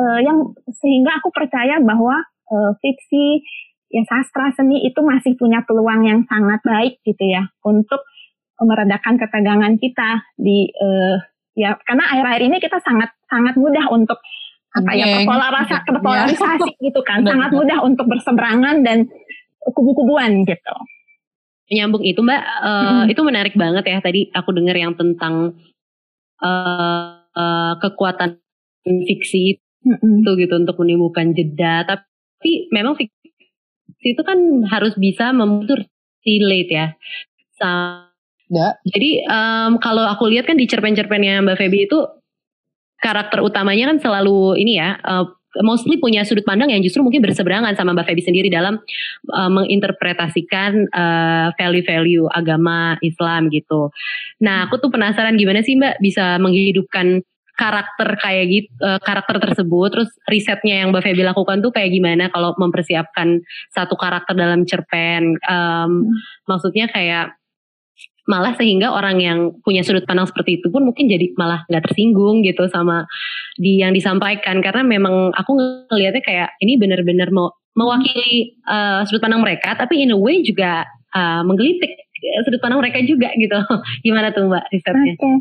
uh, 0.00 0.20
yang 0.24 0.56
sehingga 0.72 1.20
aku 1.20 1.28
percaya 1.30 1.76
bahwa 1.84 2.24
uh, 2.48 2.72
fiksi 2.80 3.44
ya 3.92 4.02
sastra 4.08 4.50
seni 4.56 4.82
itu 4.88 4.98
masih 5.04 5.38
punya 5.38 5.62
peluang 5.62 6.02
yang 6.02 6.20
sangat 6.26 6.58
baik 6.66 6.98
gitu 7.06 7.22
ya 7.22 7.46
untuk 7.62 8.02
meredakan 8.56 9.20
ketegangan 9.20 9.76
kita 9.76 10.24
di 10.34 10.72
uh, 10.80 11.20
ya 11.52 11.76
karena 11.84 12.04
akhir-akhir 12.08 12.42
ini 12.48 12.56
kita 12.58 12.80
sangat 12.80 13.12
sangat 13.28 13.54
mudah 13.60 13.84
untuk 13.92 14.18
apa 14.76 14.92
ya 14.92 15.24
terpolarisasi, 15.24 15.86
terpolarisasi 15.88 16.70
gitu 16.88 17.00
kan 17.04 17.24
sangat 17.24 17.52
mudah 17.52 17.78
untuk 17.84 18.08
berseberangan 18.08 18.84
dan 18.84 19.08
kubu-kubuan 19.60 20.44
gitu. 20.44 20.76
Menyambung 21.66 22.04
itu 22.06 22.22
Mbak, 22.22 22.42
uh, 22.62 22.62
hmm. 22.62 23.04
itu 23.10 23.20
menarik 23.26 23.54
banget 23.58 23.84
ya 23.90 23.98
tadi 23.98 24.30
aku 24.30 24.54
dengar 24.54 24.78
yang 24.78 24.94
tentang 24.94 25.58
uh, 26.38 27.26
uh, 27.34 27.74
kekuatan 27.82 28.38
fiksi 28.86 29.58
hmm. 29.82 30.22
itu 30.22 30.30
gitu 30.38 30.54
untuk 30.54 30.76
menimbulkan 30.78 31.34
jeda. 31.34 31.82
Tapi 31.84 32.70
memang 32.70 32.94
fiksi 32.94 33.34
itu 34.06 34.22
kan 34.22 34.38
harus 34.70 34.94
bisa 34.94 35.34
memutur 35.34 35.82
relate 36.22 36.70
ya. 36.70 36.86
Sa 37.58 37.70
Jadi 38.86 39.26
um, 39.26 39.82
kalau 39.82 40.06
aku 40.06 40.30
lihat 40.30 40.46
kan 40.46 40.54
di 40.54 40.70
cerpen-cerpennya 40.70 41.42
Mbak 41.42 41.58
Feby 41.58 41.90
itu 41.90 41.98
karakter 43.02 43.42
utamanya 43.42 43.90
kan 43.90 43.98
selalu 43.98 44.54
ini 44.62 44.78
ya 44.78 45.02
uh, 45.02 45.26
mostly 45.64 45.96
punya 45.96 46.24
sudut 46.24 46.44
pandang 46.44 46.72
yang 46.72 46.82
justru 46.84 47.00
mungkin 47.00 47.24
berseberangan 47.24 47.72
sama 47.76 47.96
Mbak 47.96 48.06
Feby 48.12 48.22
sendiri 48.24 48.48
dalam 48.52 48.80
uh, 49.32 49.50
menginterpretasikan 49.52 50.90
uh, 50.92 51.48
value-value 51.56 52.28
agama 52.32 53.00
Islam 53.00 53.48
gitu. 53.48 53.90
Nah, 54.42 54.68
aku 54.68 54.76
tuh 54.82 54.92
penasaran 54.92 55.38
gimana 55.40 55.64
sih 55.64 55.78
Mbak 55.78 56.02
bisa 56.02 56.36
menghidupkan 56.42 57.24
karakter 57.56 58.20
kayak 58.20 58.44
gitu 58.52 58.68
uh, 58.84 59.00
karakter 59.00 59.40
tersebut 59.40 59.88
terus 59.88 60.10
risetnya 60.28 60.84
yang 60.84 60.92
Mbak 60.92 61.02
Feby 61.08 61.24
lakukan 61.24 61.64
tuh 61.64 61.72
kayak 61.72 61.90
gimana 61.90 62.28
kalau 62.28 62.52
mempersiapkan 62.60 63.40
satu 63.72 63.96
karakter 63.96 64.36
dalam 64.36 64.68
cerpen 64.68 65.40
um, 65.48 66.04
hmm. 66.04 66.12
maksudnya 66.44 66.86
kayak 66.92 67.32
malah 68.26 68.52
sehingga 68.58 68.90
orang 68.90 69.22
yang 69.22 69.38
punya 69.62 69.86
sudut 69.86 70.02
pandang 70.04 70.26
seperti 70.26 70.60
itu 70.60 70.66
pun 70.68 70.82
mungkin 70.82 71.06
jadi 71.06 71.30
malah 71.38 71.62
nggak 71.70 71.90
tersinggung 71.90 72.42
gitu 72.42 72.66
sama 72.66 73.06
di 73.54 73.80
yang 73.80 73.94
disampaikan 73.94 74.58
karena 74.60 74.82
memang 74.82 75.30
aku 75.32 75.56
ngelihatnya 75.88 76.22
kayak 76.26 76.48
ini 76.58 76.74
benar-benar 76.76 77.30
mau 77.30 77.54
mewakili 77.78 78.58
uh, 78.66 79.06
sudut 79.06 79.22
pandang 79.22 79.46
mereka 79.46 79.78
tapi 79.78 80.02
in 80.02 80.10
a 80.10 80.18
way 80.18 80.42
juga 80.42 80.84
uh, 81.14 81.46
menggelitik 81.46 81.94
sudut 82.44 82.58
pandang 82.58 82.82
mereka 82.82 82.98
juga 83.06 83.30
gitu 83.38 83.56
gimana 84.04 84.34
tuh 84.34 84.50
mbak 84.50 84.64
risetnya? 84.74 85.14
Oke, 85.14 85.22
okay. 85.22 85.34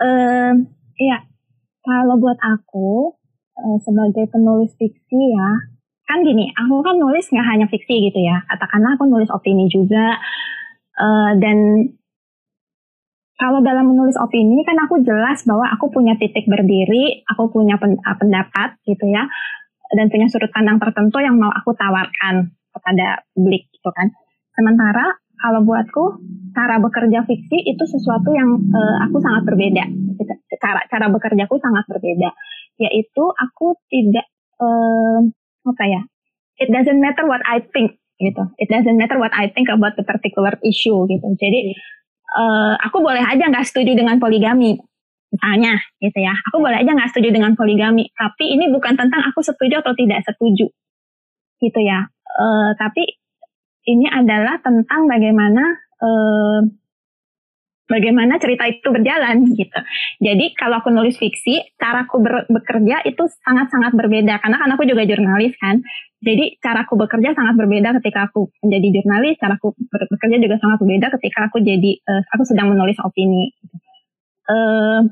uh, 0.00 0.52
ya 0.98 1.18
kalau 1.82 2.14
buat 2.18 2.38
aku 2.38 3.18
uh, 3.58 3.78
sebagai 3.82 4.30
penulis 4.30 4.72
fiksi 4.78 5.20
ya 5.34 5.50
kan 6.06 6.22
gini 6.26 6.50
aku 6.54 6.82
kan 6.82 6.98
nulis 6.98 7.26
nggak 7.30 7.46
hanya 7.46 7.66
fiksi 7.70 8.10
gitu 8.10 8.20
ya 8.22 8.42
katakanlah 8.50 8.98
aku 8.98 9.06
nulis 9.06 9.30
opini 9.30 9.70
juga 9.70 10.18
uh, 10.98 11.32
dan 11.38 11.88
kalau 13.42 13.58
dalam 13.58 13.90
menulis 13.90 14.14
opini 14.22 14.62
kan 14.62 14.78
aku 14.86 15.02
jelas 15.02 15.42
bahwa 15.42 15.66
aku 15.74 15.90
punya 15.90 16.14
titik 16.14 16.46
berdiri, 16.46 17.26
aku 17.26 17.50
punya 17.50 17.74
ah, 18.06 18.14
pendapat 18.14 18.78
gitu 18.86 19.10
ya, 19.10 19.26
dan 19.98 20.06
punya 20.06 20.30
sudut 20.30 20.46
pandang 20.54 20.78
tertentu 20.78 21.18
yang 21.18 21.34
mau 21.34 21.50
aku 21.50 21.74
tawarkan 21.74 22.54
kepada 22.70 23.26
publik 23.34 23.66
gitu 23.74 23.90
kan. 23.90 24.14
Sementara 24.54 25.18
kalau 25.42 25.66
buatku 25.66 26.22
cara 26.54 26.78
bekerja 26.78 27.26
fiksi 27.26 27.58
itu 27.66 27.84
sesuatu 27.90 28.30
yang 28.30 28.62
uh, 28.70 28.96
aku 29.10 29.18
sangat 29.18 29.42
berbeda. 29.50 29.84
Cara 30.62 30.86
cara 30.86 31.10
bekerjaku 31.10 31.58
sangat 31.58 31.82
berbeda, 31.90 32.30
yaitu 32.78 33.24
aku 33.34 33.74
tidak 33.90 34.30
uh, 34.62 35.18
apa 35.66 35.84
ya, 35.90 36.00
it 36.62 36.70
doesn't 36.70 37.02
matter 37.02 37.26
what 37.26 37.42
I 37.42 37.58
think 37.74 37.98
gitu. 38.22 38.46
It 38.62 38.70
doesn't 38.70 38.94
matter 38.94 39.18
what 39.18 39.34
I 39.34 39.50
think 39.50 39.66
about 39.66 39.98
the 39.98 40.06
particular 40.06 40.54
issue 40.62 41.10
gitu. 41.10 41.26
Jadi 41.34 41.74
uh, 42.38 42.78
aku 42.78 43.02
boleh 43.02 43.26
aja 43.26 43.50
nggak 43.50 43.66
setuju 43.66 43.98
dengan 43.98 44.22
poligami 44.22 44.78
misalnya 45.32 45.80
gitu 45.96 46.20
ya 46.20 46.36
aku 46.52 46.60
boleh 46.60 46.76
aja 46.76 46.92
nggak 46.92 47.08
setuju 47.08 47.32
dengan 47.32 47.56
poligami 47.56 48.04
tapi 48.12 48.52
ini 48.52 48.68
bukan 48.68 49.00
tentang 49.00 49.24
aku 49.32 49.40
setuju 49.40 49.80
atau 49.80 49.96
tidak 49.96 50.20
setuju 50.28 50.68
gitu 51.56 51.80
ya 51.80 52.04
uh, 52.36 52.70
tapi 52.76 53.21
ini 53.86 54.06
adalah 54.06 54.62
tentang 54.62 55.10
bagaimana 55.10 55.62
uh, 55.98 56.60
bagaimana 57.92 58.40
cerita 58.40 58.64
itu 58.70 58.88
berjalan 58.88 59.44
gitu. 59.52 59.80
Jadi 60.22 60.56
kalau 60.56 60.80
aku 60.80 60.88
nulis 60.88 61.18
fiksi, 61.20 61.76
caraku 61.76 62.24
ber, 62.24 62.48
bekerja 62.48 63.04
itu 63.04 63.28
sangat-sangat 63.44 63.92
berbeda 63.92 64.40
karena 64.40 64.56
kan 64.56 64.70
aku 64.72 64.88
juga 64.88 65.04
jurnalis 65.04 65.52
kan. 65.60 65.84
Jadi 66.22 66.62
caraku 66.62 66.94
bekerja 66.94 67.34
sangat 67.34 67.58
berbeda 67.58 67.98
ketika 67.98 68.30
aku 68.30 68.48
menjadi 68.62 68.88
jurnalis, 69.02 69.34
caraku 69.42 69.74
bekerja 69.90 70.36
juga 70.38 70.56
sangat 70.62 70.78
berbeda 70.80 71.06
ketika 71.18 71.38
aku 71.50 71.58
jadi 71.60 71.90
uh, 72.06 72.22
aku 72.32 72.42
sedang 72.46 72.72
menulis 72.72 72.96
opini. 73.02 73.50
Uh, 74.46 75.10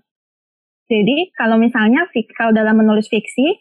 jadi 0.91 1.31
kalau 1.35 1.59
misalnya 1.59 2.07
kalau 2.35 2.55
dalam 2.55 2.79
menulis 2.79 3.07
fiksi, 3.11 3.59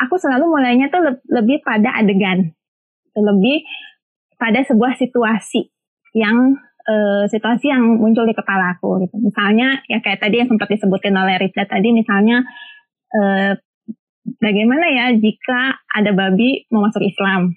aku 0.00 0.20
selalu 0.20 0.48
mulainya 0.52 0.92
tuh 0.92 1.00
le 1.00 1.12
lebih 1.32 1.64
pada 1.64 1.96
adegan, 1.96 2.52
lebih 3.16 3.64
pada 4.36 4.60
sebuah 4.64 4.96
situasi 5.00 5.68
yang 6.16 6.56
uh, 6.86 7.24
situasi 7.28 7.68
yang 7.68 7.82
muncul 8.00 8.24
di 8.24 8.36
kepala 8.36 8.76
aku 8.78 9.04
gitu. 9.04 9.16
Misalnya 9.20 9.80
ya 9.90 10.00
kayak 10.00 10.22
tadi 10.22 10.40
yang 10.40 10.48
sempat 10.48 10.68
disebutkan 10.70 11.12
oleh 11.16 11.36
Rita 11.40 11.66
tadi, 11.68 11.92
misalnya 11.92 12.46
uh, 13.12 13.52
bagaimana 14.40 14.86
ya 14.88 15.06
jika 15.16 15.80
ada 15.92 16.10
babi 16.14 16.64
mau 16.70 16.86
masuk 16.86 17.02
Islam? 17.04 17.56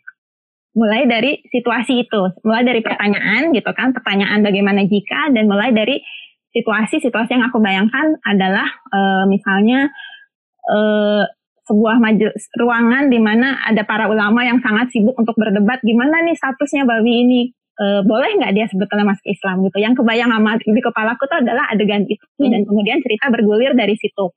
Mulai 0.77 1.09
dari 1.09 1.31
situasi 1.49 2.07
itu, 2.07 2.21
mulai 2.45 2.61
dari 2.63 2.79
pertanyaan 2.79 3.51
gitu 3.51 3.71
kan, 3.73 3.91
pertanyaan 3.91 4.45
bagaimana 4.45 4.85
jika 4.85 5.33
dan 5.33 5.49
mulai 5.49 5.73
dari 5.73 5.99
situasi-situasi 6.49 7.35
yang 7.35 7.45
aku 7.49 7.61
bayangkan 7.61 8.17
adalah 8.25 8.65
uh, 8.93 9.25
misalnya 9.29 9.89
uh, 10.69 11.25
sebuah 11.69 12.01
majelis 12.01 12.49
ruangan 12.57 13.13
di 13.13 13.21
mana 13.21 13.61
ada 13.61 13.85
para 13.85 14.09
ulama 14.09 14.41
yang 14.41 14.57
sangat 14.65 14.89
sibuk 14.89 15.13
untuk 15.13 15.37
berdebat 15.37 15.77
gimana 15.85 16.25
nih 16.25 16.33
statusnya 16.33 16.89
babi 16.89 17.13
ini 17.23 17.41
e, 17.77 17.85
boleh 18.01 18.41
nggak 18.41 18.53
dia 18.57 18.65
sebetulnya 18.65 19.13
masuk 19.13 19.25
Islam 19.29 19.61
gitu. 19.69 19.77
Yang 19.77 19.93
kebayang 20.01 20.33
sama 20.33 20.57
di 20.57 20.81
kepalaku 20.81 21.23
tuh 21.29 21.37
adalah 21.45 21.69
adegan 21.69 22.03
itu 22.09 22.25
hmm. 22.41 22.49
dan 22.49 22.61
kemudian 22.65 22.97
cerita 23.05 23.29
bergulir 23.29 23.77
dari 23.77 23.93
situ. 23.95 24.33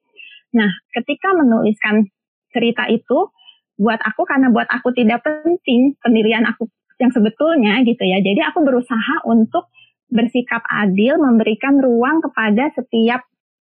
Nah, 0.52 0.68
ketika 0.92 1.32
menuliskan 1.32 2.06
cerita 2.52 2.84
itu 2.92 3.32
buat 3.80 3.98
aku 3.98 4.28
karena 4.28 4.52
buat 4.52 4.68
aku 4.68 4.92
tidak 4.92 5.24
penting 5.24 5.96
pendirian 5.98 6.44
aku 6.44 6.68
yang 7.00 7.10
sebetulnya 7.10 7.80
gitu 7.82 8.04
ya. 8.04 8.20
Jadi 8.20 8.38
aku 8.44 8.62
berusaha 8.62 9.24
untuk 9.26 9.72
bersikap 10.12 10.60
adil, 10.68 11.16
memberikan 11.16 11.80
ruang 11.80 12.20
kepada 12.20 12.68
setiap 12.76 13.24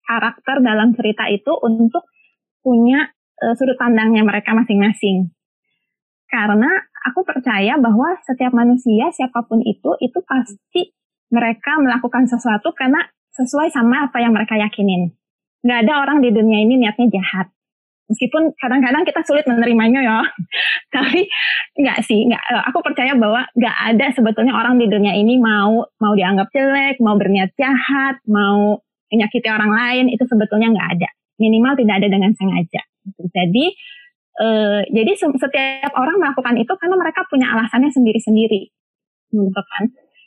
karakter 0.05 0.63
dalam 0.63 0.93
cerita 0.95 1.27
itu 1.33 1.51
untuk 1.65 2.05
punya 2.61 3.16
uh, 3.43 3.55
sudut 3.57 3.77
pandangnya 3.77 4.23
mereka 4.25 4.57
masing-masing. 4.57 5.33
Karena 6.27 6.69
aku 7.07 7.23
percaya 7.23 7.79
bahwa 7.79 8.19
setiap 8.27 8.51
manusia 8.51 9.09
siapa 9.15 9.47
pun 9.47 9.63
itu 9.63 9.95
itu 10.03 10.19
pasti 10.27 10.91
mereka 11.31 11.79
melakukan 11.79 12.27
sesuatu 12.27 12.75
karena 12.75 13.03
sesuai 13.35 13.71
sama 13.71 14.11
apa 14.11 14.19
yang 14.19 14.33
mereka 14.35 14.59
yakinin. 14.59 15.15
Nggak 15.63 15.79
ada 15.87 15.93
orang 16.03 16.19
di 16.23 16.31
dunia 16.33 16.63
ini 16.63 16.81
niatnya 16.81 17.11
jahat. 17.11 17.51
Meskipun 18.07 18.55
kadang-kadang 18.55 19.03
kita 19.03 19.19
sulit 19.27 19.43
menerimanya 19.51 19.99
ya, 19.99 20.19
tapi 20.95 21.27
nggak 21.75 22.07
sih, 22.07 22.31
nggak. 22.31 22.39
Eh, 22.39 22.63
aku 22.71 22.79
percaya 22.79 23.19
bahwa 23.19 23.43
nggak 23.51 23.77
ada 23.95 24.07
sebetulnya 24.15 24.55
orang 24.55 24.79
di 24.79 24.87
dunia 24.87 25.11
ini 25.11 25.43
mau 25.43 25.83
mau 25.99 26.15
dianggap 26.15 26.47
jelek, 26.55 27.03
mau 27.03 27.19
berniat 27.19 27.51
jahat, 27.59 28.23
mau 28.31 28.79
menyakiti 29.11 29.51
orang 29.51 29.75
lain 29.75 30.05
itu 30.15 30.23
sebetulnya 30.23 30.71
nggak 30.71 30.89
ada. 30.99 31.09
Minimal 31.43 31.75
tidak 31.83 31.95
ada 31.99 32.09
dengan 32.09 32.31
sengaja. 32.39 32.83
Jadi 33.15 33.65
uh, 34.43 34.81
jadi 34.91 35.13
setiap 35.17 35.93
orang 35.97 36.19
melakukan 36.21 36.57
itu 36.59 36.73
karena 36.77 36.97
mereka 36.99 37.25
punya 37.31 37.53
alasannya 37.53 37.91
sendiri-sendiri, 37.93 38.63
gitu 39.33 39.63
kan. 39.63 39.85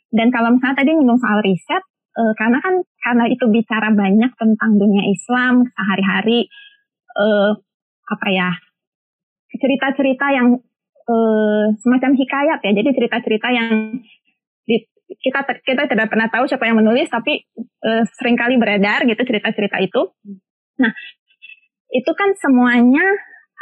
Dan 0.10 0.34
kalau 0.34 0.56
misalnya 0.56 0.82
tadi 0.82 0.98
nyinggung 0.98 1.22
soal 1.22 1.40
riset, 1.46 1.84
uh, 2.18 2.34
karena 2.40 2.58
kan 2.64 2.82
karena 3.04 3.26
itu 3.30 3.46
bicara 3.52 3.94
banyak 3.94 4.32
tentang 4.40 4.72
dunia 4.80 5.06
Islam 5.06 5.68
sehari-hari, 5.70 6.50
uh, 7.20 7.54
apa 8.10 8.28
ya 8.34 8.50
cerita-cerita 9.50 10.26
yang 10.34 10.58
uh, 11.10 11.66
semacam 11.82 12.12
hikayat 12.18 12.60
ya. 12.62 12.72
Jadi 12.74 12.90
cerita-cerita 12.96 13.48
yang 13.54 14.02
di, 14.66 14.78
kita 15.10 15.42
kita 15.66 15.90
tidak 15.90 16.08
pernah 16.10 16.30
tahu 16.30 16.46
siapa 16.46 16.70
yang 16.70 16.82
menulis, 16.82 17.10
tapi 17.10 17.46
uh, 17.86 18.04
sering 18.18 18.38
kali 18.38 18.58
beredar 18.58 19.06
gitu 19.06 19.22
cerita-cerita 19.22 19.78
itu. 19.82 20.10
Nah, 20.80 20.94
itu 21.90 22.12
kan 22.14 22.34
semuanya 22.38 23.04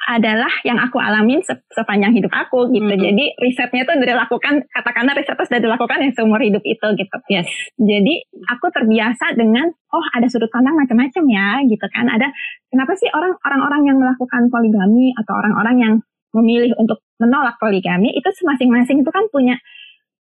adalah 0.08 0.48
yang 0.64 0.80
aku 0.80 1.04
alamin 1.04 1.44
sepanjang 1.76 2.16
hidup 2.16 2.32
aku 2.32 2.72
gitu. 2.72 2.88
Mm-hmm. 2.88 3.06
Jadi 3.12 3.26
risetnya 3.44 3.84
itu 3.84 3.94
dari 4.00 4.16
lakukan 4.16 4.64
katakanlah 4.72 5.12
risetnya 5.20 5.44
sudah 5.44 5.62
dilakukan 5.68 6.00
yang 6.00 6.14
seumur 6.16 6.40
hidup 6.40 6.64
itu 6.64 6.88
gitu. 6.96 7.18
Yes. 7.28 7.44
Jadi 7.76 8.24
aku 8.48 8.72
terbiasa 8.72 9.36
dengan 9.36 9.68
oh 9.68 10.06
ada 10.16 10.32
sudut 10.32 10.48
pandang 10.48 10.80
macam-macam 10.80 11.24
ya 11.28 11.60
gitu 11.68 11.86
kan. 11.92 12.08
Ada 12.08 12.32
kenapa 12.72 12.96
sih 12.96 13.12
orang 13.12 13.36
orang-orang 13.44 13.82
yang 13.84 13.98
melakukan 14.00 14.48
poligami 14.48 15.12
atau 15.12 15.34
orang-orang 15.36 15.76
yang 15.76 15.94
memilih 16.32 16.72
untuk 16.80 17.04
menolak 17.20 17.60
poligami 17.60 18.16
itu 18.16 18.30
masing-masing 18.48 19.04
itu 19.04 19.12
kan 19.12 19.28
punya 19.28 19.60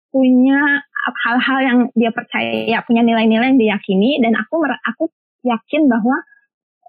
punya 0.09 0.81
hal-hal 1.29 1.59
yang 1.61 1.79
dia 1.93 2.09
percaya, 2.09 2.81
punya 2.89 3.05
nilai-nilai 3.05 3.53
yang 3.53 3.61
diyakini 3.61 4.23
dan 4.25 4.33
aku 4.41 4.65
aku 4.65 5.13
yakin 5.45 5.93
bahwa 5.93 6.17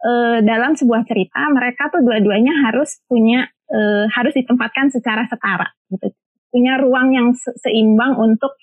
uh, 0.06 0.38
dalam 0.46 0.78
sebuah 0.78 1.10
cerita 1.10 1.50
mereka 1.50 1.90
tuh 1.90 2.06
dua-duanya 2.06 2.54
harus 2.70 3.02
punya 3.10 3.50
uh, 3.74 4.06
harus 4.14 4.38
ditempatkan 4.38 4.94
secara 4.94 5.26
setara 5.26 5.66
gitu. 5.90 6.14
Punya 6.54 6.80
ruang 6.80 7.12
yang 7.12 7.34
se 7.36 7.52
seimbang 7.60 8.16
untuk 8.16 8.56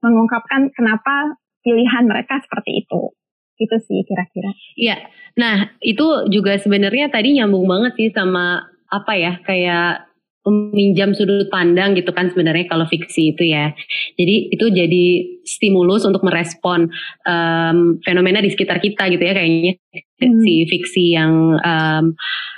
mengungkapkan 0.00 0.72
kenapa 0.72 1.36
pilihan 1.60 2.06
mereka 2.06 2.40
seperti 2.40 2.86
itu. 2.86 3.12
Itu 3.58 3.76
sih 3.84 4.00
kira-kira. 4.06 4.50
Iya, 4.74 4.96
nah 5.38 5.72
itu 5.82 6.28
juga 6.32 6.56
sebenarnya 6.56 7.12
tadi 7.12 7.36
nyambung 7.36 7.68
banget 7.68 7.92
sih 7.96 8.08
sama 8.10 8.64
apa 8.88 9.12
ya 9.18 9.42
kayak 9.42 10.13
meminjam 10.44 11.16
sudut 11.16 11.48
pandang 11.48 11.96
gitu 11.96 12.12
kan 12.12 12.28
sebenarnya 12.28 12.68
kalau 12.68 12.84
fiksi 12.84 13.32
itu 13.32 13.48
ya. 13.48 13.72
Jadi 14.20 14.52
itu 14.52 14.66
jadi 14.68 15.04
stimulus 15.44 16.04
untuk 16.04 16.20
merespon 16.20 16.92
um, 17.24 17.78
fenomena 18.04 18.44
di 18.44 18.52
sekitar 18.52 18.80
kita 18.80 19.08
gitu 19.08 19.24
ya 19.24 19.32
kayaknya 19.32 19.72
hmm. 20.20 20.40
si 20.44 20.54
fiksi 20.68 21.04
yang 21.16 21.56
um, 21.60 22.12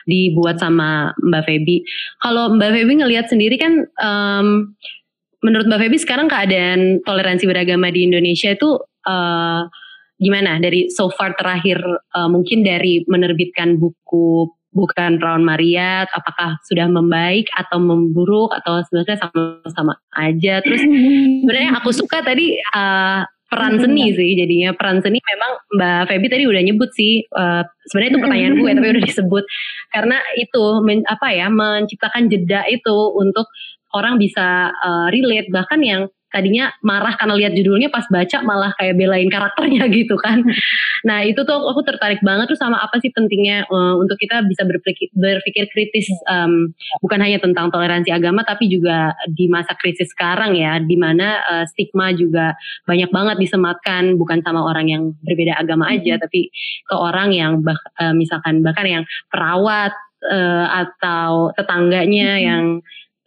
dibuat 0.06 0.58
sama 0.58 1.14
Mbak 1.22 1.42
Feby. 1.46 1.76
Kalau 2.22 2.54
Mbak 2.58 2.70
Feby 2.74 2.92
ngelihat 3.02 3.26
sendiri 3.30 3.56
kan 3.58 3.86
um, 4.02 4.74
menurut 5.46 5.70
Mbak 5.70 5.80
Feby 5.86 5.98
sekarang 6.02 6.26
keadaan 6.26 7.06
toleransi 7.06 7.46
beragama 7.46 7.94
di 7.94 8.02
Indonesia 8.06 8.50
itu 8.50 8.82
uh, 9.06 9.62
gimana 10.16 10.58
dari 10.58 10.88
so 10.88 11.12
far 11.12 11.36
terakhir 11.36 11.78
uh, 12.16 12.28
mungkin 12.32 12.64
dari 12.64 13.04
menerbitkan 13.04 13.76
buku 13.76 14.50
bukan 14.76 15.16
Rawan 15.16 15.40
Maria 15.40 16.04
apakah 16.12 16.60
sudah 16.68 16.84
membaik 16.84 17.48
atau 17.56 17.80
memburuk 17.80 18.52
atau 18.52 18.84
sebenarnya 18.84 19.16
sama-sama 19.24 19.96
aja. 20.12 20.60
Terus 20.60 20.84
sebenarnya 20.84 21.80
aku 21.80 21.90
suka 21.96 22.20
tadi 22.20 22.60
uh, 22.76 23.24
peran 23.48 23.80
seni 23.80 24.12
sih 24.12 24.36
jadinya. 24.36 24.76
Peran 24.76 25.00
seni 25.00 25.16
memang 25.24 25.52
Mbak 25.72 26.02
Feby 26.12 26.26
tadi 26.28 26.44
udah 26.44 26.62
nyebut 26.62 26.92
sih 26.92 27.24
uh, 27.32 27.64
sebenarnya 27.88 28.10
itu 28.12 28.20
pertanyaan 28.20 28.54
gue 28.60 28.70
tapi 28.76 28.88
udah 28.92 29.04
disebut. 29.08 29.44
Karena 29.96 30.18
itu 30.36 30.64
men, 30.84 31.00
apa 31.08 31.32
ya 31.32 31.48
menciptakan 31.48 32.28
jeda 32.28 32.68
itu 32.68 32.96
untuk 33.16 33.48
orang 33.96 34.20
bisa 34.20 34.76
uh, 34.76 35.08
relate. 35.08 35.48
Bahkan 35.48 35.80
yang 35.80 36.12
tadinya 36.36 36.68
marah 36.84 37.16
karena 37.16 37.32
lihat 37.40 37.56
judulnya 37.56 37.88
pas 37.88 38.04
baca 38.12 38.44
malah 38.44 38.76
kayak 38.76 39.00
belain 39.00 39.32
karakternya 39.32 39.88
gitu 39.96 40.20
kan. 40.20 40.44
Nah 41.08 41.24
itu 41.24 41.40
tuh 41.48 41.64
aku 41.64 41.80
tertarik 41.80 42.20
banget 42.20 42.52
tuh 42.52 42.60
sama 42.60 42.76
apa 42.84 43.00
sih 43.00 43.08
pentingnya 43.08 43.64
uh, 43.72 43.96
untuk 43.96 44.20
kita 44.20 44.44
bisa 44.44 44.68
berpikir, 44.68 45.08
berpikir 45.16 45.64
kritis 45.72 46.12
um, 46.28 46.76
bukan 47.00 47.24
hanya 47.24 47.40
tentang 47.40 47.72
toleransi 47.72 48.12
agama 48.12 48.44
tapi 48.44 48.68
juga 48.68 49.16
di 49.32 49.48
masa 49.48 49.72
krisis 49.80 50.12
sekarang 50.12 50.52
ya 50.52 50.76
di 50.76 51.00
mana 51.00 51.40
uh, 51.48 51.64
stigma 51.64 52.12
juga 52.12 52.52
banyak 52.84 53.08
banget 53.08 53.36
disematkan 53.40 54.20
bukan 54.20 54.44
sama 54.44 54.60
orang 54.60 54.92
yang 54.92 55.02
berbeda 55.24 55.56
agama 55.56 55.88
aja 55.88 56.20
hmm. 56.20 56.22
tapi 56.22 56.52
ke 56.84 56.94
orang 56.94 57.32
yang 57.32 57.64
bah, 57.64 57.80
uh, 57.96 58.12
misalkan 58.12 58.60
bahkan 58.60 58.84
yang 58.84 59.04
perawat 59.32 59.96
uh, 60.26 60.66
atau 60.84 61.54
tetangganya 61.56 62.30
hmm. 62.36 62.44
yang 62.44 62.64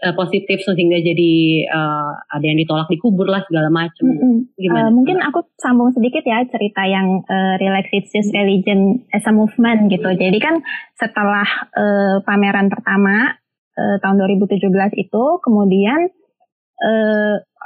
uh, 0.04 0.14
positif 0.16 0.64
sehingga 0.64 1.00
jadi 1.00 1.34
uh, 1.68 2.12
ada 2.32 2.46
yang 2.46 2.60
ditolak 2.60 2.88
dikubur 2.88 3.28
lah 3.28 3.44
segala 3.48 3.68
macam. 3.68 4.06
Mm 4.08 4.18
-hmm. 4.18 4.36
Gimana? 4.56 4.88
Uh, 4.88 4.92
mungkin 4.96 5.18
aku 5.20 5.40
sambung 5.60 5.92
sedikit 5.92 6.24
ya 6.24 6.44
cerita 6.48 6.88
yang 6.88 7.24
uh, 7.28 7.56
Relaxation 7.60 8.24
Religion 8.32 9.04
as 9.12 9.26
a 9.28 9.34
Movement 9.36 9.92
gitu. 9.92 10.10
Jadi 10.16 10.38
kan 10.40 10.64
setelah 10.96 11.48
uh, 11.76 12.24
pameran 12.24 12.72
pertama 12.72 13.36
uh, 13.76 13.96
tahun 14.00 14.16
2017 14.40 14.64
itu, 14.96 15.24
kemudian 15.44 16.12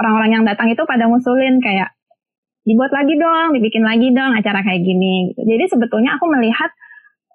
orang-orang 0.01 0.31
uh, 0.33 0.35
yang 0.41 0.43
datang 0.49 0.73
itu 0.73 0.81
pada 0.89 1.05
ngusulin 1.05 1.61
kayak 1.61 1.93
dibuat 2.65 2.89
lagi 2.95 3.13
dong, 3.19 3.53
dibikin 3.53 3.85
lagi 3.85 4.09
dong 4.09 4.33
acara 4.33 4.65
kayak 4.65 4.81
gini. 4.81 5.29
Gitu. 5.31 5.41
Jadi 5.45 5.65
sebetulnya 5.69 6.17
aku 6.17 6.25
melihat 6.31 6.71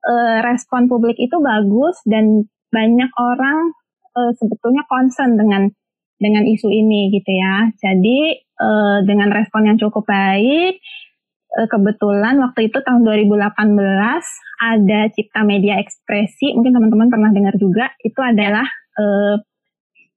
uh, 0.09 0.39
respon 0.43 0.91
publik 0.91 1.21
itu 1.21 1.37
bagus 1.39 2.01
dan 2.09 2.49
banyak 2.69 3.11
orang 3.17 3.73
uh, 4.14 4.33
sebetulnya 4.37 4.85
concern 4.88 5.37
dengan 5.37 5.68
dengan 6.18 6.44
isu 6.44 6.68
ini 6.68 7.14
gitu 7.14 7.31
ya. 7.31 7.71
Jadi 7.79 8.42
uh, 8.59 8.99
dengan 9.07 9.31
respon 9.31 9.71
yang 9.71 9.79
cukup 9.79 10.05
baik, 10.05 10.83
uh, 11.55 11.68
kebetulan 11.71 12.42
waktu 12.42 12.68
itu 12.68 12.79
tahun 12.83 13.07
2018 13.07 13.55
ada 14.59 15.01
Cipta 15.14 15.41
Media 15.47 15.78
Ekspresi, 15.78 16.59
mungkin 16.59 16.74
teman-teman 16.74 17.09
pernah 17.09 17.30
dengar 17.30 17.55
juga, 17.57 17.95
itu 18.03 18.18
adalah 18.18 18.66
uh, 18.99 19.39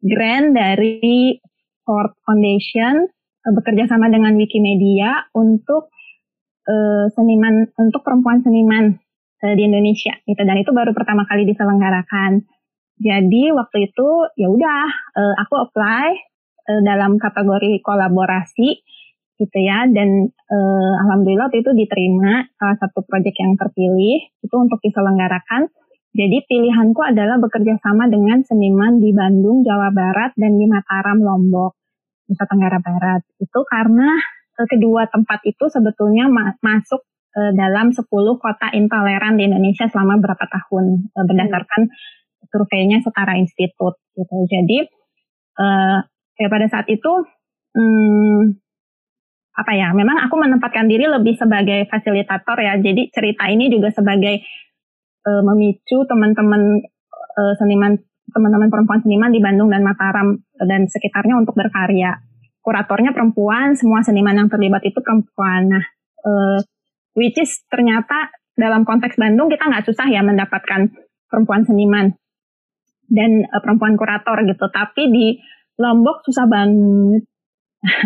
grant 0.01 0.57
dari 0.57 1.37
Ford 1.85 2.17
Foundation 2.25 3.05
uh, 3.45 3.51
bekerja 3.53 3.85
sama 3.85 4.09
dengan 4.09 4.33
Wikimedia 4.33 5.29
untuk 5.37 5.93
uh, 6.65 7.05
seniman 7.13 7.69
untuk 7.77 8.01
perempuan 8.01 8.41
seniman 8.41 8.97
di 9.41 9.65
Indonesia 9.65 10.13
gitu 10.29 10.37
dan 10.37 10.53
itu 10.61 10.69
baru 10.69 10.93
pertama 10.93 11.25
kali 11.25 11.49
diselenggarakan. 11.49 12.45
Jadi 13.01 13.49
waktu 13.49 13.89
itu 13.89 14.09
ya 14.37 14.45
udah 14.45 14.85
uh, 15.17 15.35
aku 15.41 15.57
apply 15.57 16.13
uh, 16.69 16.81
dalam 16.85 17.17
kategori 17.17 17.81
kolaborasi 17.81 18.69
gitu 19.41 19.57
ya 19.57 19.89
dan 19.89 20.29
uh, 20.29 20.93
alhamdulillah 21.01 21.49
waktu 21.49 21.65
itu 21.65 21.73
diterima 21.73 22.45
salah 22.61 22.77
satu 22.77 23.01
proyek 23.01 23.33
yang 23.41 23.57
terpilih 23.57 24.21
itu 24.45 24.55
untuk 24.55 24.77
diselenggarakan. 24.85 25.73
Jadi 26.13 26.43
pilihanku 26.45 27.01
adalah 27.01 27.39
bekerja 27.41 27.79
sama 27.79 28.05
dengan 28.05 28.43
seniman 28.43 28.99
di 28.99 29.15
Bandung, 29.15 29.63
Jawa 29.63 29.95
Barat 29.95 30.35
dan 30.35 30.59
di 30.59 30.67
Mataram, 30.67 31.23
Lombok, 31.23 31.79
Nusa 32.27 32.45
Tenggara 32.45 32.83
Barat. 32.83 33.23
Itu 33.39 33.63
karena 33.63 34.19
kedua 34.67 35.09
tempat 35.09 35.41
itu 35.47 35.71
sebetulnya 35.73 36.29
ma 36.29 36.53
masuk 36.61 37.01
uh, 37.33 37.51
dalam 37.55 37.89
10 37.95 38.05
kota 38.37 38.67
intoleran 38.75 39.39
di 39.39 39.49
Indonesia 39.49 39.87
selama 39.89 40.19
berapa 40.21 40.45
tahun 40.45 41.09
uh, 41.15 41.25
berdasarkan 41.25 41.89
surveinya 42.51 42.99
Setara 42.99 43.39
Institut 43.39 43.97
gitu. 44.13 44.35
Jadi 44.45 44.85
uh, 45.57 45.99
ya 46.37 46.47
pada 46.51 46.67
saat 46.67 46.85
itu 46.91 47.11
hmm, 47.75 48.59
apa 49.51 49.71
ya 49.75 49.91
memang 49.91 50.19
aku 50.27 50.35
menempatkan 50.39 50.87
diri 50.87 51.07
lebih 51.07 51.39
sebagai 51.39 51.87
fasilitator 51.87 52.59
ya. 52.59 52.75
Jadi 52.77 53.09
cerita 53.09 53.47
ini 53.47 53.71
juga 53.71 53.89
sebagai 53.95 54.43
uh, 55.27 55.41
memicu 55.41 56.03
teman-teman 56.05 56.83
uh, 57.39 57.53
seniman 57.57 57.95
teman-teman 58.31 58.71
perempuan 58.71 58.99
seniman 59.03 59.31
di 59.31 59.43
Bandung 59.43 59.67
dan 59.67 59.83
Mataram 59.83 60.39
dan 60.55 60.87
sekitarnya 60.87 61.35
untuk 61.39 61.55
berkarya. 61.55 62.19
Kuratornya 62.61 63.11
perempuan 63.11 63.73
semua 63.73 64.05
seniman 64.05 64.37
yang 64.37 64.47
terlibat 64.51 64.85
itu 64.85 64.99
perempuan. 65.01 65.71
Nah 65.71 65.83
uh, 66.23 66.59
which 67.15 67.35
is 67.39 67.59
ternyata 67.67 68.31
dalam 68.55 68.87
konteks 68.87 69.17
Bandung 69.19 69.51
kita 69.51 69.67
nggak 69.67 69.87
susah 69.87 70.07
ya 70.11 70.21
mendapatkan 70.21 70.91
perempuan 71.27 71.63
seniman 71.63 72.11
dan 73.11 73.43
uh, 73.51 73.59
perempuan 73.59 73.99
kurator 73.99 74.39
gitu. 74.47 74.65
Tapi 74.71 75.03
di 75.11 75.27
Lombok 75.75 76.23
susah 76.23 76.47
banget. 76.47 77.27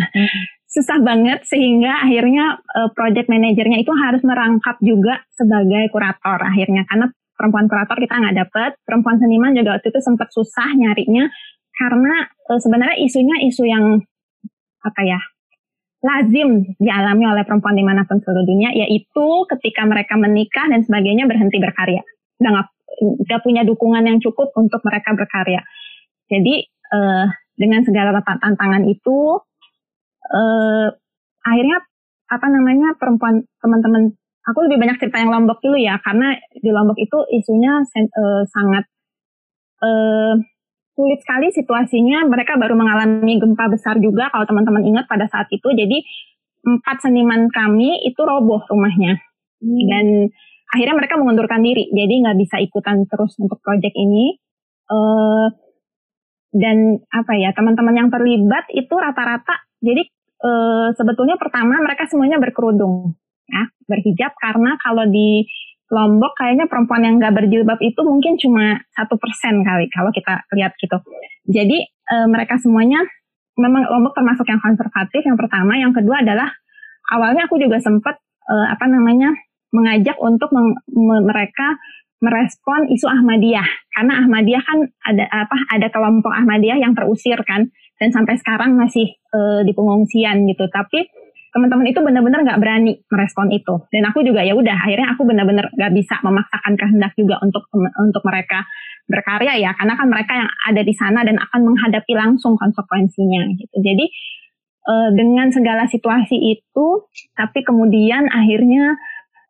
Susah 0.75 0.99
banget 0.99 1.47
sehingga 1.47 2.03
akhirnya 2.03 2.59
uh, 2.59 2.91
project 2.91 3.31
manajernya 3.31 3.79
itu 3.79 3.95
harus 3.95 4.19
merangkap 4.27 4.75
juga 4.83 5.23
sebagai 5.31 5.87
kurator 5.87 6.35
akhirnya. 6.43 6.83
Karena 6.83 7.07
perempuan 7.35 7.67
kurator 7.71 7.95
kita 7.95 8.15
nggak 8.15 8.35
dapet 8.35 8.71
perempuan 8.83 9.19
seniman 9.19 9.55
juga 9.55 9.79
waktu 9.79 9.87
itu 9.91 9.99
sempat 10.03 10.31
susah 10.31 10.71
nyarinya 10.75 11.27
karena 11.75 12.27
uh, 12.51 12.59
sebenarnya 12.59 12.97
isunya 13.03 13.35
isu 13.47 13.63
yang 13.67 14.03
apa 14.83 15.01
ya 15.03 15.19
lazim 16.05 16.75
dialami 16.77 17.25
oleh 17.25 17.43
perempuan 17.43 17.75
di 17.75 17.83
mana 17.83 18.05
pun 18.05 18.21
seluruh 18.21 18.45
dunia 18.45 18.71
yaitu 18.71 19.27
ketika 19.51 19.83
mereka 19.83 20.15
menikah 20.15 20.69
dan 20.69 20.85
sebagainya 20.85 21.25
berhenti 21.25 21.57
berkarya. 21.57 22.05
Udah 22.37 22.49
nggak 22.51 22.67
punya 23.43 23.61
dukungan 23.67 24.03
yang 24.05 24.19
cukup 24.23 24.55
untuk 24.55 24.81
mereka 24.83 25.11
berkarya. 25.13 25.61
Jadi 26.31 26.65
uh, 26.91 27.27
dengan 27.55 27.81
segala 27.85 28.19
tantangan 28.23 28.83
itu 28.87 29.39
uh, 30.31 30.87
akhirnya 31.45 31.77
apa 32.25 32.47
namanya 32.49 32.97
perempuan 32.97 33.45
teman-teman 33.61 34.17
aku 34.49 34.65
lebih 34.65 34.81
banyak 34.81 34.97
cerita 34.97 35.21
yang 35.21 35.29
Lombok 35.29 35.61
dulu 35.61 35.77
ya 35.77 36.01
karena 36.01 36.33
di 36.51 36.69
Lombok 36.73 36.97
itu 36.97 37.17
isunya 37.29 37.85
uh, 37.85 38.43
sangat 38.49 38.85
uh, 39.85 40.33
sulit 40.95 41.19
sekali 41.21 41.51
situasinya. 41.53 42.25
Mereka 42.25 42.57
baru 42.57 42.73
mengalami 42.73 43.37
gempa 43.37 43.69
besar 43.69 43.99
juga 44.01 44.31
kalau 44.33 44.47
teman-teman 44.47 44.83
ingat 44.83 45.05
pada 45.05 45.29
saat 45.29 45.51
itu. 45.51 45.67
Jadi 45.69 46.01
empat 46.65 47.05
seniman 47.05 47.45
kami 47.53 48.01
itu 48.07 48.19
roboh 48.25 48.63
rumahnya. 48.65 49.21
Hmm. 49.55 49.87
dan 49.87 50.05
akhirnya 50.75 50.99
mereka 50.99 51.15
mengundurkan 51.15 51.63
diri. 51.63 51.87
Jadi 51.95 52.13
nggak 52.27 52.37
bisa 52.37 52.59
ikutan 52.59 53.07
terus 53.07 53.39
untuk 53.39 53.63
proyek 53.63 53.95
ini. 53.95 54.35
Uh, 54.85 55.49
dan 56.55 57.03
apa 57.11 57.35
ya 57.35 57.51
teman-teman 57.51 57.95
yang 58.05 58.09
terlibat 58.13 58.63
itu 58.71 58.95
rata-rata 58.95 59.65
jadi 59.83 60.07
e, 60.39 60.51
sebetulnya 60.95 61.35
pertama 61.35 61.77
mereka 61.83 62.07
semuanya 62.07 62.39
berkerudung 62.39 63.13
ya 63.45 63.69
berhijab. 63.85 64.33
Karena 64.39 64.79
kalau 64.81 65.05
di 65.05 65.45
Lombok 65.85 66.33
kayaknya 66.33 66.65
perempuan 66.65 67.05
yang 67.05 67.21
nggak 67.21 67.35
berjilbab 67.37 67.77
itu 67.77 68.01
mungkin 68.01 68.41
cuma 68.41 68.81
satu 68.89 69.21
persen 69.21 69.61
kali 69.61 69.85
kalau 69.93 70.09
kita 70.09 70.41
lihat 70.57 70.73
gitu. 70.81 70.97
Jadi 71.45 71.77
e, 71.85 72.15
mereka 72.25 72.57
semuanya 72.57 73.05
memang 73.59 73.85
Lombok 73.91 74.17
termasuk 74.17 74.49
yang 74.49 74.63
konservatif 74.63 75.21
yang 75.21 75.37
pertama, 75.37 75.77
yang 75.77 75.93
kedua 75.93 76.25
adalah 76.25 76.49
awalnya 77.13 77.45
aku 77.45 77.61
juga 77.61 77.77
sempat 77.77 78.17
e, 78.49 78.55
apa 78.71 78.89
namanya 78.89 79.29
mengajak 79.75 80.15
untuk 80.23 80.47
meng, 80.55 80.71
me, 80.87 81.19
mereka 81.27 81.75
merespon 82.23 82.87
isu 82.87 83.11
Ahmadiyah 83.11 83.67
karena 83.91 84.23
Ahmadiyah 84.23 84.63
kan 84.63 84.79
ada 85.03 85.27
apa 85.27 85.57
ada 85.75 85.87
kelompok 85.91 86.31
Ahmadiyah 86.31 86.79
yang 86.79 86.95
terusir 86.95 87.37
kan 87.43 87.67
dan 87.99 88.09
sampai 88.11 88.35
sekarang 88.39 88.75
masih 88.75 89.07
uh, 89.31 89.63
di 89.63 89.71
pengungsian 89.71 90.47
gitu. 90.47 90.67
Tapi 90.67 91.07
teman-teman 91.55 91.87
itu 91.87 92.03
benar-benar 92.03 92.43
nggak 92.43 92.59
berani 92.59 92.99
merespon 93.07 93.47
itu. 93.55 93.87
Dan 93.87 94.03
aku 94.11 94.19
juga 94.27 94.43
ya 94.43 94.51
udah 94.51 94.75
akhirnya 94.75 95.15
aku 95.15 95.23
benar-benar 95.23 95.71
nggak 95.71 95.93
bisa 95.95 96.19
memaksakan 96.19 96.75
kehendak 96.75 97.15
juga 97.15 97.39
untuk 97.39 97.63
untuk 97.95 98.23
mereka 98.27 98.67
berkarya 99.07 99.55
ya 99.61 99.71
karena 99.77 99.93
kan 99.95 100.07
mereka 100.11 100.33
yang 100.35 100.49
ada 100.49 100.81
di 100.81 100.93
sana 100.97 101.23
dan 101.23 101.39
akan 101.39 101.61
menghadapi 101.63 102.11
langsung 102.11 102.59
konsekuensinya 102.59 103.55
gitu. 103.55 103.75
Jadi 103.79 104.05
uh, 104.91 105.09
dengan 105.15 105.47
segala 105.55 105.87
situasi 105.87 106.35
itu 106.35 106.87
tapi 107.39 107.63
kemudian 107.63 108.27
akhirnya 108.27 108.99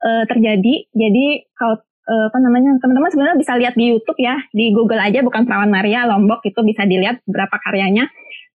uh, 0.06 0.24
terjadi 0.30 0.86
jadi 0.94 1.26
kalau 1.58 1.82
uh, 1.82 2.26
apa 2.30 2.38
namanya 2.38 2.78
teman-teman 2.78 3.10
sebenarnya 3.10 3.38
bisa 3.42 3.58
lihat 3.58 3.74
di 3.74 3.90
YouTube 3.90 4.22
ya 4.22 4.38
di 4.54 4.70
Google 4.70 5.02
aja 5.02 5.26
bukan 5.26 5.50
Perawan 5.50 5.74
Maria 5.74 6.06
Lombok 6.06 6.46
itu 6.46 6.62
bisa 6.62 6.86
dilihat 6.86 7.26
berapa 7.26 7.58
karyanya 7.58 8.06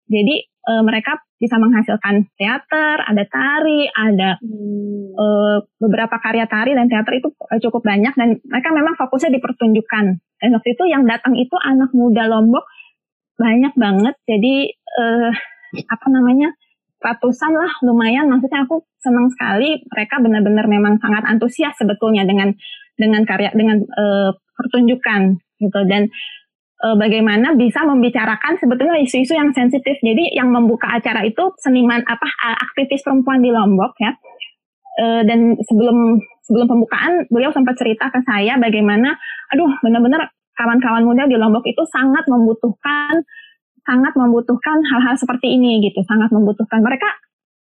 jadi 0.07 0.35
e, 0.47 0.73
mereka 0.83 1.19
bisa 1.37 1.59
menghasilkan 1.59 2.31
teater, 2.39 2.97
ada 3.03 3.23
tari, 3.27 3.85
ada 3.91 4.39
hmm. 4.39 5.13
e, 5.13 5.25
beberapa 5.83 6.15
karya 6.17 6.47
tari 6.47 6.73
dan 6.73 6.87
teater 6.87 7.19
itu 7.19 7.29
cukup 7.67 7.83
banyak 7.83 8.15
dan 8.15 8.39
mereka 8.47 8.69
memang 8.71 8.95
fokusnya 8.95 9.35
di 9.35 9.39
pertunjukan. 9.43 10.05
Dan 10.39 10.49
waktu 10.55 10.69
itu 10.73 10.83
yang 10.87 11.03
datang 11.05 11.35
itu 11.35 11.53
anak 11.59 11.91
muda 11.91 12.25
Lombok 12.31 12.65
banyak 13.37 13.75
banget. 13.75 14.15
Jadi 14.25 14.71
e, 14.71 15.05
apa 15.77 16.07
namanya 16.09 16.55
ratusan 16.97 17.53
lah 17.53 17.71
lumayan 17.85 18.25
maksudnya 18.25 18.65
aku 18.65 18.81
senang 18.97 19.29
sekali 19.29 19.85
mereka 19.85 20.17
benar-benar 20.17 20.65
memang 20.65 20.97
sangat 20.97 21.23
antusias 21.29 21.77
sebetulnya 21.77 22.25
dengan 22.25 22.53
dengan 22.97 23.21
karya 23.23 23.53
dengan 23.53 23.85
e, 23.85 24.05
pertunjukan 24.57 25.37
gitu 25.61 25.79
dan 25.85 26.09
e, 26.81 26.87
bagaimana 26.97 27.53
bisa 27.53 27.85
membicarakan 27.85 28.57
sebetulnya 28.57 28.97
isu-isu 28.97 29.37
yang 29.37 29.53
sensitif. 29.53 30.01
Jadi 30.01 30.33
yang 30.33 30.49
membuka 30.49 30.89
acara 30.89 31.21
itu 31.21 31.53
seniman 31.61 32.01
apa 32.01 32.27
aktivis 32.65 33.05
perempuan 33.05 33.45
di 33.45 33.53
Lombok 33.53 33.93
ya. 34.01 34.11
E, 34.97 35.05
dan 35.29 35.53
sebelum 35.61 36.17
sebelum 36.49 36.65
pembukaan 36.65 37.29
beliau 37.29 37.53
sempat 37.53 37.77
cerita 37.77 38.09
ke 38.09 38.25
saya 38.25 38.57
bagaimana 38.57 39.13
aduh 39.53 39.69
benar-benar 39.85 40.33
kawan-kawan 40.57 41.05
muda 41.05 41.29
di 41.29 41.37
Lombok 41.37 41.61
itu 41.69 41.85
sangat 41.93 42.25
membutuhkan 42.25 43.21
sangat 43.87 44.13
membutuhkan 44.19 44.83
hal-hal 44.83 45.15
seperti 45.15 45.55
ini 45.55 45.79
gitu, 45.87 46.03
sangat 46.03 46.27
membutuhkan. 46.35 46.83
Mereka 46.83 47.07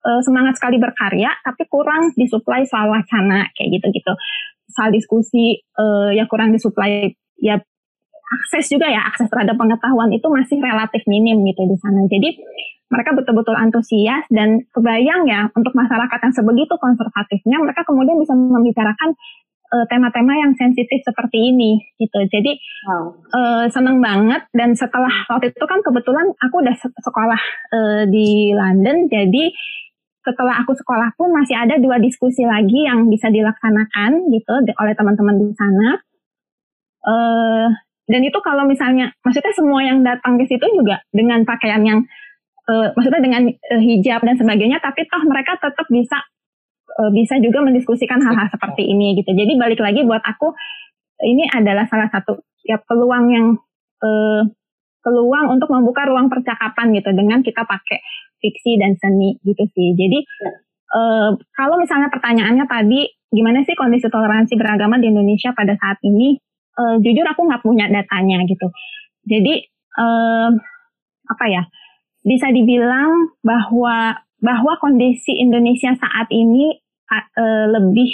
e, 0.03 0.11
semangat 0.27 0.59
sekali 0.59 0.83
berkarya 0.83 1.31
tapi 1.47 1.71
kurang 1.71 2.11
disuplai 2.19 2.67
soal 2.67 2.91
wacana 2.91 3.47
kayak 3.55 3.79
gitu-gitu. 3.79 4.13
Soal 4.75 4.91
diskusi 4.91 5.63
e, 5.63 5.85
ya 6.19 6.27
kurang 6.27 6.51
disuplai 6.51 7.15
ya 7.39 7.55
akses 8.29 8.67
juga 8.69 8.91
ya 8.91 9.07
akses 9.09 9.31
terhadap 9.31 9.57
pengetahuan 9.57 10.11
itu 10.13 10.27
masih 10.29 10.59
relatif 10.59 11.07
minim 11.07 11.39
gitu 11.47 11.63
di 11.65 11.77
sana. 11.79 12.03
Jadi 12.11 12.35
mereka 12.89 13.13
betul-betul 13.13 13.53
antusias 13.57 14.25
dan 14.33 14.65
kebayang 14.73 15.29
ya 15.29 15.53
untuk 15.53 15.77
masyarakat 15.77 16.19
yang 16.25 16.35
sebegitu 16.35 16.75
konservatifnya 16.81 17.57
mereka 17.61 17.85
kemudian 17.85 18.17
bisa 18.17 18.33
membicarakan 18.33 19.13
tema 19.69 20.09
tema-tema 20.09 20.33
yang 20.41 20.53
sensitif 20.57 21.05
seperti 21.05 21.53
ini 21.53 21.77
gitu. 22.01 22.19
Jadi 22.29 22.57
wow. 22.89 23.13
uh, 23.33 23.65
seneng 23.69 24.01
banget 24.01 24.49
dan 24.57 24.73
setelah 24.73 25.13
waktu 25.29 25.53
itu 25.53 25.65
kan 25.69 25.85
kebetulan 25.85 26.33
aku 26.41 26.65
udah 26.65 26.75
sekolah 26.81 27.41
uh, 27.77 28.03
di 28.09 28.57
London 28.57 29.09
jadi 29.13 29.53
setelah 30.25 30.61
aku 30.61 30.77
sekolah 30.77 31.17
pun 31.17 31.33
masih 31.33 31.57
ada 31.57 31.81
dua 31.81 31.97
diskusi 31.97 32.45
lagi 32.45 32.85
yang 32.85 33.09
bisa 33.09 33.33
dilaksanakan 33.33 34.29
gitu 34.29 34.53
oleh 34.77 34.95
teman-teman 34.97 35.37
di 35.41 35.49
sana. 35.57 35.89
Uh, 37.01 37.69
dan 38.09 38.21
itu 38.25 38.37
kalau 38.41 38.65
misalnya 38.65 39.13
maksudnya 39.25 39.53
semua 39.53 39.81
yang 39.85 40.01
datang 40.05 40.37
ke 40.41 40.45
situ 40.49 40.65
juga 40.77 41.01
dengan 41.13 41.45
pakaian 41.45 41.81
yang 41.85 42.01
uh, 42.69 42.89
maksudnya 42.97 43.21
dengan 43.21 43.43
uh, 43.49 43.81
hijab 43.81 44.21
dan 44.25 44.37
sebagainya 44.37 44.81
tapi 44.81 45.05
toh 45.09 45.23
mereka 45.25 45.57
tetap 45.61 45.87
bisa 45.89 46.19
uh, 46.97 47.11
bisa 47.13 47.37
juga 47.43 47.61
mendiskusikan 47.61 48.23
hal-hal 48.23 48.49
seperti 48.49 48.89
ini 48.89 49.19
gitu 49.21 49.35
jadi 49.35 49.53
balik 49.61 49.81
lagi 49.83 50.07
buat 50.07 50.25
aku 50.25 50.55
ini 51.25 51.51
adalah 51.51 51.85
salah 51.91 52.09
satu 52.09 52.41
ya 52.65 52.79
peluang 52.81 53.27
yang 53.29 53.47
uh, 54.01 54.43
peluang 55.05 55.57
untuk 55.59 55.69
membuka 55.73 56.09
ruang 56.09 56.33
percakapan 56.33 56.95
gitu 56.97 57.11
dengan 57.13 57.45
kita 57.45 57.65
pakai 57.65 58.01
fiksi 58.39 58.79
dan 58.79 58.95
seni 58.97 59.37
gitu 59.43 59.65
sih 59.75 59.95
jadi 59.99 60.19
uh, 60.95 61.37
kalau 61.57 61.77
misalnya 61.81 62.09
pertanyaannya 62.09 62.67
tadi 62.71 63.09
gimana 63.29 63.61
sih 63.65 63.77
kondisi 63.77 64.09
toleransi 64.09 64.57
beragama 64.57 64.97
di 64.97 65.13
Indonesia 65.13 65.53
pada 65.53 65.77
saat 65.77 66.01
ini 66.05 66.41
uh, 66.79 66.97
jujur 67.03 67.27
aku 67.27 67.45
nggak 67.45 67.63
punya 67.65 67.87
datanya 67.91 68.41
gitu. 68.49 68.73
Jadi 69.29 69.69
uh, 69.99 70.51
apa 71.29 71.45
ya? 71.51 71.63
Bisa 72.25 72.51
dibilang 72.51 73.37
bahwa 73.41 74.17
bahwa 74.39 74.79
kondisi 74.79 75.35
Indonesia 75.39 75.95
saat 75.99 76.31
ini 76.31 76.79
uh, 77.11 77.67
lebih 77.75 78.11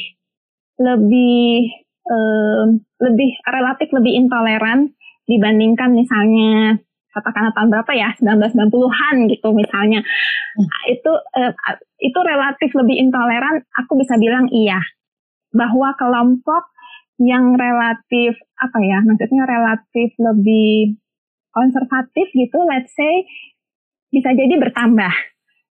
lebih 0.80 1.70
uh, 2.08 2.64
lebih 3.00 3.30
relatif 3.46 3.88
lebih 3.92 4.12
intoleran 4.24 4.90
dibandingkan 5.28 5.92
misalnya 5.92 6.80
katakanlah 7.14 7.54
tahun 7.54 7.70
berapa 7.70 7.92
ya 7.94 8.10
1990-an 8.18 9.30
gitu 9.30 9.48
misalnya. 9.54 10.02
Hmm. 10.54 10.70
itu 10.90 11.12
uh, 11.14 11.52
itu 12.02 12.18
relatif 12.18 12.70
lebih 12.74 12.96
intoleran 12.98 13.62
aku 13.78 13.98
bisa 14.00 14.18
bilang 14.18 14.50
iya. 14.50 14.82
Bahwa 15.54 15.94
kelompok 15.94 16.74
yang 17.22 17.54
relatif 17.54 18.34
apa 18.58 18.78
ya 18.82 18.98
maksudnya 19.06 19.46
relatif 19.46 20.10
lebih 20.18 20.98
konservatif 21.54 22.26
gitu 22.34 22.58
let's 22.66 22.90
say 22.90 23.22
bisa 24.10 24.34
jadi 24.34 24.58
bertambah 24.58 25.14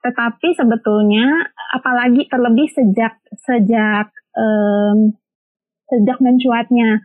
tetapi 0.01 0.57
sebetulnya 0.57 1.53
apalagi 1.77 2.25
terlebih 2.27 2.69
sejak 2.73 3.21
sejak 3.45 4.09
um, 4.35 5.13
sejak 5.91 6.19
mencuatnya 6.23 7.05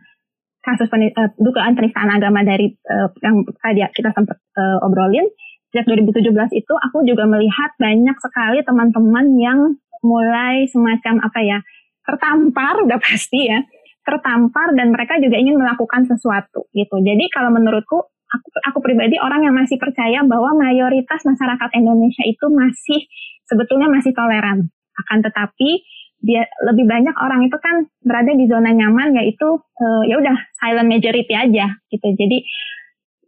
kasus 0.64 0.90
penis, 0.90 1.14
uh, 1.14 1.30
dugaan 1.38 1.78
penistaan 1.78 2.10
agama 2.10 2.42
dari 2.42 2.74
uh, 2.88 3.12
yang 3.22 3.46
tadi 3.62 3.84
kita 3.94 4.10
sempat 4.16 4.38
uh, 4.58 4.82
obrolin 4.82 5.28
sejak 5.70 5.86
2017 5.86 6.32
itu 6.56 6.74
aku 6.74 7.04
juga 7.04 7.28
melihat 7.28 7.70
banyak 7.76 8.16
sekali 8.18 8.64
teman-teman 8.64 9.26
yang 9.36 9.60
mulai 10.00 10.64
semacam 10.70 11.20
apa 11.20 11.40
ya 11.42 11.58
tertampar 12.06 12.80
udah 12.86 12.98
pasti 13.02 13.50
ya 13.50 13.60
tertampar 14.06 14.72
dan 14.78 14.94
mereka 14.94 15.18
juga 15.18 15.34
ingin 15.34 15.58
melakukan 15.58 16.06
sesuatu 16.06 16.70
gitu. 16.70 16.96
Jadi 17.02 17.26
kalau 17.34 17.50
menurutku 17.50 18.06
aku, 18.30 18.48
aku 18.72 18.78
pribadi 18.82 19.16
orang 19.22 19.46
yang 19.46 19.54
masih 19.54 19.78
percaya 19.78 20.22
bahwa 20.26 20.56
mayoritas 20.58 21.22
masyarakat 21.22 21.70
Indonesia 21.78 22.24
itu 22.26 22.46
masih 22.50 23.00
sebetulnya 23.46 23.86
masih 23.90 24.12
toleran. 24.12 24.70
Akan 24.96 25.22
tetapi 25.22 25.84
dia 26.24 26.48
lebih 26.64 26.88
banyak 26.88 27.14
orang 27.20 27.44
itu 27.46 27.56
kan 27.60 27.86
berada 28.02 28.32
di 28.32 28.48
zona 28.48 28.72
nyaman 28.72 29.14
yaitu 29.20 29.60
uh, 29.60 30.02
ya 30.08 30.18
udah 30.18 30.36
silent 30.58 30.88
majority 30.88 31.34
aja 31.36 31.76
gitu. 31.92 32.06
Jadi 32.16 32.42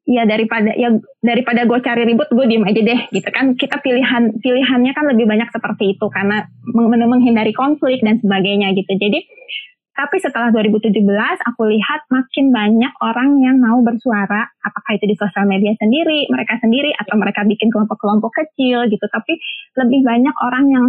ya 0.08 0.24
daripada 0.24 0.72
ya 0.72 0.88
daripada 1.20 1.68
gue 1.68 1.78
cari 1.84 2.08
ribut 2.08 2.32
gue 2.32 2.46
diem 2.48 2.64
aja 2.64 2.80
deh 2.80 3.00
gitu 3.12 3.28
kan. 3.28 3.54
Kita 3.54 3.78
pilihan 3.84 4.40
pilihannya 4.40 4.92
kan 4.96 5.04
lebih 5.14 5.28
banyak 5.28 5.52
seperti 5.52 5.94
itu 5.94 6.06
karena 6.08 6.48
menghindari 6.74 7.52
konflik 7.52 8.00
dan 8.00 8.18
sebagainya 8.18 8.72
gitu. 8.72 8.88
Jadi 8.96 9.20
tapi 9.98 10.22
setelah 10.22 10.54
2017 10.54 10.94
aku 11.42 11.62
lihat 11.74 12.06
makin 12.06 12.54
banyak 12.54 12.92
orang 13.02 13.42
yang 13.42 13.58
mau 13.58 13.82
bersuara 13.82 14.46
apakah 14.62 14.94
itu 14.94 15.10
di 15.10 15.18
sosial 15.18 15.50
media 15.50 15.74
sendiri 15.74 16.30
mereka 16.30 16.54
sendiri 16.62 16.94
atau 16.94 17.18
mereka 17.18 17.42
bikin 17.42 17.66
kelompok-kelompok 17.74 18.30
kecil 18.30 18.86
gitu 18.86 19.02
tapi 19.10 19.42
lebih 19.74 20.06
banyak 20.06 20.36
orang 20.38 20.64
yang 20.70 20.86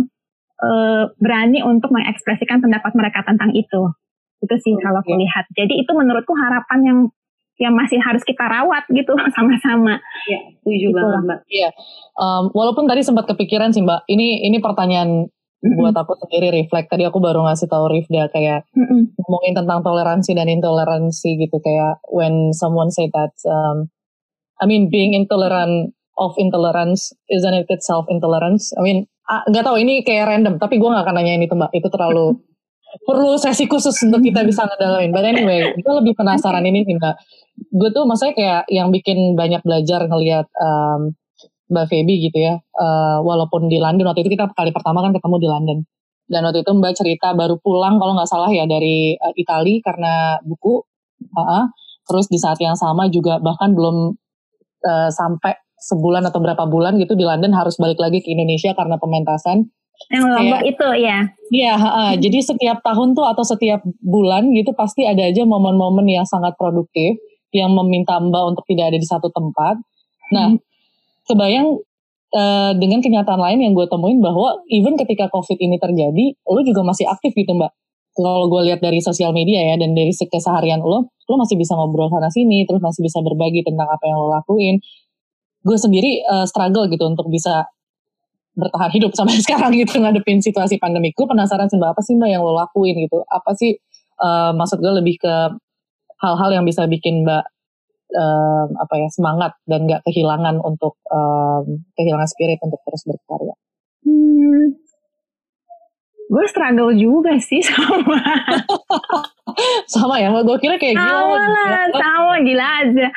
uh, 0.62 1.04
berani 1.18 1.64
untuk 1.64 1.90
mengekspresikan 1.92 2.60
pendapat 2.60 2.92
mereka 2.96 3.24
tentang 3.24 3.52
itu. 3.56 3.92
Itu 4.40 4.56
sih 4.60 4.74
okay. 4.76 4.84
kalau 4.84 5.00
aku 5.04 5.16
lihat. 5.20 5.46
Jadi 5.56 5.74
itu 5.80 5.92
menurutku 5.92 6.32
harapan 6.36 6.80
yang 6.84 7.00
yang 7.60 7.76
masih 7.76 8.00
harus 8.00 8.24
kita 8.24 8.48
rawat 8.48 8.88
gitu 8.88 9.12
sama-sama. 9.36 10.00
Iya, 10.28 10.40
setuju 10.64 10.88
gitu 10.92 10.96
banget 10.96 11.24
Mbak. 11.28 11.40
Iya. 11.52 11.70
Um, 12.16 12.44
walaupun 12.56 12.88
tadi 12.88 13.02
sempat 13.04 13.28
kepikiran 13.28 13.76
sih 13.76 13.84
Mbak, 13.84 14.08
ini 14.08 14.48
ini 14.48 14.58
pertanyaan 14.64 15.28
mm-hmm. 15.62 15.80
buat 15.80 15.96
aku 15.96 16.16
sendiri 16.26 16.64
reflect. 16.64 16.92
Tadi 16.92 17.04
aku 17.08 17.20
baru 17.20 17.44
ngasih 17.46 17.68
tahu 17.68 17.86
Rifda 17.92 18.32
kayak 18.32 18.68
mm-hmm. 18.74 19.20
ngomongin 19.20 19.54
tentang 19.56 19.80
toleransi 19.84 20.32
dan 20.36 20.48
intoleransi 20.48 21.30
gitu 21.40 21.58
kayak 21.60 22.00
when 22.12 22.52
someone 22.56 22.90
say 22.92 23.08
that 23.12 23.36
um, 23.48 23.92
I 24.60 24.68
mean 24.68 24.92
being 24.92 25.16
intolerant 25.16 25.96
of 26.20 26.36
intolerance 26.36 27.16
isn't 27.32 27.56
it 27.56 27.68
itself 27.72 28.08
intolerance? 28.12 28.72
I 28.76 28.84
mean 28.84 29.08
nggak 29.30 29.64
tahu 29.64 29.78
ini 29.78 30.02
kayak 30.02 30.26
random 30.26 30.58
tapi 30.58 30.82
gue 30.82 30.90
nggak 30.90 31.06
akan 31.06 31.16
nanya 31.22 31.38
ini 31.38 31.46
tuh 31.46 31.58
mbak 31.62 31.70
itu 31.78 31.86
terlalu 31.94 32.34
perlu 33.08 33.38
sesi 33.38 33.70
khusus 33.70 33.94
untuk 34.02 34.26
kita 34.26 34.42
bisa 34.42 34.66
ngedalamin 34.66 35.14
but 35.14 35.22
anyway 35.22 35.70
gue 35.86 35.94
lebih 36.02 36.18
penasaran 36.18 36.66
ini 36.66 36.82
sih 36.82 36.98
mbak 36.98 37.16
gue 37.70 37.90
tuh 37.94 38.10
maksudnya 38.10 38.34
kayak 38.34 38.62
yang 38.74 38.90
bikin 38.90 39.38
banyak 39.38 39.62
belajar 39.62 40.10
ngelihat 40.10 40.50
um, 40.58 41.14
mbak 41.70 41.86
Feby 41.88 42.30
gitu 42.30 42.38
ya 42.42 42.58
uh, 42.58 43.22
walaupun 43.22 43.70
di 43.70 43.78
London 43.78 44.10
waktu 44.10 44.26
itu 44.26 44.34
kita 44.36 44.50
kali 44.58 44.74
pertama 44.74 45.06
kan 45.06 45.14
ketemu 45.14 45.36
di 45.38 45.48
London 45.48 45.78
dan 46.30 46.42
waktu 46.46 46.66
itu 46.66 46.72
mbak 46.74 46.94
cerita 46.98 47.34
baru 47.38 47.62
pulang 47.62 48.02
kalau 48.02 48.18
nggak 48.18 48.30
salah 48.30 48.50
ya 48.50 48.66
dari 48.66 49.14
uh, 49.16 49.34
Italia 49.38 49.78
karena 49.86 50.14
buku 50.42 50.82
uh 50.82 51.40
-uh. 51.40 51.64
terus 52.10 52.26
di 52.28 52.42
saat 52.42 52.58
yang 52.58 52.76
sama 52.76 53.08
juga 53.14 53.38
bahkan 53.38 53.78
belum 53.78 54.18
uh, 54.84 55.10
sampai 55.14 55.56
sebulan 55.80 56.28
atau 56.28 56.44
berapa 56.44 56.68
bulan 56.68 57.00
gitu 57.00 57.16
di 57.16 57.24
London 57.24 57.56
harus 57.56 57.80
balik 57.80 57.98
lagi 57.98 58.20
ke 58.20 58.30
Indonesia 58.36 58.76
karena 58.76 59.00
pementasan. 59.00 59.72
Yang 60.12 60.26
lombok 60.32 60.62
itu 60.64 60.88
ya. 61.04 61.20
Iya, 61.52 61.74
uh, 61.76 62.14
jadi 62.16 62.40
setiap 62.40 62.80
tahun 62.84 63.16
tuh 63.16 63.28
atau 63.28 63.44
setiap 63.44 63.84
bulan 64.00 64.52
gitu 64.56 64.72
pasti 64.76 65.04
ada 65.04 65.28
aja 65.28 65.44
momen-momen 65.44 66.08
yang 66.08 66.24
sangat 66.24 66.56
produktif 66.56 67.20
yang 67.52 67.74
meminta 67.74 68.16
Mbak 68.16 68.44
untuk 68.56 68.64
tidak 68.70 68.96
ada 68.96 68.98
di 69.00 69.08
satu 69.08 69.28
tempat. 69.34 69.76
Nah, 70.32 70.56
hmm. 70.56 70.62
Kebayang 71.30 71.78
uh, 72.34 72.72
dengan 72.74 73.00
kenyataan 73.06 73.38
lain 73.38 73.60
yang 73.70 73.74
gue 73.78 73.86
temuin 73.86 74.18
bahwa 74.18 74.66
even 74.74 74.98
ketika 74.98 75.30
COVID 75.30 75.62
ini 75.62 75.78
terjadi, 75.78 76.26
lo 76.50 76.62
juga 76.66 76.82
masih 76.82 77.06
aktif 77.06 77.38
gitu 77.38 77.54
Mbak. 77.54 77.72
Kalau 78.18 78.50
gue 78.50 78.74
lihat 78.74 78.82
dari 78.82 79.00
sosial 79.00 79.32
media 79.32 79.62
ya 79.62 79.76
dan 79.78 79.94
dari 79.94 80.12
keseharian 80.12 80.82
lo, 80.82 81.14
lo 81.14 81.36
masih 81.38 81.56
bisa 81.56 81.78
ngobrol 81.78 82.10
sana 82.10 82.28
sini, 82.34 82.66
terus 82.66 82.82
masih 82.82 83.06
bisa 83.06 83.22
berbagi 83.22 83.62
tentang 83.62 83.88
apa 83.88 84.04
yang 84.10 84.18
lo 84.18 84.34
lakuin 84.34 84.82
gue 85.64 85.78
sendiri 85.78 86.24
uh, 86.28 86.48
struggle 86.48 86.88
gitu 86.88 87.04
untuk 87.04 87.28
bisa 87.28 87.68
bertahan 88.56 88.92
hidup 88.92 89.12
sampai 89.16 89.40
sekarang 89.46 89.76
gitu 89.76 90.00
ngadepin 90.00 90.40
situasi 90.40 90.80
pandemi. 90.80 91.12
Gue 91.16 91.28
penasaran 91.28 91.68
sih 91.68 91.80
apa 91.80 92.02
sih 92.04 92.16
mbak 92.16 92.30
yang 92.32 92.44
lo 92.44 92.56
lakuin 92.56 92.96
gitu? 93.00 93.24
Apa 93.28 93.56
sih 93.56 93.76
uh, 94.20 94.52
maksud 94.56 94.80
gue 94.80 94.94
lebih 95.00 95.20
ke 95.20 95.34
hal-hal 96.20 96.50
yang 96.52 96.66
bisa 96.68 96.88
bikin 96.88 97.24
mbak 97.28 97.48
uh, 98.16 98.66
apa 98.74 98.94
ya 98.98 99.10
semangat 99.14 99.54
dan 99.70 99.86
gak 99.86 100.02
kehilangan 100.06 100.58
untuk 100.62 100.98
um, 101.10 101.86
kehilangan 101.94 102.30
spirit 102.30 102.60
untuk 102.64 102.82
terus 102.86 103.04
berkarya. 103.06 103.56
Hmm, 104.06 104.80
gue 106.30 106.46
struggle 106.50 106.94
juga 106.94 107.38
sih 107.38 107.62
sama. 107.70 108.22
Sama 109.90 110.16
ya? 110.22 110.30
Gue 110.42 110.58
kira 110.62 110.78
kayak 110.78 110.96
gila. 110.98 111.20
Sama 111.38 111.64
lah 111.66 111.86
sama 111.94 112.36
gila 112.46 112.68
aja. 112.86 113.08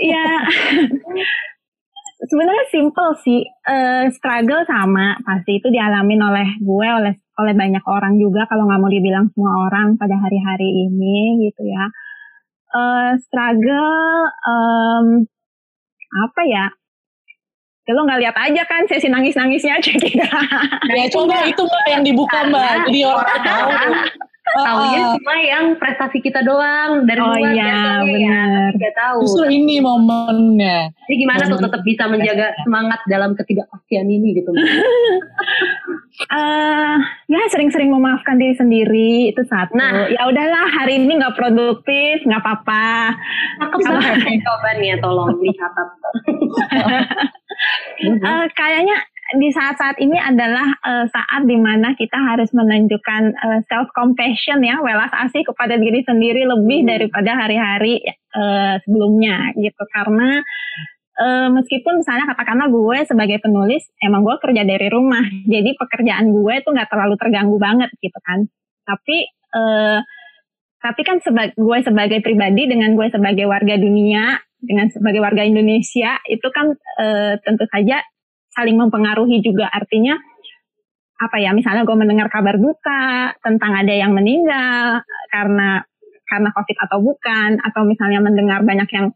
Ya 0.00 0.26
sebenarnya 2.30 2.66
simple 2.68 3.10
sih. 3.24 3.40
Uh, 3.64 4.08
struggle 4.12 4.64
sama 4.68 5.16
pasti 5.24 5.60
itu 5.60 5.68
dialamin 5.72 6.20
oleh 6.22 6.48
gue 6.60 6.88
oleh 6.88 7.14
oleh 7.38 7.54
banyak 7.54 7.84
orang 7.86 8.18
juga 8.18 8.50
kalau 8.50 8.66
nggak 8.66 8.80
mau 8.82 8.90
dibilang 8.90 9.30
semua 9.30 9.70
orang 9.70 9.94
pada 9.94 10.18
hari-hari 10.18 10.90
ini 10.90 11.46
gitu 11.46 11.62
ya 11.70 11.86
uh, 12.74 13.12
struggle 13.22 14.28
um, 14.44 15.06
apa 16.28 16.42
ya? 16.48 16.66
Ya 17.88 17.96
lo 17.96 18.04
nggak 18.04 18.20
lihat 18.20 18.36
aja 18.36 18.62
kan 18.68 18.84
sesi 18.84 19.08
nangis 19.08 19.32
nangisnya 19.32 19.80
aja 19.80 19.90
gitu 19.96 20.20
ya 20.92 21.08
coba 21.08 21.48
itu 21.48 21.62
mbak 21.64 21.86
yang 21.88 22.02
dibuka 22.04 22.38
mbak. 22.52 22.84
Jadi 22.92 23.00
orang 23.08 23.40
tahu 23.40 23.68
Tahunya 24.48 25.00
uh, 25.04 25.12
cuma 25.20 25.34
yang 25.38 25.64
prestasi 25.76 26.18
kita 26.24 26.40
doang 26.40 27.04
dari 27.04 27.20
oh 27.20 27.36
luar 27.36 27.52
iya, 27.52 28.00
benar. 28.00 28.72
ya. 28.74 28.90
tahu. 28.96 29.18
Justru 29.24 29.44
ini 29.52 29.78
momennya. 29.82 30.92
Jadi 31.08 31.14
gimana 31.20 31.42
Momen 31.44 31.52
tuh 31.52 31.60
tetap 31.68 31.82
bisa 31.84 32.04
menjaga 32.08 32.46
semangat 32.64 33.00
dalam 33.08 33.36
ketidakpastian 33.36 34.08
ini 34.08 34.40
gitu? 34.40 34.50
uh, 36.32 36.96
ya 37.32 37.40
sering-sering 37.52 37.92
memaafkan 37.92 38.40
diri 38.40 38.56
sendiri 38.56 39.32
itu 39.32 39.42
satu. 39.44 39.76
Nah, 39.76 40.08
ya 40.08 40.24
udahlah 40.28 40.66
hari 40.72 41.00
ini 41.00 41.20
nggak 41.20 41.36
produktif, 41.36 42.24
nggak 42.24 42.40
apa-apa. 42.40 43.14
Cakep 43.60 43.78
banget 43.84 44.40
jawabannya, 44.42 44.94
tolong 45.00 45.32
dicatat. 45.38 45.88
uh, 48.24 48.44
kayaknya 48.58 48.96
di 49.36 49.52
saat-saat 49.52 50.00
ini 50.00 50.16
adalah 50.16 50.72
uh, 50.80 51.04
saat 51.12 51.44
di 51.44 51.60
mana 51.60 51.92
kita 51.92 52.16
harus 52.16 52.48
menunjukkan 52.56 53.22
uh, 53.36 53.48
eh, 53.56 53.60
self 53.68 53.92
compassion 53.92 54.64
ya, 54.64 54.80
welas 54.80 55.12
asih 55.12 55.44
kepada 55.44 55.76
diri 55.76 56.00
sendiri 56.00 56.48
lebih 56.48 56.80
hmm. 56.84 56.88
daripada 56.88 57.36
hari-hari 57.36 58.00
uh, 58.32 58.80
sebelumnya 58.80 59.52
gitu. 59.60 59.82
Karena 59.92 60.40
uh, 61.20 61.48
meskipun 61.52 62.00
misalnya 62.00 62.24
katakanlah 62.32 62.72
gue 62.72 62.98
sebagai 63.04 63.38
penulis 63.44 63.84
emang 64.00 64.24
gue 64.24 64.36
kerja 64.40 64.64
dari 64.64 64.88
rumah, 64.88 65.24
jadi 65.44 65.76
pekerjaan 65.76 66.32
gue 66.32 66.54
tuh 66.64 66.72
nggak 66.72 66.88
terlalu 66.88 67.14
terganggu 67.20 67.56
banget 67.60 67.92
gitu 68.00 68.18
kan. 68.24 68.48
Tapi 68.88 69.16
uh, 69.52 70.00
tapi 70.80 71.00
kan 71.04 71.20
seba 71.20 71.52
gue 71.52 71.78
sebagai 71.84 72.24
pribadi 72.24 72.64
dengan 72.64 72.96
gue 72.96 73.12
sebagai 73.12 73.44
warga 73.44 73.76
dunia 73.76 74.40
dengan 74.56 74.88
sebagai 74.88 75.20
warga 75.20 75.44
Indonesia 75.44 76.16
itu 76.24 76.48
kan 76.48 76.72
uh, 76.74 77.36
tentu 77.44 77.68
saja 77.68 78.00
saling 78.58 78.74
mempengaruhi 78.74 79.38
juga. 79.38 79.70
Artinya 79.70 80.18
apa 81.18 81.38
ya 81.38 81.54
misalnya 81.54 81.86
gue 81.86 81.96
mendengar 81.98 82.26
kabar 82.30 82.58
duka 82.58 83.34
tentang 83.42 83.74
ada 83.74 83.94
yang 83.94 84.14
meninggal 84.14 85.02
karena 85.30 85.82
karena 86.26 86.48
covid 86.54 86.76
atau 86.78 86.98
bukan 87.02 87.58
atau 87.62 87.82
misalnya 87.86 88.22
mendengar 88.22 88.62
banyak 88.62 88.86
yang 88.90 89.06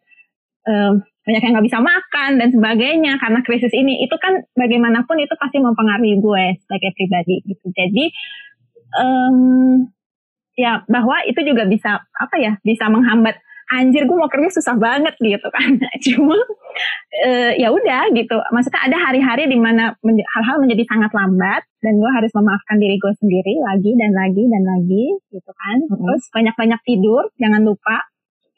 um, 0.67 1.03
banyak 1.23 1.43
yang 1.43 1.53
nggak 1.55 1.67
bisa 1.71 1.79
makan 1.79 2.31
dan 2.43 2.49
sebagainya 2.51 3.13
karena 3.23 3.41
krisis 3.47 3.71
ini 3.71 4.03
itu 4.03 4.15
kan 4.19 4.43
bagaimanapun 4.59 5.23
itu 5.23 5.35
pasti 5.39 5.63
mempengaruhi 5.63 6.19
gue 6.19 6.45
sebagai 6.67 6.91
pribadi 6.99 7.37
gitu. 7.47 7.67
Jadi 7.71 8.05
um, 8.99 9.87
ya 10.59 10.83
bahwa 10.91 11.23
itu 11.25 11.39
juga 11.47 11.71
bisa 11.71 12.03
apa 12.19 12.37
ya 12.43 12.59
bisa 12.67 12.91
menghambat 12.91 13.39
anjir 13.73 14.05
gue 14.05 14.17
mau 14.17 14.29
kerja 14.29 14.61
susah 14.61 14.77
banget 14.77 15.17
gitu 15.17 15.49
kan. 15.49 15.81
Cuma 16.07 16.37
uh, 17.25 17.53
ya 17.57 17.73
udah 17.73 18.13
gitu. 18.13 18.37
Maksudnya 18.53 18.81
ada 18.85 18.97
hari-hari 19.01 19.49
di 19.49 19.57
mana 19.57 19.97
hal-hal 20.05 20.57
menjadi 20.61 20.85
sangat 20.87 21.11
lambat 21.17 21.65
dan 21.81 21.97
gue 21.97 22.11
harus 22.13 22.31
memaafkan 22.37 22.77
diri 22.77 23.01
gue 23.01 23.13
sendiri 23.17 23.55
lagi 23.65 23.91
dan 23.97 24.11
lagi 24.13 24.45
dan 24.47 24.63
lagi 24.63 25.05
gitu 25.33 25.51
kan. 25.51 25.79
Mm 25.81 25.89
-hmm. 25.89 25.99
terus 26.05 26.23
banyak-banyak 26.31 26.81
tidur 26.85 27.23
jangan 27.41 27.63
lupa 27.65 27.97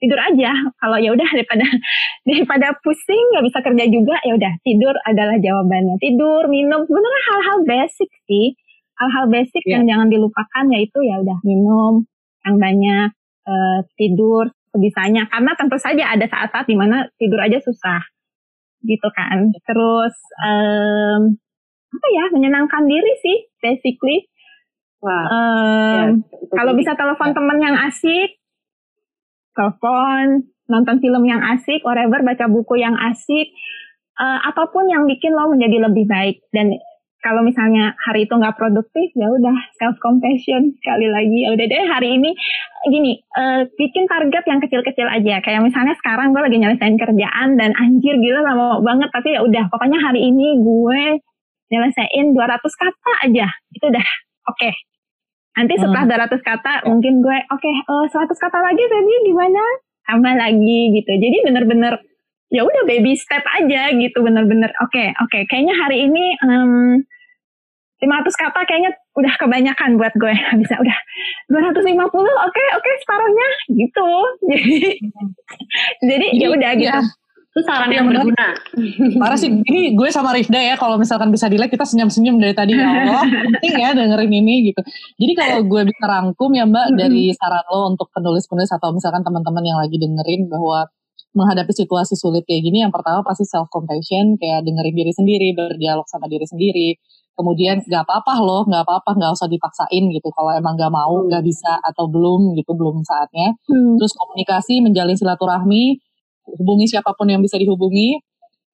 tidur 0.03 0.21
aja. 0.21 0.53
Kalau 0.77 0.99
ya 1.01 1.11
udah 1.15 1.29
daripada 1.33 1.67
daripada 2.29 2.67
pusing 2.83 3.25
nggak 3.33 3.45
bisa 3.47 3.59
kerja 3.63 3.85
juga 3.89 4.17
ya 4.27 4.33
udah 4.37 4.53
tidur 4.67 4.95
adalah 5.07 5.37
jawabannya. 5.39 5.97
Tidur 6.03 6.51
minum 6.51 6.83
sebenarnya 6.85 7.23
hal-hal 7.33 7.59
basic 7.65 8.11
sih. 8.27 8.59
Hal-hal 8.95 9.27
basic 9.27 9.63
yeah. 9.67 9.79
yang 9.79 9.91
jangan 9.91 10.07
dilupakan 10.11 10.65
yaitu 10.71 10.99
ya 11.03 11.19
udah 11.19 11.39
minum 11.43 12.07
yang 12.45 12.57
banyak 12.61 13.09
uh, 13.49 13.81
tidur 13.97 14.53
sebisanya 14.75 15.31
karena 15.31 15.55
tentu 15.55 15.79
saja 15.79 16.11
ada 16.11 16.27
saat-saat 16.27 16.67
di 16.67 16.75
mana 16.75 17.07
tidur 17.15 17.39
aja 17.39 17.63
susah. 17.63 18.03
Gitu 18.83 19.09
kan. 19.15 19.55
Terus 19.63 20.15
um, 20.43 21.39
apa 21.95 22.07
ya 22.11 22.25
menyenangkan 22.35 22.83
diri 22.91 23.13
sih 23.23 23.39
basically. 23.63 24.27
Wah, 24.99 25.25
um, 25.31 25.39
ya, 25.39 26.05
kalau 26.51 26.73
bisa 26.75 26.99
telepon 26.99 27.31
ya. 27.31 27.37
teman 27.39 27.59
yang 27.63 27.77
asik 27.87 28.41
telepon 29.55 30.51
nonton 30.67 30.97
film 30.99 31.23
yang 31.29 31.45
asik 31.55 31.85
whatever 31.87 32.25
baca 32.25 32.51
buku 32.51 32.81
yang 32.81 32.97
asik 32.99 33.53
uh, 34.19 34.39
apa 34.43 34.73
pun 34.73 34.91
yang 34.91 35.07
bikin 35.07 35.33
lo 35.35 35.51
menjadi 35.51 35.87
lebih 35.87 36.05
baik. 36.11 36.37
Dan 36.51 36.75
kalau 37.25 37.41
misalnya 37.41 37.97
hari 38.05 38.29
itu 38.29 38.37
nggak 38.37 38.61
produktif 38.61 39.09
ya 39.17 39.33
udah 39.33 39.57
self 39.81 39.97
compassion 40.05 40.77
sekali 40.77 41.09
lagi 41.09 41.49
ya 41.49 41.57
udah 41.57 41.65
deh 41.65 41.85
hari 41.89 42.21
ini 42.21 42.37
gini 42.93 43.17
uh, 43.33 43.65
bikin 43.81 44.05
target 44.05 44.45
yang 44.45 44.61
kecil-kecil 44.61 45.09
aja 45.09 45.41
kayak 45.41 45.65
misalnya 45.65 45.97
sekarang 46.05 46.37
gue 46.37 46.45
lagi 46.45 46.61
nyelesain 46.61 47.01
kerjaan 47.01 47.57
dan 47.57 47.73
anjir 47.81 48.21
gila 48.21 48.45
lama 48.45 48.85
banget 48.85 49.09
tapi 49.09 49.33
ya 49.33 49.41
udah 49.41 49.65
pokoknya 49.73 50.05
hari 50.05 50.21
ini 50.21 50.61
gue 50.61 51.25
nyelesain 51.73 52.27
200 52.37 52.61
kata 52.61 53.13
aja 53.25 53.49
itu 53.73 53.85
udah 53.89 54.07
oke 54.53 54.61
okay. 54.61 54.73
nanti 55.57 55.81
setelah 55.81 56.05
hmm. 56.05 56.29
200 56.29 56.45
kata 56.45 56.73
mungkin 56.93 57.25
gue 57.25 57.39
oke 57.49 57.65
okay, 57.65 57.75
uh, 57.89 58.05
100 58.05 58.37
kata 58.37 58.59
lagi 58.61 58.85
tadi 58.85 59.15
gimana 59.33 59.65
tambah 60.05 60.35
lagi 60.37 60.93
gitu 60.93 61.09
jadi 61.09 61.37
bener-bener 61.49 61.97
ya 62.53 62.61
udah 62.69 62.85
baby 62.85 63.17
step 63.17 63.41
aja 63.49 63.97
gitu 63.97 64.21
bener-bener 64.21 64.69
oke 64.85 64.93
okay, 64.93 65.17
oke 65.25 65.33
okay. 65.33 65.43
kayaknya 65.49 65.73
hari 65.81 66.05
ini 66.05 66.37
um, 66.45 67.01
500 68.05 68.43
kata 68.45 68.61
kayaknya 68.69 68.91
udah 69.17 69.35
kebanyakan 69.41 69.91
buat 69.97 70.15
gue. 70.21 70.35
Bisa 70.61 70.75
udah. 70.77 70.99
250 71.49 71.81
oke 71.81 72.21
okay, 72.21 72.67
oke 72.77 72.85
okay, 72.85 72.95
separuhnya. 73.01 73.49
Gitu. 73.73 74.09
Jadi 74.53 74.83
jadi 76.05 76.27
ya 76.39 76.49
udah 76.53 76.73
gitu. 76.77 77.01
Ya. 77.01 77.03
itu 77.55 77.63
saran 77.63 77.87
yang 77.95 78.11
berguna. 78.11 78.51
Parah 79.23 79.39
sih 79.39 79.47
ini 79.47 79.95
gue 79.95 80.09
sama 80.11 80.35
Rifda 80.35 80.59
ya 80.59 80.75
kalau 80.75 80.99
misalkan 80.99 81.31
bisa 81.31 81.47
dilihat 81.47 81.71
kita 81.71 81.87
senyum-senyum 81.87 82.43
dari 82.43 82.51
tadi. 82.51 82.75
Ya 82.75 82.83
Allah 82.83 83.23
penting 83.31 83.75
ya 83.79 83.95
dengerin 83.95 84.33
ini 84.43 84.75
gitu. 84.75 84.83
Jadi 85.23 85.33
kalau 85.39 85.63
gue 85.63 85.87
bisa 85.87 86.03
rangkum 86.03 86.51
ya 86.51 86.67
mbak 86.67 86.99
dari 86.99 87.31
saran 87.31 87.63
lo 87.71 87.95
untuk 87.95 88.11
penulis-penulis 88.11 88.75
atau 88.75 88.91
misalkan 88.91 89.23
teman-teman 89.23 89.63
yang 89.63 89.79
lagi 89.79 89.95
dengerin 90.03 90.51
bahwa 90.51 90.91
menghadapi 91.35 91.71
situasi 91.75 92.15
sulit 92.15 92.43
kayak 92.47 92.63
gini 92.63 92.83
yang 92.87 92.95
pertama 92.95 93.23
pasti 93.27 93.43
self 93.47 93.67
compassion 93.71 94.39
kayak 94.39 94.63
dengerin 94.63 94.95
diri 94.95 95.13
sendiri 95.15 95.49
berdialog 95.55 96.07
sama 96.07 96.31
diri 96.31 96.47
sendiri 96.47 96.99
kemudian 97.35 97.83
nggak 97.83 98.07
apa-apa 98.07 98.35
loh 98.41 98.63
nggak 98.67 98.83
apa-apa 98.87 99.11
nggak 99.19 99.33
usah 99.35 99.51
dipaksain 99.51 100.05
gitu 100.11 100.29
kalau 100.35 100.55
emang 100.55 100.79
nggak 100.79 100.93
mau 100.95 101.27
nggak 101.27 101.43
bisa 101.43 101.79
atau 101.83 102.07
belum 102.07 102.55
gitu 102.59 102.73
belum 102.75 103.03
saatnya 103.03 103.55
hmm. 103.67 103.99
terus 103.99 104.15
komunikasi 104.15 104.81
menjalin 104.81 105.19
silaturahmi 105.19 105.99
hubungi 106.47 106.87
siapa 106.87 107.13
pun 107.17 107.27
yang 107.29 107.43
bisa 107.43 107.59
dihubungi 107.59 108.23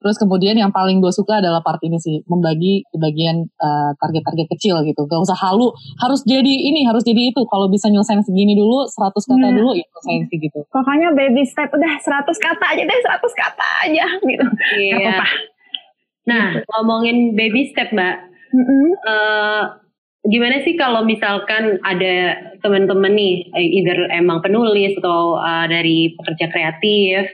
terus 0.01 0.17
kemudian 0.17 0.57
yang 0.57 0.73
paling 0.73 0.97
gue 0.97 1.13
suka 1.13 1.45
adalah 1.45 1.61
part 1.61 1.77
ini 1.85 2.01
sih 2.01 2.25
membagi 2.25 2.89
ke 2.89 2.97
bagian 2.97 3.45
uh, 3.61 3.93
target-target 4.01 4.49
kecil 4.57 4.81
gitu 4.89 5.05
gak 5.05 5.21
usah 5.21 5.37
halu 5.37 5.69
harus 6.01 6.25
jadi 6.25 6.49
ini 6.49 6.89
harus 6.89 7.05
jadi 7.05 7.29
itu 7.29 7.45
kalau 7.45 7.69
bisa 7.69 7.93
nyelesain 7.93 8.25
segini 8.25 8.57
dulu 8.57 8.89
100 8.89 9.13
kata 9.13 9.47
hmm. 9.53 9.57
dulu 9.61 9.71
ya 9.77 9.85
selesai 9.93 10.33
sih 10.33 10.39
gitu 10.41 10.61
pokoknya 10.73 11.13
baby 11.13 11.45
step 11.45 11.69
udah 11.69 11.93
100 12.01 12.33
kata 12.33 12.65
aja 12.65 12.83
deh 12.89 12.99
100 13.05 13.43
kata 13.45 13.69
aja 13.85 14.07
gitu 14.25 14.45
iya. 14.81 14.97
Yeah. 14.97 14.97
apa-apa 15.05 15.27
nah 16.25 16.47
gitu. 16.57 16.65
ngomongin 16.73 17.17
baby 17.37 17.69
step 17.69 17.93
mbak 17.93 18.30
Mm-hmm. 18.51 18.87
Uh, 19.07 19.63
gimana 20.29 20.61
sih 20.61 20.77
kalau 20.77 21.01
misalkan 21.07 21.81
ada 21.81 22.37
teman-teman 22.61 23.17
nih, 23.17 23.49
eh, 23.57 23.69
either 23.81 23.99
emang 24.13 24.45
penulis 24.45 24.93
atau 25.01 25.41
uh, 25.41 25.65
dari 25.65 26.13
pekerja 26.21 26.47
kreatif 26.53 27.33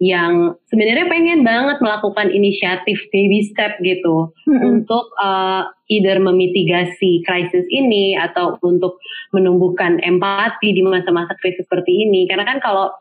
yang 0.00 0.56
sebenarnya 0.72 1.12
pengen 1.12 1.44
banget 1.44 1.76
melakukan 1.84 2.32
inisiatif 2.32 2.96
baby 3.12 3.44
step 3.50 3.76
gitu 3.84 4.32
mm-hmm. 4.46 4.62
untuk 4.62 5.10
uh, 5.20 5.68
either 5.90 6.16
memitigasi 6.22 7.20
krisis 7.26 7.66
ini 7.68 8.16
atau 8.16 8.56
untuk 8.62 8.96
menumbuhkan 9.34 9.98
empati 10.00 10.72
di 10.72 10.80
masa-masa 10.86 11.34
krisis 11.42 11.66
seperti 11.66 12.06
ini. 12.08 12.30
Karena 12.30 12.46
kan 12.46 12.62
kalau 12.62 12.94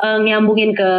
uh, 0.00 0.18
nyambungin 0.18 0.72
ke 0.72 0.90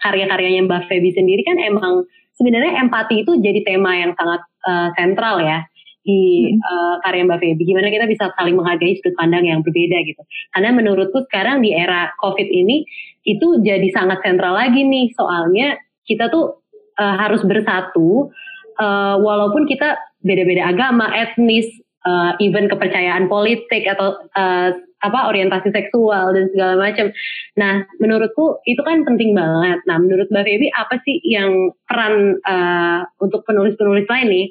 karya-karyanya 0.00 0.64
Mbak 0.70 0.86
Feby 0.86 1.10
sendiri 1.12 1.42
kan 1.42 1.58
emang 1.58 2.06
sebenarnya 2.38 2.82
empati 2.82 3.22
itu 3.22 3.38
jadi 3.38 3.60
tema 3.66 3.94
yang 3.94 4.12
sangat 4.18 4.40
uh, 4.66 4.88
sentral 4.98 5.42
ya 5.42 5.62
di 6.04 6.52
uh, 6.60 7.00
karya 7.00 7.24
Mbak 7.24 7.40
Feby. 7.40 7.62
Gimana 7.64 7.88
kita 7.88 8.04
bisa 8.04 8.28
saling 8.36 8.60
menghargai 8.60 9.00
sudut 9.00 9.16
pandang 9.16 9.48
yang 9.48 9.64
berbeda 9.64 10.04
gitu. 10.04 10.22
Karena 10.52 10.70
menurutku 10.76 11.24
sekarang 11.32 11.64
di 11.64 11.72
era 11.72 12.12
COVID 12.20 12.44
ini 12.44 12.84
itu 13.24 13.64
jadi 13.64 13.88
sangat 13.88 14.20
sentral 14.20 14.52
lagi 14.52 14.84
nih 14.84 15.16
soalnya 15.16 15.80
kita 16.04 16.28
tuh 16.28 16.60
uh, 17.00 17.14
harus 17.16 17.40
bersatu 17.42 18.28
uh, 18.76 19.16
walaupun 19.16 19.64
kita 19.64 19.96
beda-beda 20.20 20.68
agama, 20.68 21.08
etnis, 21.16 21.68
uh, 22.04 22.36
even 22.40 22.68
kepercayaan 22.68 23.26
politik 23.26 23.88
atau 23.88 24.20
uh, 24.36 24.76
apa 25.04 25.28
orientasi 25.28 25.68
seksual 25.68 26.32
dan 26.32 26.48
segala 26.48 26.80
macam. 26.80 27.12
Nah, 27.60 27.84
menurutku 28.00 28.64
itu 28.64 28.80
kan 28.80 29.04
penting 29.04 29.36
banget. 29.36 29.84
Nah, 29.84 30.00
menurut 30.00 30.32
Mbak 30.32 30.44
Feby 30.48 30.68
apa 30.72 30.96
sih 31.04 31.20
yang 31.28 31.76
peran 31.84 32.40
uh, 32.40 33.04
untuk 33.20 33.44
penulis-penulis 33.44 34.08
lain 34.08 34.28
nih 34.32 34.46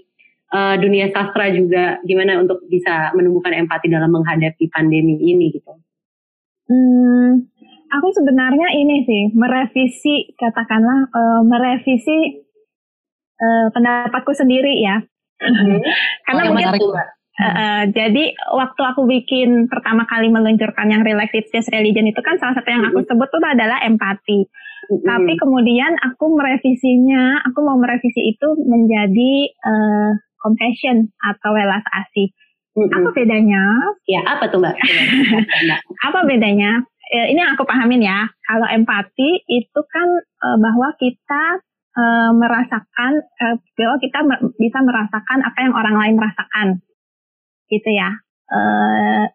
uh, 0.54 0.76
dunia 0.78 1.10
sastra 1.10 1.50
juga 1.50 1.98
gimana 2.06 2.38
untuk 2.38 2.62
bisa 2.70 3.10
menumbuhkan 3.18 3.58
empati 3.58 3.90
dalam 3.90 4.14
menghadapi 4.14 4.70
pandemi 4.70 5.18
ini 5.18 5.50
gitu? 5.50 5.74
Hmm, 6.70 7.50
aku 7.90 8.08
sebenarnya 8.14 8.72
ini 8.78 9.04
sih 9.04 9.24
merevisi 9.34 10.32
katakanlah 10.38 11.10
uh, 11.12 11.42
merevisi 11.42 12.46
uh, 13.42 13.68
pendapatku 13.74 14.32
sendiri 14.38 14.80
ya. 14.86 15.02
Mm-hmm. 15.42 15.80
Karena 16.30 16.42
oh, 16.46 16.54
mungkin 16.54 16.70
Uh, 17.34 17.90
jadi 17.90 18.38
waktu 18.54 18.82
aku 18.94 19.10
bikin 19.10 19.66
pertama 19.66 20.06
kali 20.06 20.30
meluncurkan 20.30 20.86
yang 20.86 21.02
related 21.02 21.50
Just 21.50 21.74
Religion 21.74 22.06
itu 22.06 22.22
kan 22.22 22.38
salah 22.38 22.54
satu 22.54 22.70
yang 22.70 22.86
aku 22.86 23.02
sebut 23.10 23.26
tuh 23.26 23.42
adalah 23.42 23.82
empati. 23.82 24.46
Mm-hmm. 24.46 25.02
Tapi 25.02 25.34
kemudian 25.42 25.98
aku 25.98 26.30
merevisinya, 26.30 27.42
aku 27.42 27.66
mau 27.66 27.82
merevisi 27.82 28.38
itu 28.38 28.48
menjadi 28.70 29.34
uh, 29.66 30.12
compassion 30.46 31.10
atau 31.26 31.58
welas 31.58 31.82
asih. 32.06 32.30
Mm-hmm. 32.78 32.98
Apa 33.02 33.10
bedanya? 33.18 33.64
Ya 34.06 34.22
apa 34.30 34.46
tuh 34.54 34.62
mbak? 34.62 34.78
apa 36.08 36.20
bedanya? 36.30 36.86
ini 37.14 37.38
yang 37.38 37.54
aku 37.54 37.66
pahamin 37.66 38.02
ya. 38.02 38.26
Kalau 38.46 38.66
empati 38.70 39.46
itu 39.50 39.82
kan 39.90 40.08
uh, 40.22 40.58
bahwa 40.58 40.94
kita 40.98 41.62
uh, 41.98 42.32
merasakan, 42.34 43.22
uh, 43.22 43.56
bahwa 43.78 43.98
kita 44.02 44.22
bisa 44.58 44.80
merasakan 44.82 45.40
apa 45.46 45.58
yang 45.62 45.74
orang 45.78 45.98
lain 45.98 46.18
rasakan 46.18 46.82
gitu 47.74 47.90
ya. 47.90 48.14
Uh, 48.54 49.26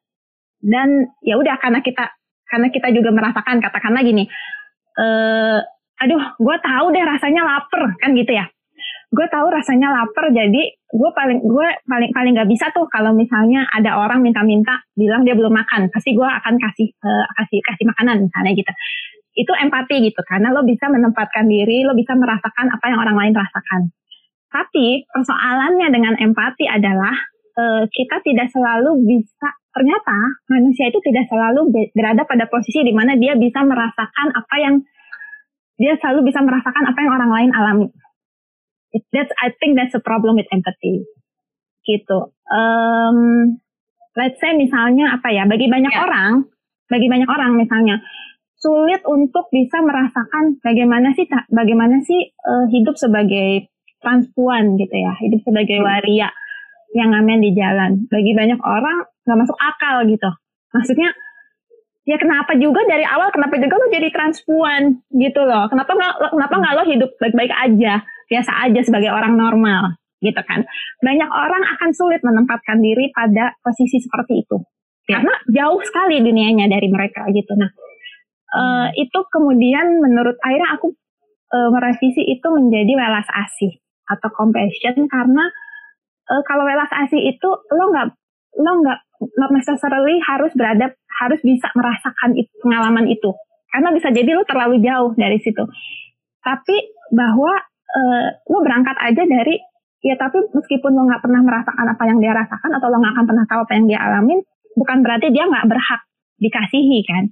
dan 0.62 1.10
ya 1.26 1.34
udah 1.38 1.58
karena 1.58 1.82
kita 1.82 2.14
karena 2.46 2.68
kita 2.70 2.88
juga 2.94 3.10
merasakan 3.10 3.58
katakanlah 3.58 4.02
gini, 4.06 4.30
uh, 4.98 5.58
aduh 5.98 6.22
gue 6.38 6.56
tahu 6.62 6.86
deh 6.94 7.04
rasanya 7.04 7.42
lapar 7.42 7.98
kan 7.98 8.14
gitu 8.14 8.32
ya. 8.32 8.46
Gue 9.08 9.26
tahu 9.26 9.48
rasanya 9.50 9.88
lapar 9.90 10.30
jadi 10.30 10.62
gue 10.88 11.10
paling 11.12 11.44
gue 11.44 11.68
paling 11.84 12.10
paling 12.16 12.32
nggak 12.32 12.48
bisa 12.48 12.72
tuh 12.72 12.88
kalau 12.88 13.12
misalnya 13.12 13.68
ada 13.76 14.00
orang 14.00 14.24
minta-minta 14.24 14.80
bilang 14.96 15.20
dia 15.20 15.36
belum 15.36 15.52
makan 15.52 15.92
pasti 15.92 16.16
gue 16.16 16.24
akan 16.24 16.56
kasih 16.56 16.88
uh, 17.04 17.26
kasih 17.36 17.60
kasih 17.60 17.84
makanan 17.92 18.24
misalnya 18.24 18.56
gitu 18.56 18.72
itu 19.36 19.52
empati 19.52 20.00
gitu 20.00 20.20
karena 20.24 20.48
lo 20.48 20.64
bisa 20.64 20.88
menempatkan 20.88 21.44
diri 21.44 21.84
lo 21.84 21.92
bisa 21.92 22.16
merasakan 22.16 22.72
apa 22.72 22.84
yang 22.88 23.00
orang 23.04 23.16
lain 23.20 23.34
rasakan 23.36 23.92
tapi 24.48 25.04
persoalannya 25.12 25.88
dengan 25.92 26.16
empati 26.16 26.64
adalah 26.64 27.12
uh, 27.58 27.82
kita 27.90 28.16
tidak 28.22 28.48
selalu 28.54 29.02
bisa 29.02 29.48
ternyata 29.74 30.16
manusia 30.50 30.88
itu 30.88 30.98
tidak 31.04 31.26
selalu 31.28 31.70
berada 31.92 32.22
pada 32.24 32.46
posisi 32.46 32.82
di 32.82 32.94
mana 32.94 33.18
dia 33.18 33.34
bisa 33.34 33.62
merasakan 33.62 34.32
apa 34.32 34.56
yang 34.58 34.74
dia 35.78 35.94
selalu 36.02 36.30
bisa 36.30 36.42
merasakan 36.42 36.84
apa 36.90 36.98
yang 36.98 37.12
orang 37.14 37.30
lain 37.30 37.50
alami. 37.54 37.88
That's 39.14 39.30
I 39.38 39.54
think 39.54 39.78
that's 39.78 39.94
a 39.94 40.02
problem 40.02 40.40
with 40.40 40.50
empathy. 40.50 41.06
Gitu. 41.86 42.18
Um, 42.50 43.18
let's 44.18 44.42
say 44.42 44.58
misalnya 44.58 45.14
apa 45.14 45.30
ya 45.30 45.46
bagi 45.46 45.70
banyak 45.70 45.94
yeah. 45.94 46.02
orang, 46.02 46.32
bagi 46.90 47.06
banyak 47.06 47.30
orang 47.30 47.54
misalnya 47.54 48.02
sulit 48.58 49.06
untuk 49.06 49.46
bisa 49.54 49.78
merasakan 49.78 50.58
bagaimana 50.58 51.14
sih 51.14 51.30
bagaimana 51.46 52.02
sih 52.02 52.34
uh, 52.42 52.66
hidup 52.74 52.98
sebagai 52.98 53.70
transpuan 54.02 54.74
gitu 54.74 54.96
ya, 54.98 55.14
hidup 55.22 55.46
sebagai 55.46 55.78
waria 55.78 56.34
yang 56.96 57.12
ngamen 57.12 57.40
di 57.44 57.50
jalan. 57.56 58.08
Bagi 58.08 58.32
banyak 58.32 58.60
orang 58.60 59.04
nggak 59.24 59.38
masuk 59.38 59.58
akal 59.60 60.04
gitu. 60.08 60.30
Maksudnya 60.72 61.10
ya 62.08 62.16
kenapa 62.16 62.56
juga 62.56 62.80
dari 62.88 63.04
awal 63.04 63.28
kenapa 63.28 63.60
juga 63.60 63.76
lo 63.76 63.86
jadi 63.92 64.08
transpuan 64.08 65.04
gitu 65.12 65.40
loh? 65.44 65.68
Kenapa 65.68 65.92
nggak 65.92 66.14
kenapa 66.32 66.54
nggak 66.56 66.74
lo 66.76 66.82
hidup 66.88 67.10
baik-baik 67.20 67.52
aja, 67.52 68.04
biasa 68.28 68.52
aja 68.68 68.80
sebagai 68.84 69.12
orang 69.12 69.36
normal 69.36 69.96
gitu 70.24 70.40
kan? 70.44 70.64
Banyak 71.04 71.30
orang 71.30 71.62
akan 71.78 71.90
sulit 71.92 72.24
menempatkan 72.24 72.80
diri 72.80 73.12
pada 73.12 73.52
posisi 73.60 74.00
seperti 74.00 74.44
itu 74.44 74.56
karena 75.08 75.32
jauh 75.48 75.80
sekali 75.88 76.20
dunianya 76.20 76.68
dari 76.68 76.88
mereka 76.92 77.24
gitu. 77.32 77.56
Nah 77.56 77.72
Uh, 78.48 78.88
itu 78.96 79.20
kemudian 79.28 80.00
menurut 80.00 80.40
akhirnya 80.40 80.80
aku 80.80 80.96
uh, 81.52 81.68
merevisi 81.68 82.24
itu 82.24 82.48
menjadi 82.48 82.96
welas 82.96 83.28
asih 83.28 83.76
atau 84.08 84.32
compassion 84.32 85.04
karena 85.04 85.52
uh, 86.30 86.42
kalau 86.44 86.64
welas 86.64 86.90
asih 87.06 87.20
itu 87.20 87.48
lo 87.48 87.84
nggak 87.92 88.06
lo 88.60 88.72
nggak 88.84 88.98
not 89.40 89.50
necessarily 89.50 90.20
harus 90.22 90.54
berada 90.54 90.94
harus 91.18 91.40
bisa 91.42 91.66
merasakan 91.74 92.38
itu, 92.38 92.50
pengalaman 92.62 93.10
itu 93.10 93.30
karena 93.74 93.90
bisa 93.92 94.08
jadi 94.14 94.30
lo 94.36 94.46
terlalu 94.46 94.80
jauh 94.84 95.12
dari 95.18 95.38
situ 95.42 95.64
tapi 96.44 96.76
bahwa 97.12 97.52
uh, 97.92 98.26
lo 98.48 98.58
berangkat 98.62 98.96
aja 99.02 99.22
dari 99.26 99.58
ya 100.04 100.14
tapi 100.14 100.38
meskipun 100.54 100.94
lo 100.94 101.08
nggak 101.10 101.22
pernah 101.24 101.42
merasakan 101.42 101.86
apa 101.90 102.04
yang 102.06 102.18
dia 102.22 102.32
rasakan 102.32 102.70
atau 102.78 102.86
lo 102.88 102.96
nggak 103.02 103.12
akan 103.18 103.26
pernah 103.26 103.44
tahu 103.50 103.60
apa 103.66 103.72
yang 103.74 103.86
dia 103.90 104.00
alamin 104.00 104.40
bukan 104.78 105.02
berarti 105.02 105.34
dia 105.34 105.44
nggak 105.50 105.66
berhak 105.66 106.00
dikasihi 106.38 107.00
kan 107.02 107.24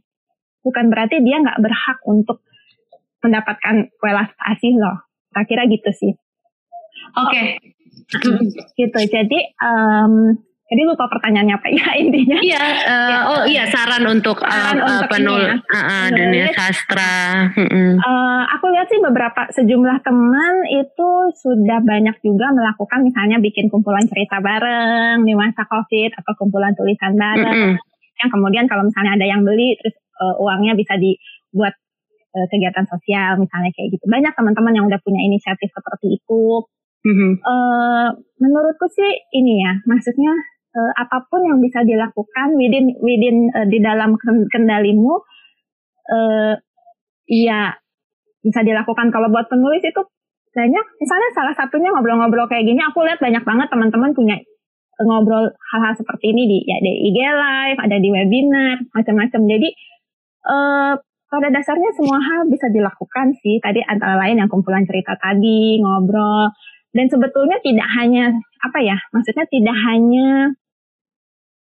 bukan 0.66 0.90
berarti 0.90 1.22
dia 1.22 1.38
nggak 1.38 1.62
berhak 1.62 1.98
untuk 2.10 2.42
mendapatkan 3.26 3.90
welas 3.98 4.30
asih 4.54 4.78
loh. 4.78 5.02
Tak 5.34 5.50
kira 5.50 5.66
gitu 5.66 5.90
sih. 5.90 6.12
Oke. 7.18 7.30
Okay. 7.30 7.75
gitu. 8.80 8.98
Jadi 9.08 9.38
um, 9.60 10.36
jadi 10.66 10.82
lupa 10.82 11.06
pertanyaannya 11.06 11.54
apa 11.54 11.68
ya 11.78 11.88
intinya? 11.94 12.38
Iya, 12.42 12.58
uh, 12.58 12.90
ya. 12.90 13.18
oh 13.30 13.42
iya 13.46 13.64
saran 13.70 14.02
untuk 14.10 14.42
saran 14.42 14.82
uh, 14.82 14.86
untuk 14.90 15.08
penul 15.14 15.38
ya. 15.38 15.54
uh, 15.62 15.78
uh, 15.78 16.04
dunia 16.10 16.46
sastra. 16.50 17.14
Uh, 17.54 18.42
aku 18.50 18.66
lihat 18.74 18.90
sih 18.90 18.98
beberapa 18.98 19.46
sejumlah 19.54 20.02
teman 20.02 20.54
itu 20.66 21.10
sudah 21.38 21.78
banyak 21.86 22.18
juga 22.18 22.50
melakukan 22.50 23.06
misalnya 23.06 23.38
bikin 23.38 23.70
kumpulan 23.70 24.02
cerita 24.10 24.42
bareng 24.42 25.22
di 25.22 25.38
masa 25.38 25.62
covid 25.70 26.10
atau 26.18 26.32
kumpulan 26.34 26.74
tulisan 26.74 27.14
bareng. 27.14 27.78
-hmm. 27.78 28.18
Yang 28.18 28.30
kemudian 28.34 28.66
kalau 28.66 28.82
misalnya 28.90 29.14
ada 29.14 29.26
yang 29.28 29.46
beli 29.46 29.78
terus 29.78 29.94
uh, 30.18 30.34
uangnya 30.42 30.74
bisa 30.74 30.98
dibuat 30.98 31.78
uh, 32.34 32.46
kegiatan 32.50 32.84
sosial 32.90 33.38
misalnya 33.38 33.70
kayak 33.70 33.94
gitu. 33.94 34.04
Banyak 34.10 34.34
teman-teman 34.34 34.74
yang 34.74 34.84
udah 34.90 34.98
punya 34.98 35.22
inisiatif 35.22 35.70
seperti 35.70 36.18
itu. 36.18 36.66
Mm-hmm. 37.06 37.32
Uh, 37.38 38.08
menurutku 38.42 38.90
sih 38.90 39.12
ini 39.38 39.62
ya, 39.62 39.78
maksudnya 39.86 40.34
uh, 40.74 40.92
apa 40.98 41.22
pun 41.30 41.46
yang 41.46 41.62
bisa 41.62 41.86
dilakukan 41.86 42.58
within 42.58 42.98
within 42.98 43.46
uh, 43.54 43.62
di 43.70 43.78
dalam 43.78 44.18
kendalimu, 44.50 45.22
uh, 46.10 46.58
ya 47.30 47.78
bisa 48.42 48.60
dilakukan. 48.66 49.14
Kalau 49.14 49.30
buat 49.30 49.46
penulis 49.46 49.86
itu 49.86 50.02
banyak, 50.50 50.86
misalnya 50.98 51.30
salah 51.36 51.54
satunya 51.54 51.94
ngobrol-ngobrol 51.94 52.50
kayak 52.50 52.66
gini, 52.66 52.82
aku 52.82 53.06
lihat 53.06 53.22
banyak 53.22 53.44
banget 53.46 53.68
teman-teman 53.70 54.10
punya 54.10 54.36
ngobrol 54.96 55.52
hal-hal 55.52 55.94
seperti 55.94 56.32
ini 56.32 56.42
di 56.48 56.58
ya 56.64 56.80
di 56.82 56.92
IG 57.12 57.18
live, 57.22 57.78
ada 57.78 57.96
di 58.02 58.08
webinar, 58.10 58.82
macam-macam. 58.96 59.40
Jadi 59.46 59.68
uh, 60.48 60.94
pada 61.26 61.48
dasarnya 61.52 61.90
semua 61.94 62.18
hal 62.18 62.48
bisa 62.48 62.66
dilakukan 62.72 63.36
sih. 63.44 63.60
Tadi 63.60 63.84
antara 63.84 64.16
lain 64.16 64.40
yang 64.40 64.48
kumpulan 64.48 64.88
cerita 64.88 65.14
tadi, 65.20 65.78
ngobrol. 65.84 66.50
Dan 66.96 67.12
sebetulnya 67.12 67.60
tidak 67.60 67.84
hanya 67.92 68.32
apa 68.64 68.78
ya, 68.80 68.96
maksudnya 69.12 69.44
tidak 69.52 69.76
hanya 69.84 70.56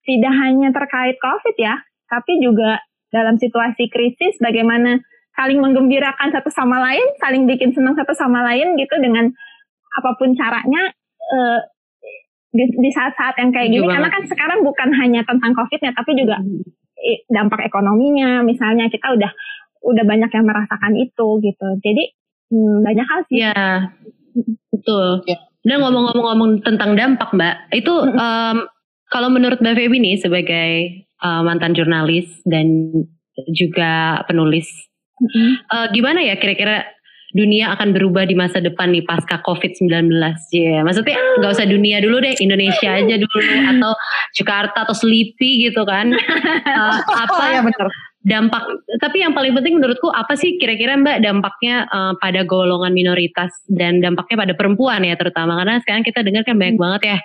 tidak 0.06 0.34
hanya 0.38 0.70
terkait 0.70 1.18
COVID 1.18 1.56
ya, 1.58 1.82
tapi 2.06 2.38
juga 2.38 2.78
dalam 3.10 3.42
situasi 3.42 3.90
krisis 3.90 4.38
bagaimana 4.38 5.02
saling 5.34 5.58
menggembirakan 5.58 6.30
satu 6.30 6.54
sama 6.54 6.78
lain, 6.78 7.06
saling 7.18 7.50
bikin 7.50 7.74
senang 7.74 7.98
satu 7.98 8.14
sama 8.14 8.46
lain 8.46 8.78
gitu 8.78 8.94
dengan 9.02 9.34
apa 9.98 10.14
pun 10.22 10.38
caranya 10.38 10.94
uh, 11.34 11.60
di 12.54 12.90
saat-saat 12.94 13.34
yang 13.42 13.50
kayak 13.50 13.74
gini. 13.74 13.90
Karena 13.90 14.14
kan 14.14 14.30
sekarang 14.30 14.62
bukan 14.62 14.94
hanya 14.94 15.26
tentang 15.26 15.58
COVID-nya, 15.58 15.98
tapi 15.98 16.14
juga 16.14 16.38
dampak 17.34 17.66
ekonominya. 17.66 18.46
Misalnya 18.46 18.94
kita 18.94 19.10
udah 19.18 19.32
udah 19.84 20.04
banyak 20.06 20.30
yang 20.30 20.46
merasakan 20.46 20.94
itu 21.02 21.28
gitu. 21.42 21.68
Jadi 21.82 22.04
hmm, 22.54 22.86
banyak 22.86 23.08
hal 23.10 23.20
sih. 23.26 23.38
Ya 23.42 23.90
betul 24.74 25.22
ya. 25.30 25.38
dan 25.64 25.78
ngomong-ngomong 25.80 26.66
tentang 26.66 26.98
dampak 26.98 27.30
mbak 27.34 27.56
itu 27.72 27.94
um, 27.94 28.58
kalau 29.10 29.30
menurut 29.30 29.62
mbak 29.62 29.78
Feby 29.78 29.98
nih 30.02 30.18
sebagai 30.20 30.72
uh, 31.22 31.42
mantan 31.46 31.78
jurnalis 31.78 32.28
dan 32.44 32.92
juga 33.54 34.22
penulis 34.26 34.68
uh, 35.72 35.88
gimana 35.94 36.22
ya 36.22 36.38
kira-kira 36.38 36.86
dunia 37.34 37.74
akan 37.74 37.98
berubah 37.98 38.30
di 38.30 38.38
masa 38.38 38.62
depan 38.62 38.94
nih 38.94 39.10
pasca 39.10 39.42
COVID-19. 39.42 39.90
Ya, 39.90 40.38
yeah. 40.54 40.80
maksudnya 40.86 41.18
nggak 41.42 41.52
usah 41.52 41.66
dunia 41.66 41.98
dulu 41.98 42.22
deh, 42.22 42.38
Indonesia 42.38 42.94
aja 42.94 43.16
dulu 43.18 43.42
atau 43.74 43.94
Jakarta 44.38 44.86
atau 44.86 44.94
Sleepy 44.94 45.66
gitu 45.66 45.82
kan. 45.82 46.14
Uh, 46.14 46.98
apa 47.26 47.34
oh, 47.34 47.50
ya. 47.50 47.62
Dampak? 48.24 48.64
Tapi 49.00 49.24
yang 49.24 49.36
paling 49.36 49.54
penting 49.54 49.80
menurutku 49.80 50.10
apa 50.10 50.34
sih 50.40 50.56
kira-kira 50.58 50.96
Mbak 51.00 51.24
dampaknya 51.24 51.88
uh, 51.92 52.14
pada 52.18 52.48
golongan 52.48 52.96
minoritas 52.96 53.52
dan 53.70 54.00
dampaknya 54.00 54.48
pada 54.48 54.54
perempuan 54.56 55.04
ya 55.04 55.16
terutama 55.20 55.60
karena 55.60 55.80
sekarang 55.84 56.04
kita 56.08 56.24
dengar 56.24 56.44
kan 56.48 56.56
banyak 56.56 56.80
banget 56.80 57.02
ya 57.04 57.18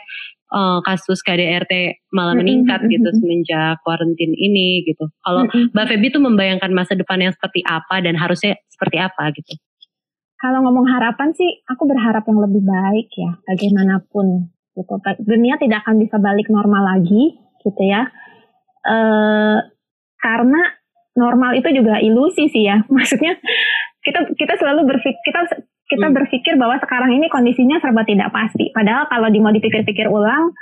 uh, 0.53 0.79
kasus 0.83 1.23
KDRT 1.23 2.05
malah 2.13 2.35
meningkat 2.35 2.85
gitu 2.91 3.09
semenjak 3.17 3.81
kuarantin 3.87 4.35
ini 4.35 4.85
gitu. 4.85 5.07
Kalau 5.23 5.49
Mbak 5.73 5.87
Feby 5.87 6.07
tuh 6.13 6.23
membayangkan 6.23 6.71
masa 6.75 6.99
depan 6.99 7.23
yang 7.23 7.33
seperti 7.33 7.63
apa 7.65 8.03
dan 8.03 8.19
harusnya 8.19 8.59
seperti 8.69 8.99
apa 8.99 9.31
gitu? 9.33 9.57
kalau 10.39 10.63
ngomong 10.63 10.87
harapan 10.87 11.35
sih, 11.35 11.51
aku 11.67 11.83
berharap 11.91 12.23
yang 12.31 12.39
lebih 12.39 12.63
baik 12.63 13.11
ya, 13.11 13.35
bagaimanapun 13.43 14.55
gitu. 14.79 14.95
Dunia 15.27 15.59
tidak 15.59 15.83
akan 15.83 15.99
bisa 15.99 16.17
balik 16.23 16.47
normal 16.47 16.95
lagi, 16.95 17.35
gitu 17.67 17.83
ya. 17.83 18.07
E, 18.87 18.97
karena 20.23 20.63
normal 21.19 21.59
itu 21.59 21.69
juga 21.75 21.99
ilusi 21.99 22.47
sih 22.47 22.65
ya. 22.71 22.87
Maksudnya 22.95 23.35
kita 24.07 24.31
kita 24.39 24.55
selalu 24.63 24.87
berpikir 24.95 25.19
kita 25.27 25.41
kita 25.89 26.07
hmm. 26.07 26.17
berpikir 26.17 26.55
bahwa 26.55 26.77
sekarang 26.79 27.17
ini 27.17 27.27
kondisinya 27.33 27.83
serba 27.83 28.07
tidak 28.07 28.31
pasti. 28.31 28.71
Padahal 28.71 29.09
kalau 29.09 29.29
mau 29.41 29.51
dipikir-pikir 29.51 30.07
ulang, 30.07 30.53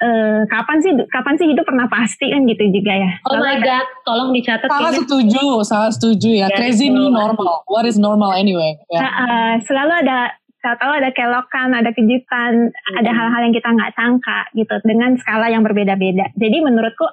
uh, 0.00 0.42
kapan 0.48 0.80
sih 0.80 0.92
kapan 1.12 1.34
sih 1.36 1.46
hidup 1.52 1.68
pernah 1.68 1.86
pasti 1.86 2.32
kan 2.32 2.48
gitu 2.48 2.64
juga 2.72 2.92
ya. 2.96 3.10
Oh 3.28 3.38
my 3.38 3.60
god, 3.60 3.86
tolong 4.08 4.32
dicatat. 4.32 4.66
Salah 4.66 4.94
setuju, 4.96 5.44
salah 5.62 5.92
setuju 5.92 6.30
ya. 6.32 6.48
ya 6.50 6.56
Crazy 6.56 6.88
new 6.88 7.12
normal. 7.12 7.62
What 7.68 7.84
is 7.84 8.00
normal 8.00 8.32
anyway? 8.34 8.80
Yeah. 8.88 9.04
Uh, 9.04 9.12
uh, 9.20 9.52
selalu 9.68 9.92
ada 10.08 10.18
tahu 10.64 10.92
ada 10.96 11.12
kelokan, 11.12 11.76
ada 11.76 11.92
kejutan, 11.92 12.72
hmm. 12.72 13.00
ada 13.04 13.10
hal-hal 13.12 13.40
yang 13.44 13.54
kita 13.54 13.68
nggak 13.68 13.92
sangka 13.92 14.48
gitu 14.56 14.74
dengan 14.88 15.20
skala 15.20 15.52
yang 15.52 15.60
berbeda-beda. 15.60 16.32
Jadi 16.40 16.56
menurutku 16.64 17.04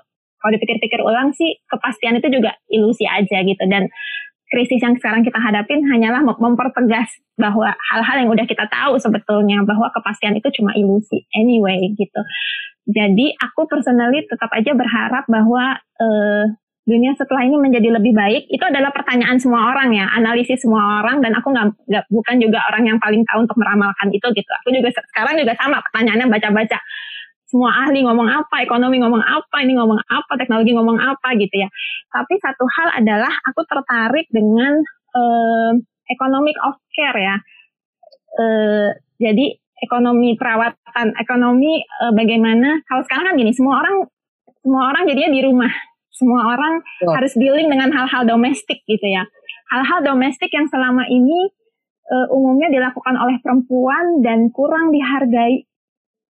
kalau 0.42 0.52
dipikir-pikir 0.58 1.00
ulang 1.06 1.32
sih 1.38 1.62
kepastian 1.70 2.18
itu 2.18 2.28
juga 2.34 2.58
ilusi 2.68 3.06
aja 3.06 3.46
gitu 3.46 3.64
dan 3.70 3.88
krisis 4.52 4.84
yang 4.84 5.00
sekarang 5.00 5.24
kita 5.24 5.40
hadapin 5.40 5.80
hanyalah 5.88 6.20
mempertegas 6.28 7.08
bahwa 7.40 7.72
hal-hal 7.72 8.28
yang 8.28 8.30
udah 8.30 8.44
kita 8.44 8.68
tahu 8.68 9.00
sebetulnya 9.00 9.64
bahwa 9.64 9.88
kepastian 9.96 10.36
itu 10.36 10.52
cuma 10.60 10.76
ilusi 10.76 11.24
anyway 11.32 11.80
gitu. 11.96 12.22
Jadi 12.84 13.32
aku 13.40 13.72
personally 13.72 14.28
tetap 14.28 14.52
aja 14.52 14.76
berharap 14.76 15.24
bahwa 15.32 15.80
uh, 15.80 16.46
dunia 16.84 17.16
setelah 17.16 17.48
ini 17.48 17.56
menjadi 17.56 17.96
lebih 17.96 18.12
baik 18.12 18.52
itu 18.52 18.64
adalah 18.68 18.92
pertanyaan 18.92 19.40
semua 19.40 19.72
orang 19.72 19.96
ya, 19.96 20.12
analisis 20.12 20.60
semua 20.60 21.00
orang 21.00 21.24
dan 21.24 21.32
aku 21.38 21.56
nggak 21.56 22.12
bukan 22.12 22.36
juga 22.44 22.60
orang 22.68 22.92
yang 22.92 22.98
paling 23.00 23.24
tahu 23.24 23.48
untuk 23.48 23.56
meramalkan 23.56 24.12
itu 24.12 24.28
gitu. 24.36 24.52
Aku 24.66 24.76
juga 24.76 24.92
sekarang 24.92 25.40
juga 25.40 25.56
sama 25.56 25.80
pertanyaannya 25.80 26.28
baca-baca 26.28 26.78
semua 27.52 27.84
ahli 27.84 28.08
ngomong 28.08 28.32
apa, 28.32 28.64
ekonomi 28.64 29.04
ngomong 29.04 29.20
apa, 29.20 29.60
ini 29.60 29.76
ngomong 29.76 30.00
apa, 30.08 30.40
teknologi 30.40 30.72
ngomong 30.72 30.96
apa 31.04 31.36
gitu 31.36 31.52
ya. 31.60 31.68
Tapi 32.08 32.40
satu 32.40 32.64
hal 32.64 33.04
adalah 33.04 33.32
aku 33.44 33.68
tertarik 33.68 34.32
dengan 34.32 34.80
uh, 35.12 35.76
economic 36.08 36.56
of 36.64 36.80
care 36.96 37.20
ya. 37.20 37.36
Uh, 38.40 38.96
jadi 39.20 39.60
ekonomi 39.84 40.38
perawatan, 40.38 41.18
ekonomi 41.18 41.82
e, 41.82 42.06
bagaimana 42.14 42.86
kalau 42.86 43.02
sekarang 43.02 43.34
kan 43.34 43.36
gini, 43.36 43.50
semua 43.50 43.82
orang 43.82 44.06
semua 44.62 44.94
orang 44.94 45.10
jadinya 45.10 45.32
di 45.34 45.42
rumah. 45.42 45.74
Semua 46.14 46.54
orang 46.54 46.86
oh. 47.02 47.14
harus 47.18 47.34
dealing 47.34 47.66
dengan 47.66 47.90
hal-hal 47.90 48.30
domestik 48.30 48.86
gitu 48.86 49.08
ya. 49.10 49.26
Hal-hal 49.74 50.06
domestik 50.06 50.54
yang 50.54 50.70
selama 50.70 51.10
ini 51.10 51.50
umumnya 52.30 52.68
dilakukan 52.68 53.16
oleh 53.16 53.40
perempuan 53.40 54.20
dan 54.22 54.52
kurang 54.52 54.92
dihargai. 54.92 55.66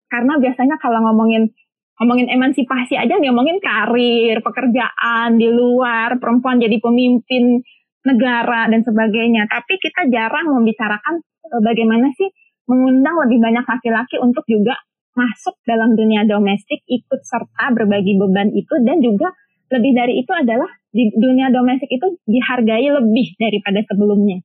Karena 0.10 0.42
biasanya 0.42 0.76
kalau 0.82 1.00
ngomongin 1.06 1.54
ngomongin 2.00 2.32
emansipasi 2.32 2.96
aja 2.96 3.20
ngomongin 3.20 3.60
karir, 3.60 4.40
pekerjaan 4.40 5.36
di 5.36 5.52
luar, 5.52 6.16
perempuan 6.18 6.58
jadi 6.58 6.80
pemimpin 6.80 7.60
negara 8.08 8.72
dan 8.72 8.82
sebagainya. 8.82 9.46
Tapi 9.52 9.78
kita 9.78 10.08
jarang 10.08 10.50
membicarakan 10.50 11.20
uh, 11.22 11.62
bagaimana 11.62 12.10
sih 12.16 12.32
mengundang 12.72 13.20
lebih 13.28 13.44
banyak 13.44 13.66
laki-laki 13.68 14.16
untuk 14.22 14.48
juga 14.48 14.80
masuk 15.18 15.60
dalam 15.68 16.00
dunia 16.00 16.24
domestik, 16.24 16.80
ikut 16.88 17.22
serta 17.28 17.76
berbagi 17.76 18.16
beban 18.16 18.56
itu 18.56 18.72
dan 18.88 19.04
juga 19.04 19.36
lebih 19.70 19.92
dari 19.92 20.24
itu 20.24 20.32
adalah 20.32 20.70
di 20.90 21.12
dunia 21.14 21.52
domestik 21.54 21.92
itu 21.92 22.18
dihargai 22.26 22.88
lebih 22.90 23.36
daripada 23.38 23.84
sebelumnya. 23.86 24.40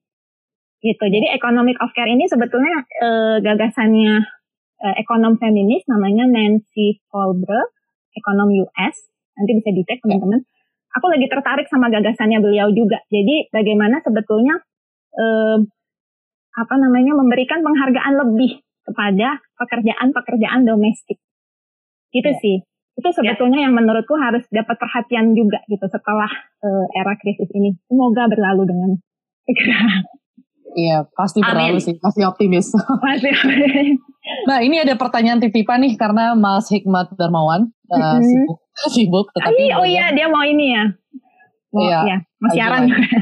Gitu. 0.85 1.01
Jadi 1.01 1.33
economic 1.33 1.81
of 1.81 1.95
care 1.97 2.11
ini 2.11 2.29
sebetulnya 2.29 2.85
uh, 3.01 3.37
gagasannya 3.41 4.21
uh, 4.83 4.95
ekonom 4.99 5.39
feminis 5.39 5.85
namanya 5.87 6.27
Nancy 6.27 6.99
Folbre, 7.11 7.71
ekonom 8.15 8.51
US. 8.67 8.97
Nanti 9.35 9.53
bisa 9.59 9.71
dicek 9.75 9.99
teman-teman. 10.03 10.43
Aku 10.95 11.11
lagi 11.11 11.27
tertarik 11.27 11.67
sama 11.67 11.91
gagasannya 11.91 12.39
beliau 12.39 12.71
juga. 12.71 13.03
Jadi 13.11 13.51
bagaimana 13.51 13.99
sebetulnya 14.03 14.63
uh, 15.19 15.59
apa 16.55 16.75
namanya 16.79 17.19
memberikan 17.19 17.67
penghargaan 17.67 18.15
lebih 18.15 18.63
kepada 18.87 19.43
pekerjaan-pekerjaan 19.59 20.63
domestik. 20.63 21.19
Gitu 22.15 22.31
ya. 22.31 22.39
sih. 22.39 22.57
Itu 22.95 23.11
ya. 23.11 23.15
sebetulnya 23.19 23.59
ya. 23.59 23.65
yang 23.67 23.75
menurutku 23.75 24.15
harus 24.15 24.47
dapat 24.55 24.79
perhatian 24.79 25.35
juga 25.35 25.59
gitu 25.67 25.83
setelah 25.91 26.31
uh, 26.63 26.87
era 26.95 27.19
krisis 27.19 27.51
ini. 27.51 27.75
Semoga 27.91 28.31
berlalu 28.31 28.71
dengan 28.71 28.91
segera. 29.43 30.07
Iya, 30.75 31.07
pasti 31.15 31.39
berlalu 31.39 31.79
sih. 31.79 31.95
Masih 32.03 32.23
optimis. 32.27 32.71
Masih 33.03 33.35
Nah, 34.49 34.59
ini 34.65 34.81
ada 34.81 34.97
pertanyaan 34.97 35.41
titipan 35.41 35.85
nih 35.85 36.01
karena 36.01 36.33
Mas 36.33 36.69
Hikmat 36.73 37.13
Darmawan 37.17 37.69
uh, 37.93 37.97
mm-hmm. 37.97 38.25
sibuk, 38.25 38.59
sibuk 38.97 39.27
tetapi 39.37 39.63
oh 39.77 39.87
iya 39.87 40.13
dia 40.17 40.27
mau 40.33 40.45
ini 40.45 40.73
ya. 40.73 40.85
Mau, 41.75 41.83
iya, 41.85 42.01
ya, 42.07 42.19
Mas 42.41 42.51
siaran 42.57 42.83
juga. 42.89 43.19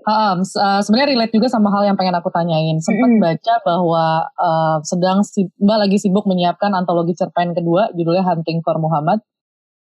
Uh, 0.00 0.40
sebenarnya 0.80 1.12
relate 1.12 1.34
juga 1.36 1.52
sama 1.52 1.68
hal 1.76 1.92
yang 1.92 1.96
pengen 2.00 2.16
aku 2.16 2.32
tanyain. 2.32 2.80
Sempat 2.80 3.10
mm-hmm. 3.12 3.24
baca 3.24 3.54
bahwa 3.62 4.04
uh, 4.40 4.76
sedang 4.80 5.20
si, 5.20 5.44
Mbak 5.60 5.78
lagi 5.86 5.96
sibuk 6.00 6.24
menyiapkan 6.24 6.72
antologi 6.72 7.12
cerpen 7.12 7.52
kedua 7.52 7.92
judulnya 7.92 8.24
Hunting 8.24 8.64
for 8.64 8.80
Muhammad. 8.80 9.20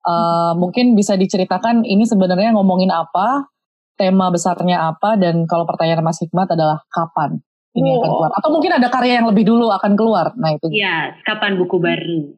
Uh, 0.02 0.08
mm-hmm. 0.08 0.52
Mungkin 0.56 0.86
bisa 0.96 1.20
diceritakan 1.20 1.84
ini 1.84 2.08
sebenarnya 2.08 2.56
ngomongin 2.56 2.88
apa, 2.88 3.52
tema 4.00 4.32
besarnya 4.32 4.88
apa 4.88 5.20
dan 5.20 5.44
kalau 5.44 5.68
pertanyaan 5.68 6.00
Mas 6.00 6.20
Hikmat 6.20 6.48
adalah 6.52 6.80
kapan 6.88 7.44
ini 7.76 7.88
oh. 7.92 8.00
akan 8.00 8.10
keluar. 8.10 8.30
Atau 8.40 8.50
mungkin 8.50 8.72
ada 8.72 8.88
karya 8.88 9.20
yang 9.20 9.28
lebih 9.28 9.44
dulu 9.44 9.68
akan 9.68 9.92
keluar. 9.94 10.32
Nah 10.40 10.50
itu. 10.56 10.66
Ya 10.72 11.12
kapan 11.28 11.60
buku 11.60 11.76
baru? 11.76 12.32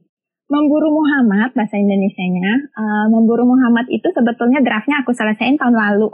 Memburu 0.49 0.89
Muhammad 0.91 1.53
bahasa 1.53 1.77
Indonesia-nya. 1.77 2.73
Uh, 2.73 3.07
Memburu 3.13 3.45
Muhammad 3.47 3.87
itu 3.93 4.09
sebetulnya 4.11 4.65
draftnya 4.65 5.05
aku 5.05 5.15
selesaiin 5.15 5.61
tahun 5.61 5.77
lalu. 5.77 6.11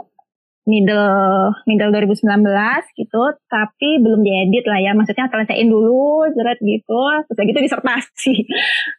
Middle 0.65 1.53
middle 1.69 1.93
2019 1.93 2.25
gitu 2.97 3.21
tapi 3.53 3.89
belum 4.01 4.25
diedit 4.25 4.65
lah 4.65 4.81
ya. 4.81 4.91
Maksudnya 4.97 5.29
selesaiin 5.29 5.69
dulu 5.69 6.25
jerat 6.33 6.57
gitu 6.61 7.01
terus 7.31 7.45
gitu 7.47 7.59
disertasi. 7.59 8.35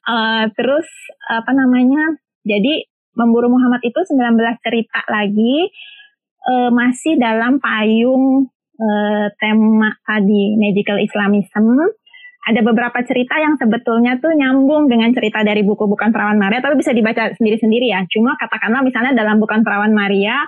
Uh, 0.06 0.50
terus 0.58 0.88
apa 1.30 1.50
namanya 1.54 2.18
jadi 2.46 2.86
Memburu 3.16 3.48
Muhammad 3.48 3.80
itu 3.80 3.96
19 3.96 4.36
cerita 4.60 5.00
lagi 5.08 5.72
uh, 6.46 6.70
masih 6.70 7.16
dalam 7.16 7.58
payung 7.58 8.52
uh, 8.76 9.26
tema 9.40 9.90
tadi 10.04 10.56
magical 10.60 11.00
Islamism. 11.00 11.66
Ada 12.46 12.62
beberapa 12.62 13.02
cerita 13.02 13.34
yang 13.42 13.58
sebetulnya 13.58 14.22
tuh 14.22 14.30
nyambung 14.30 14.86
dengan 14.86 15.10
cerita 15.10 15.42
dari 15.42 15.66
buku 15.66 15.82
Bukan 15.90 16.14
Perawan 16.14 16.38
Maria, 16.38 16.62
tapi 16.62 16.78
bisa 16.78 16.94
dibaca 16.94 17.34
sendiri-sendiri 17.34 17.90
ya. 17.90 18.06
Cuma 18.06 18.38
katakanlah 18.38 18.86
misalnya 18.86 19.18
dalam 19.18 19.42
Bukan 19.42 19.66
Perawan 19.66 19.90
Maria, 19.90 20.46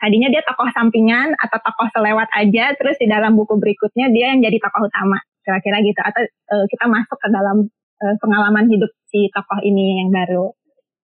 tadinya 0.00 0.32
dia 0.32 0.40
tokoh 0.40 0.72
sampingan 0.72 1.36
atau 1.36 1.58
tokoh 1.60 1.92
selewat 1.92 2.32
aja, 2.32 2.72
terus 2.80 2.96
di 2.96 3.12
dalam 3.12 3.36
buku 3.36 3.60
berikutnya 3.60 4.08
dia 4.08 4.32
yang 4.32 4.40
jadi 4.40 4.56
tokoh 4.56 4.88
utama, 4.88 5.20
kira-kira 5.44 5.84
gitu. 5.84 6.00
Atau 6.00 6.24
uh, 6.24 6.64
kita 6.64 6.88
masuk 6.88 7.18
ke 7.20 7.28
dalam 7.28 7.68
uh, 8.00 8.14
pengalaman 8.24 8.64
hidup 8.72 8.88
si 9.12 9.28
tokoh 9.28 9.60
ini 9.60 10.00
yang 10.00 10.16
baru. 10.16 10.48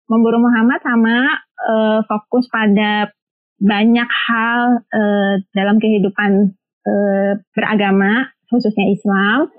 Memburu 0.05 0.38
Muhammad 0.38 0.86
sama 0.86 1.34
uh, 1.65 1.99
fokus 2.05 2.45
pada 2.53 3.09
banyak 3.58 4.10
hal 4.10 4.82
uh, 4.86 5.34
dalam 5.53 5.82
kehidupan 5.82 6.53
uh, 6.86 7.32
beragama, 7.53 8.30
khususnya 8.49 8.86
Islam. 8.93 9.49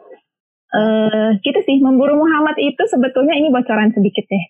Uh, 0.68 1.32
gitu 1.40 1.56
sih, 1.64 1.80
memburu 1.80 2.20
Muhammad 2.20 2.52
itu 2.60 2.82
sebetulnya 2.92 3.32
ini 3.32 3.48
bocoran 3.48 3.88
sedikit 3.88 4.28
deh. 4.28 4.44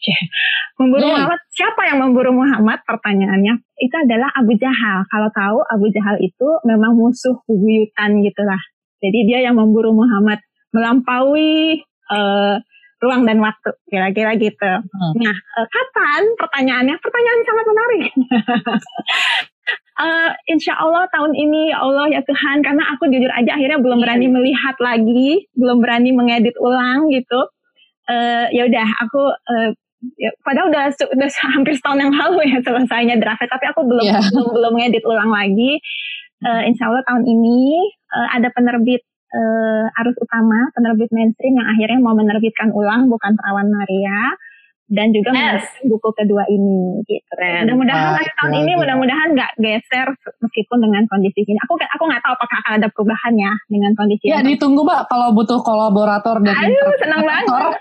memburu 0.83 1.07
hmm. 1.07 1.15
Muhammad, 1.15 1.41
siapa 1.55 1.81
yang 1.87 2.03
memburu 2.03 2.35
Muhammad? 2.35 2.83
Pertanyaannya 2.83 3.55
itu 3.79 3.97
adalah 4.03 4.27
Abu 4.35 4.59
Jahal. 4.59 5.07
Kalau 5.07 5.31
tahu 5.31 5.59
Abu 5.63 5.87
Jahal 5.95 6.19
itu 6.19 6.49
memang 6.67 6.99
musuh 6.99 7.39
buyutan 7.47 8.19
gitulah. 8.27 8.59
Jadi 8.99 9.31
dia 9.31 9.47
yang 9.47 9.55
memburu 9.55 9.95
Muhammad 9.95 10.43
melampaui 10.75 11.87
uh, 12.11 12.59
ruang 12.99 13.23
dan 13.25 13.39
waktu 13.39 13.71
kira-kira 13.87 14.35
gitu. 14.35 14.73
Hmm. 14.83 15.13
Nah, 15.23 15.35
uh, 15.35 15.67
kapan 15.71 16.23
pertanyaannya? 16.35 16.97
Pertanyaan 16.99 17.41
sangat 17.47 17.67
menarik. 17.71 18.11
uh, 20.03 20.31
insya 20.53 20.75
Allah 20.79 21.07
tahun 21.15 21.33
ini 21.39 21.71
ya 21.71 21.79
Allah 21.83 22.11
ya 22.11 22.21
Tuhan 22.27 22.67
karena 22.67 22.83
aku 22.95 23.07
jujur 23.07 23.31
aja 23.31 23.55
akhirnya 23.55 23.79
belum 23.79 24.03
berani 24.03 24.27
iya. 24.27 24.35
melihat 24.35 24.77
lagi, 24.83 25.47
belum 25.55 25.79
berani 25.79 26.11
mengedit 26.11 26.59
ulang 26.59 27.07
gitu. 27.15 27.41
Uh, 28.09 28.49
ya 28.51 28.67
udah 28.67 28.89
aku 29.05 29.23
uh, 29.31 29.69
ya, 30.17 30.31
padahal 30.43 30.73
udah 30.73 30.91
udah 30.91 31.29
hampir 31.55 31.77
setahun 31.77 32.01
yang 32.03 32.15
lalu 32.15 32.51
ya 32.51 32.59
selesainya 32.65 33.21
draftnya 33.21 33.53
tapi 33.53 33.69
aku 33.69 33.85
belum 33.85 34.07
yeah. 34.07 34.23
belum 34.33 34.49
belum 34.59 34.73
ngedit 34.83 35.05
ulang 35.07 35.31
lagi. 35.31 35.79
Uh, 36.39 36.63
insya 36.71 36.87
Allah 36.91 37.03
tahun 37.07 37.27
ini 37.27 37.83
uh, 38.15 38.29
ada 38.39 38.49
penerbit 38.55 39.03
uh, 39.35 40.01
arus 40.05 40.17
utama 40.21 40.71
penerbit 40.73 41.11
mainstream 41.13 41.57
yang 41.59 41.69
akhirnya 41.69 41.99
mau 42.01 42.15
menerbitkan 42.17 42.73
ulang 42.73 43.09
bukan 43.13 43.37
perawan 43.37 43.69
Maria 43.69 44.37
dan 44.89 45.13
juga 45.13 45.37
yes. 45.37 45.69
buku 45.85 46.09
kedua 46.17 46.49
ini 46.49 47.05
gitu. 47.05 47.33
Mudah-mudahan 47.37 48.17
akhir 48.17 48.33
tahun 48.41 48.53
ini 48.65 48.73
mudah-mudahan 48.81 49.29
nggak 49.37 49.53
geser 49.61 50.09
meskipun 50.41 50.81
dengan 50.81 51.05
kondisi 51.13 51.45
ini. 51.45 51.61
Aku 51.69 51.77
aku 51.77 52.05
nggak 52.09 52.25
tahu 52.25 52.33
apakah 52.33 52.57
akan 52.65 52.73
ada 52.81 52.89
perubahan 52.89 53.33
ya 53.37 53.53
dengan 53.69 53.93
kondisi. 53.93 54.33
Ya 54.33 54.41
ini. 54.41 54.57
ditunggu 54.57 54.81
mbak 54.89 55.13
kalau 55.13 55.37
butuh 55.37 55.61
kolaborator 55.61 56.41
dan 56.41 56.57
Aduh 56.57 56.93
senang 57.05 57.21
banget. 57.21 57.73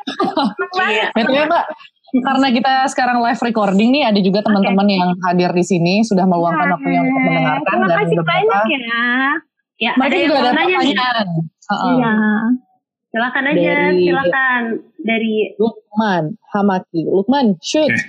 Betul 1.15 1.31
ya 1.31 1.47
mbak. 1.47 1.65
Karena 2.07 2.47
kita 2.51 2.73
sekarang 2.91 3.23
live 3.23 3.39
recording 3.39 3.89
nih 3.91 4.03
ada 4.11 4.19
juga 4.19 4.39
teman-teman 4.43 4.87
okay. 4.87 4.95
yang 4.99 5.11
hadir 5.27 5.51
di 5.55 5.63
sini 5.63 5.93
sudah 6.03 6.23
meluangkan 6.27 6.75
waktunya 6.75 7.03
untuk 7.03 7.19
mendengarkan 7.23 7.67
Terima 7.71 7.87
kasih 8.03 8.19
banyak 8.19 8.63
ya. 8.67 9.07
Ya, 9.77 9.93
Masih 9.93 10.09
ada 10.09 10.25
juga 10.25 10.37
ada 10.41 10.49
pertanyaan. 10.49 11.27
Iya. 11.69 12.13
Silakan 13.07 13.43
aja, 13.45 13.61
dari, 13.61 14.03
silakan 14.09 14.61
dari 15.05 15.33
Lukman 15.61 16.23
Hamaki. 16.49 17.01
Lukman, 17.05 17.45
shoot. 17.61 17.85
Okay. 17.85 18.05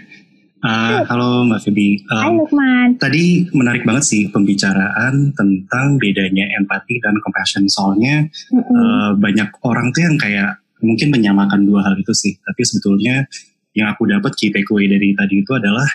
Uh, 0.59 1.07
halo 1.07 1.47
Mbak 1.47 1.61
Febi. 1.69 2.03
Um, 2.09 2.19
Hai 2.19 2.33
Lukman. 2.41 2.89
Tadi 2.97 3.47
menarik 3.53 3.85
banget 3.85 4.05
sih 4.09 4.33
pembicaraan 4.33 5.37
tentang 5.37 5.87
bedanya 6.01 6.49
empati 6.57 7.05
dan 7.05 7.21
compassion. 7.21 7.69
Soalnya 7.69 8.25
mm 8.25 8.59
-hmm. 8.59 8.73
uh, 8.73 9.11
banyak 9.21 9.49
orang 9.62 9.93
tuh 9.93 10.09
yang 10.09 10.16
kayak 10.16 10.59
mungkin 10.81 11.12
menyamakan 11.12 11.69
dua 11.69 11.85
hal 11.85 11.95
itu 12.01 12.16
sih. 12.16 12.33
Tapi 12.49 12.64
sebetulnya 12.64 13.29
yang 13.77 13.93
aku 13.93 14.09
dapat 14.09 14.33
key 14.41 14.51
takeaway 14.51 14.89
dari 14.89 15.12
tadi 15.12 15.45
itu 15.45 15.53
adalah 15.53 15.87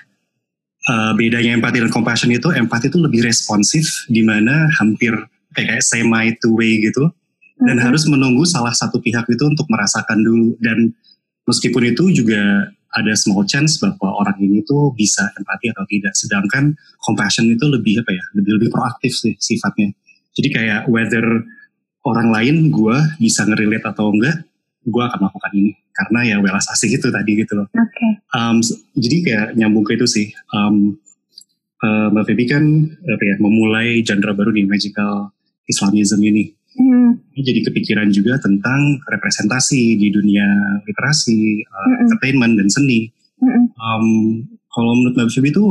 uh, 0.86 1.11
bedanya 1.17 1.57
empati 1.57 1.82
dan 1.82 1.89
compassion 1.89 2.30
itu 2.30 2.53
empati 2.53 2.93
itu 2.93 3.01
lebih 3.01 3.26
responsif 3.26 4.05
di 4.07 4.21
mana 4.21 4.69
hampir 4.80 5.11
kayak 5.53 5.79
semi 5.85 6.33
two 6.41 6.57
way 6.57 6.81
gitu 6.81 7.09
dan 7.63 7.77
hmm. 7.79 7.85
harus 7.85 8.03
menunggu 8.09 8.43
salah 8.43 8.73
satu 8.73 8.99
pihak 8.99 9.23
itu 9.29 9.43
untuk 9.45 9.69
merasakan 9.69 10.19
dulu 10.19 10.57
dan 10.59 10.91
meskipun 11.47 11.93
itu 11.93 12.09
juga 12.11 12.73
ada 12.93 13.13
small 13.17 13.45
chance 13.49 13.81
bahwa 13.81 14.13
orang 14.21 14.37
ini 14.37 14.61
tuh 14.65 14.93
bisa 14.93 15.25
empati 15.33 15.73
atau 15.73 15.85
tidak 15.89 16.13
sedangkan 16.13 16.77
compassion 17.01 17.49
itu 17.49 17.65
lebih 17.65 18.05
apa 18.05 18.11
ya 18.13 18.25
lebih 18.37 18.61
lebih 18.61 18.69
proaktif 18.69 19.13
sih 19.13 19.33
sifatnya 19.37 19.93
jadi 20.33 20.49
kayak 20.49 20.81
whether 20.89 21.23
orang 22.03 22.29
lain 22.29 22.55
gue 22.69 22.97
bisa 23.17 23.47
ngerelate 23.47 23.85
atau 23.87 24.13
enggak 24.13 24.45
gue 24.83 25.03
akan 25.03 25.19
melakukan 25.23 25.53
ini 25.55 25.71
karena 25.93 26.19
ya 26.25 26.37
welas 26.41 26.65
asik 26.73 26.97
itu 26.97 27.07
tadi 27.13 27.31
gitu 27.37 27.53
loh. 27.53 27.67
Okay. 27.69 28.09
Um, 28.33 28.57
jadi 28.97 29.17
kayak 29.23 29.47
nyambung 29.55 29.85
ke 29.85 29.95
itu 29.95 30.09
sih. 30.09 30.27
Um, 30.51 30.97
uh, 31.85 32.09
Mbak 32.09 32.25
Febi 32.33 32.45
kan 32.49 32.63
apa 32.89 33.23
ya 33.23 33.35
memulai 33.37 34.01
genre 34.01 34.33
baru 34.33 34.51
di 34.51 34.65
magical 34.65 35.29
Islamism 35.68 36.20
ini. 36.24 36.53
Hmm. 36.74 37.22
Jadi 37.38 37.61
kepikiran 37.70 38.09
juga 38.09 38.41
tentang 38.41 38.97
representasi 39.05 39.93
di 39.97 40.09
dunia 40.09 40.45
literasi, 40.89 41.61
uh, 41.61 41.78
hmm. 41.86 42.01
entertainment 42.07 42.53
dan 42.57 42.68
seni. 42.70 43.14
Hmm. 43.38 43.70
Um, 43.78 44.07
kalau 44.74 44.91
menurut 44.97 45.14
Mbak 45.14 45.30
Febi 45.38 45.49
itu 45.53 45.66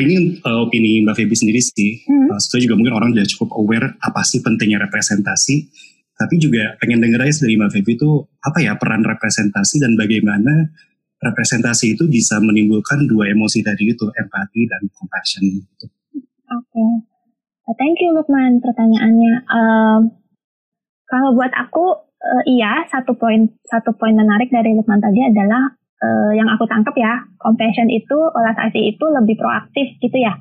ini 0.00 0.38
uh, 0.46 0.64
opini 0.64 1.04
Mbak 1.04 1.16
Febi 1.20 1.34
sendiri 1.36 1.60
sih. 1.60 2.00
Hmm. 2.08 2.32
Uh, 2.32 2.58
juga 2.60 2.74
mungkin 2.78 2.96
orang 2.96 3.12
sudah 3.12 3.28
cukup 3.36 3.50
aware 3.60 3.88
apa 4.00 4.20
sih 4.24 4.40
pentingnya 4.40 4.80
representasi. 4.88 5.68
Tapi 6.16 6.38
juga 6.38 6.76
pengen 6.80 7.02
denger 7.02 7.28
aja 7.28 7.44
dari 7.44 7.60
Mbak 7.60 7.70
Febi 7.76 7.92
itu 8.00 8.10
apa 8.40 8.58
ya 8.64 8.72
peran 8.80 9.04
representasi 9.04 9.76
dan 9.82 9.92
bagaimana 9.98 10.72
representasi 11.22 11.94
itu 11.94 12.08
bisa 12.08 12.40
menimbulkan 12.42 13.06
dua 13.06 13.30
emosi 13.30 13.62
tadi 13.62 13.92
itu 13.92 14.08
empati 14.08 14.60
dan 14.66 14.82
compassion. 14.96 15.44
Gitu. 15.46 15.86
Oke, 16.52 16.68
okay. 16.68 17.11
Thank 17.78 18.00
you 18.00 18.12
Lukman 18.16 18.60
pertanyaannya. 18.62 19.34
Um, 19.48 20.00
kalau 21.08 21.36
buat 21.36 21.52
aku 21.52 21.84
uh, 22.00 22.42
iya 22.48 22.88
satu 22.88 23.18
poin 23.18 23.52
satu 23.68 23.92
poin 23.96 24.16
menarik 24.16 24.48
dari 24.48 24.72
Lukman 24.72 25.02
tadi 25.02 25.20
adalah 25.20 25.72
uh, 26.00 26.32
yang 26.32 26.48
aku 26.48 26.64
tangkap 26.64 26.96
ya 26.96 27.28
compassion 27.36 27.92
itu 27.92 28.16
olah 28.16 28.56
itu 28.72 29.04
lebih 29.04 29.36
proaktif 29.36 29.98
gitu 30.00 30.16
ya. 30.16 30.34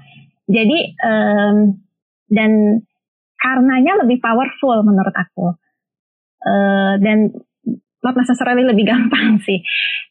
Jadi 0.47 0.95
um, 1.03 1.79
dan 2.31 2.81
karenanya 3.41 4.05
lebih 4.05 4.21
powerful 4.21 4.85
menurut 4.85 5.15
aku. 5.15 5.57
Uh, 6.41 6.97
dan 7.01 7.29
not 8.01 8.17
necessarily 8.17 8.65
lebih 8.65 8.85
gampang 8.89 9.37
sih. 9.45 9.61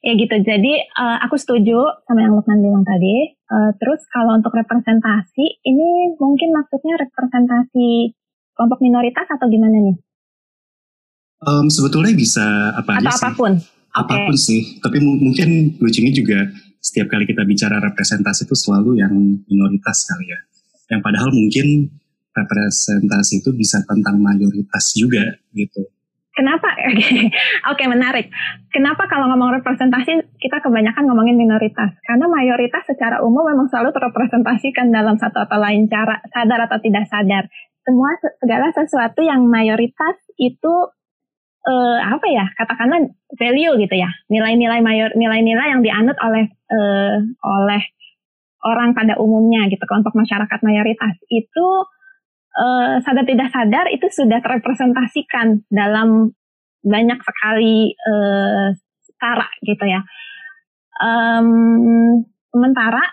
Ya 0.01 0.16
gitu. 0.16 0.32
Jadi 0.41 0.72
uh, 0.97 1.18
aku 1.26 1.36
setuju 1.36 2.03
sama 2.07 2.24
yang 2.24 2.34
Lukman 2.38 2.62
bilang 2.62 2.86
tadi. 2.86 3.36
Uh, 3.51 3.74
terus 3.82 4.07
kalau 4.14 4.38
untuk 4.38 4.55
representasi, 4.55 5.61
ini 5.66 6.14
mungkin 6.16 6.55
maksudnya 6.55 6.97
representasi 7.03 8.14
kelompok 8.55 8.78
minoritas 8.80 9.26
atau 9.26 9.51
gimana 9.51 9.76
nih? 9.91 9.97
Um, 11.41 11.66
sebetulnya 11.66 12.14
bisa 12.14 12.76
apa 12.78 13.01
atau 13.01 13.11
aja 13.11 13.11
apa 13.11 13.28
pun. 13.34 13.53
sih. 13.59 13.68
Apa 13.91 14.14
pun 14.30 14.36
okay. 14.38 14.47
sih. 14.47 14.61
Tapi 14.78 14.97
mungkin 15.03 15.49
lucunya 15.82 16.12
juga 16.14 16.38
setiap 16.80 17.11
kali 17.12 17.28
kita 17.28 17.43
bicara 17.45 17.82
representasi 17.82 18.49
itu 18.49 18.57
selalu 18.57 19.03
yang 19.03 19.12
minoritas 19.51 20.07
kali 20.07 20.30
ya. 20.30 20.41
Yang 20.95 21.01
padahal 21.03 21.30
mungkin 21.34 21.91
representasi 22.30 23.43
itu 23.43 23.51
bisa 23.53 23.82
tentang 23.82 24.22
mayoritas 24.22 24.95
juga 24.95 25.26
gitu 25.51 25.82
Kenapa? 26.41 26.72
Oke, 26.88 27.28
okay, 27.68 27.84
menarik. 27.84 28.32
Kenapa 28.72 29.05
kalau 29.12 29.28
ngomong 29.28 29.61
representasi 29.61 30.41
kita 30.41 30.64
kebanyakan 30.64 31.05
ngomongin 31.05 31.36
minoritas? 31.36 31.93
Karena 32.01 32.32
mayoritas 32.32 32.80
secara 32.88 33.20
umum 33.20 33.45
memang 33.45 33.68
selalu 33.68 33.93
terrepresentasikan 33.93 34.88
dalam 34.88 35.20
satu 35.20 35.45
atau 35.45 35.61
lain 35.61 35.84
cara, 35.93 36.16
sadar 36.32 36.64
atau 36.64 36.80
tidak 36.80 37.05
sadar. 37.12 37.45
Semua 37.84 38.16
segala 38.41 38.72
sesuatu 38.72 39.20
yang 39.20 39.45
mayoritas 39.53 40.16
itu 40.41 40.72
uh, 41.68 41.99
apa 42.09 42.24
ya? 42.32 42.49
Katakanlah 42.57 43.05
value 43.36 43.76
gitu 43.76 44.01
ya, 44.01 44.09
nilai-nilai 44.32 44.80
mayor, 44.80 45.12
nilai-nilai 45.12 45.76
yang 45.76 45.84
dianut 45.84 46.16
oleh 46.24 46.49
uh, 46.72 47.20
oleh 47.45 47.84
orang 48.64 48.97
pada 48.97 49.20
umumnya 49.20 49.68
gitu, 49.68 49.84
kelompok 49.84 50.16
masyarakat 50.16 50.61
mayoritas 50.64 51.20
itu 51.28 51.68
uh, 52.57 52.98
sadar 53.05 53.24
tidak 53.26 53.48
sadar 53.55 53.86
itu 53.92 54.07
sudah 54.11 54.42
terrepresentasikan 54.42 55.66
dalam 55.70 56.34
banyak 56.80 57.20
sekali 57.20 57.92
uh, 57.94 58.72
cara 59.20 59.48
gitu 59.62 59.84
ya. 59.84 60.01
Um, 61.01 62.24
sementara 62.53 63.05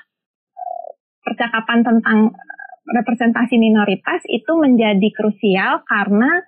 percakapan 1.23 1.83
tentang 1.83 2.31
representasi 2.87 3.59
minoritas 3.59 4.23
itu 4.31 4.47
menjadi 4.55 5.11
krusial 5.11 5.83
karena 5.83 6.47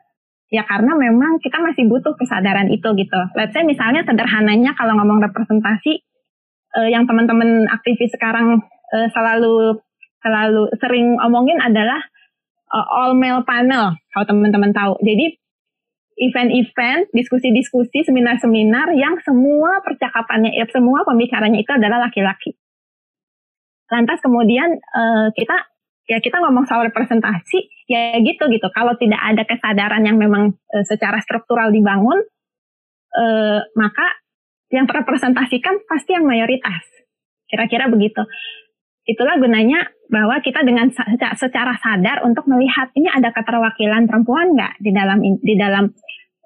ya 0.50 0.64
karena 0.64 0.96
memang 0.96 1.38
kita 1.44 1.60
masih 1.60 1.86
butuh 1.92 2.16
kesadaran 2.16 2.72
itu 2.72 2.88
gitu. 2.96 3.20
Let's 3.36 3.52
say 3.52 3.68
misalnya 3.68 4.08
sederhananya 4.08 4.72
kalau 4.80 4.96
ngomong 4.98 5.20
representasi 5.20 6.00
uh, 6.80 6.90
yang 6.90 7.04
teman-teman 7.04 7.68
aktivis 7.68 8.16
sekarang 8.16 8.64
uh, 8.96 9.08
selalu 9.12 9.84
selalu 10.24 10.72
sering 10.80 11.16
omongin 11.20 11.60
adalah 11.60 12.00
uh, 12.74 12.86
all 12.90 13.18
male 13.18 13.44
panel 13.44 13.98
kalau 14.14 14.26
teman-teman 14.30 14.72
tahu. 14.72 14.98
Jadi 15.02 15.38
event-event, 16.20 17.08
diskusi-diskusi, 17.16 18.04
seminar-seminar 18.04 18.92
yang 18.92 19.16
semua 19.24 19.80
percakapannya, 19.80 20.52
ya, 20.52 20.68
semua 20.68 21.08
pembicaranya 21.08 21.56
itu 21.56 21.72
adalah 21.72 22.12
laki-laki. 22.12 22.60
Lantas 23.90 24.20
kemudian 24.22 24.78
uh, 24.78 25.32
kita 25.34 25.56
ya 26.10 26.18
kita 26.22 26.42
ngomong 26.42 26.66
soal 26.66 26.90
representasi 26.90 27.90
ya 27.90 28.18
gitu 28.22 28.50
gitu. 28.50 28.68
Kalau 28.74 28.94
tidak 28.98 29.22
ada 29.22 29.44
kesadaran 29.46 30.06
yang 30.06 30.18
memang 30.20 30.54
uh, 30.54 30.86
secara 30.86 31.18
struktural 31.26 31.74
dibangun, 31.74 32.22
uh, 33.16 33.60
maka 33.74 34.06
yang 34.70 34.86
terrepresentasikan 34.86 35.82
pasti 35.90 36.14
yang 36.14 36.30
mayoritas. 36.30 36.86
Kira-kira 37.50 37.90
begitu. 37.90 38.22
Itulah 39.10 39.42
gunanya 39.42 39.90
bahwa 40.06 40.38
kita 40.38 40.62
dengan 40.62 40.94
secara 41.34 41.74
sadar 41.82 42.22
untuk 42.22 42.46
melihat 42.46 42.94
ini 42.94 43.10
ada 43.10 43.34
keterwakilan 43.34 44.06
perempuan 44.06 44.54
nggak 44.54 44.78
di 44.78 44.94
dalam 44.94 45.18
di 45.22 45.56
dalam 45.58 45.90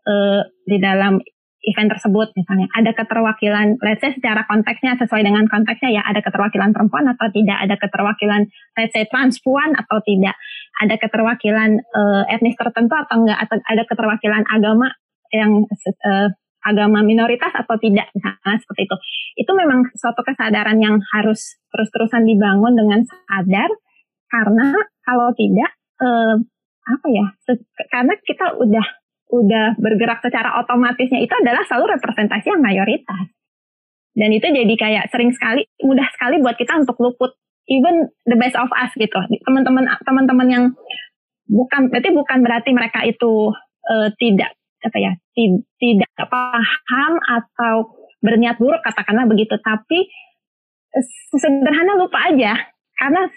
uh, 0.07 0.41
di 0.63 0.79
dalam 0.79 1.19
event 1.63 1.89
tersebut 1.91 2.31
misalnya? 2.39 2.71
Ada 2.71 2.95
keterwakilan 2.95 3.83
let's 3.83 3.99
say 3.99 4.15
secara 4.15 4.47
konteksnya 4.47 4.95
sesuai 4.95 5.27
dengan 5.27 5.43
konteksnya 5.51 5.91
ya 5.91 6.03
ada 6.07 6.23
keterwakilan 6.23 6.71
perempuan 6.71 7.03
atau 7.11 7.27
tidak? 7.35 7.57
Ada 7.67 7.75
keterwakilan 7.75 8.41
let's 8.79 8.95
say 8.95 9.03
transpuan 9.11 9.75
atau 9.75 9.99
tidak? 10.03 10.35
Ada 10.79 10.95
keterwakilan 11.03 11.83
uh, 11.83 12.23
etnis 12.31 12.55
tertentu 12.55 12.95
atau 12.95 13.27
enggak 13.27 13.43
atau 13.43 13.59
ada 13.59 13.83
keterwakilan 13.83 14.43
agama 14.47 14.87
yang 15.35 15.67
uh, 16.07 16.29
agama 16.63 17.03
minoritas 17.03 17.51
atau 17.51 17.75
tidak. 17.77 18.09
Misalnya 18.15 18.57
seperti 18.59 18.81
itu. 18.87 18.97
Itu 19.43 19.51
memang 19.53 19.91
suatu 19.93 20.23
kesadaran 20.23 20.79
yang 20.79 20.97
harus 21.13 21.59
terus-terusan 21.69 22.23
dibangun 22.23 22.73
dengan 22.73 23.03
sadar 23.03 23.69
karena 24.31 24.73
kalau 25.05 25.29
tidak 25.37 25.69
eh, 26.01 26.35
apa 26.83 27.07
ya 27.07 27.25
karena 27.87 28.13
kita 28.25 28.59
udah 28.59 28.85
udah 29.33 29.65
bergerak 29.79 30.19
secara 30.21 30.61
otomatisnya 30.61 31.21
itu 31.23 31.33
adalah 31.33 31.65
selalu 31.65 31.97
representasi 31.97 32.53
yang 32.53 32.61
mayoritas. 32.61 33.27
Dan 34.13 34.29
itu 34.29 34.45
jadi 34.45 34.73
kayak 34.77 35.09
sering 35.09 35.33
sekali 35.33 35.65
mudah 35.81 36.05
sekali 36.13 36.37
buat 36.37 36.53
kita 36.53 36.85
untuk 36.85 36.97
luput. 37.01 37.33
Even 37.65 38.11
the 38.27 38.35
best 38.35 38.59
of 38.59 38.69
us 38.75 38.91
gitu. 38.93 39.15
Teman-teman 39.47 39.87
teman-teman 40.03 40.47
yang 40.51 40.65
bukan 41.47 41.89
berarti 41.89 42.11
bukan 42.11 42.37
berarti 42.43 42.69
mereka 42.75 43.07
itu 43.07 43.49
uh, 43.87 44.09
tidak 44.19 44.51
apa 44.83 44.97
ya 44.99 45.11
tidak 45.79 46.27
paham 46.27 47.13
atau 47.23 47.75
berniat 48.23 48.55
buruk 48.59 48.79
katakanlah 48.83 49.27
begitu. 49.27 49.55
Tapi 49.59 50.07
sederhana 51.35 51.99
lupa 51.99 52.31
aja. 52.31 52.55
Karena 52.95 53.27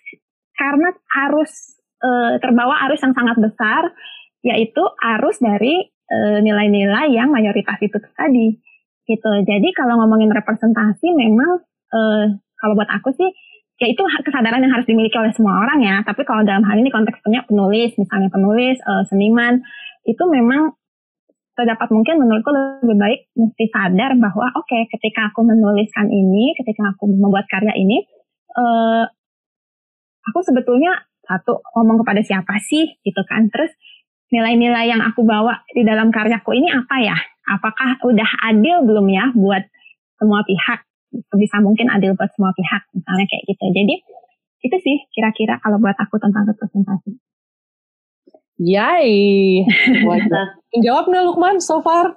karena 0.56 0.88
arus 1.26 1.80
e, 1.98 2.10
terbawa 2.38 2.86
arus 2.88 3.02
yang 3.02 3.14
sangat 3.16 3.36
besar 3.40 3.90
yaitu 4.46 4.82
arus 5.18 5.42
dari 5.42 5.90
nilai-nilai 6.38 7.10
yang 7.10 7.34
mayoritas 7.34 7.82
itu 7.82 7.98
tadi. 8.14 8.54
Gitu. 9.06 9.30
Jadi 9.42 9.68
kalau 9.74 10.02
ngomongin 10.02 10.30
representasi 10.30 11.10
memang 11.14 11.62
e, 11.90 12.00
kalau 12.58 12.74
buat 12.78 12.90
aku 12.90 13.10
sih 13.14 13.30
ya 13.76 13.92
itu 13.92 14.00
kesadaran 14.00 14.64
yang 14.64 14.72
harus 14.72 14.88
dimiliki 14.88 15.18
oleh 15.18 15.34
semua 15.34 15.62
orang 15.66 15.82
ya. 15.82 15.96
Tapi 16.06 16.22
kalau 16.22 16.46
dalam 16.46 16.62
hal 16.62 16.78
ini 16.78 16.90
konteksnya 16.94 17.42
penulis 17.46 17.94
misalnya 17.98 18.30
penulis 18.30 18.78
e, 18.78 18.92
seniman 19.10 19.62
itu 20.06 20.22
memang 20.30 20.78
sedapat 21.56 21.88
mungkin 21.88 22.20
menurutku 22.20 22.52
lebih 22.52 22.96
baik 23.00 23.20
mesti 23.32 23.64
sadar 23.72 24.12
bahwa 24.20 24.52
oke 24.60 24.68
okay, 24.68 24.84
ketika 24.92 25.32
aku 25.32 25.40
menuliskan 25.40 26.12
ini, 26.12 26.52
ketika 26.52 26.92
aku 26.92 27.08
membuat 27.08 27.48
karya 27.48 27.72
ini, 27.72 28.04
uh, 28.52 29.08
aku 30.28 30.38
sebetulnya 30.44 30.92
satu 31.24 31.64
ngomong 31.74 32.04
kepada 32.04 32.20
siapa 32.20 32.60
sih 32.60 33.00
gitu 33.00 33.24
kan, 33.24 33.48
terus 33.48 33.72
nilai-nilai 34.28 34.92
yang 34.92 35.00
aku 35.00 35.24
bawa 35.24 35.64
di 35.72 35.80
dalam 35.80 36.12
karyaku 36.12 36.60
ini 36.60 36.68
apa 36.68 36.96
ya? 37.00 37.16
Apakah 37.46 38.04
udah 38.04 38.30
adil 38.52 38.84
belum 38.84 39.06
ya 39.08 39.32
buat 39.32 39.64
semua 40.20 40.44
pihak? 40.44 40.84
Bisa 41.40 41.56
mungkin 41.64 41.88
adil 41.88 42.12
buat 42.12 42.28
semua 42.36 42.52
pihak, 42.52 42.84
misalnya 42.92 43.24
kayak 43.32 43.42
gitu. 43.48 43.64
Jadi 43.72 43.94
itu 44.66 44.76
sih 44.82 44.96
kira-kira 45.14 45.56
kalau 45.62 45.80
buat 45.80 45.96
aku 45.96 46.20
tentang 46.20 46.44
representasi. 46.44 47.16
Yay. 48.56 49.60
Jawab 50.84 51.04
nggak 51.08 51.24
Lukman 51.28 51.60
so 51.60 51.84
far? 51.84 52.16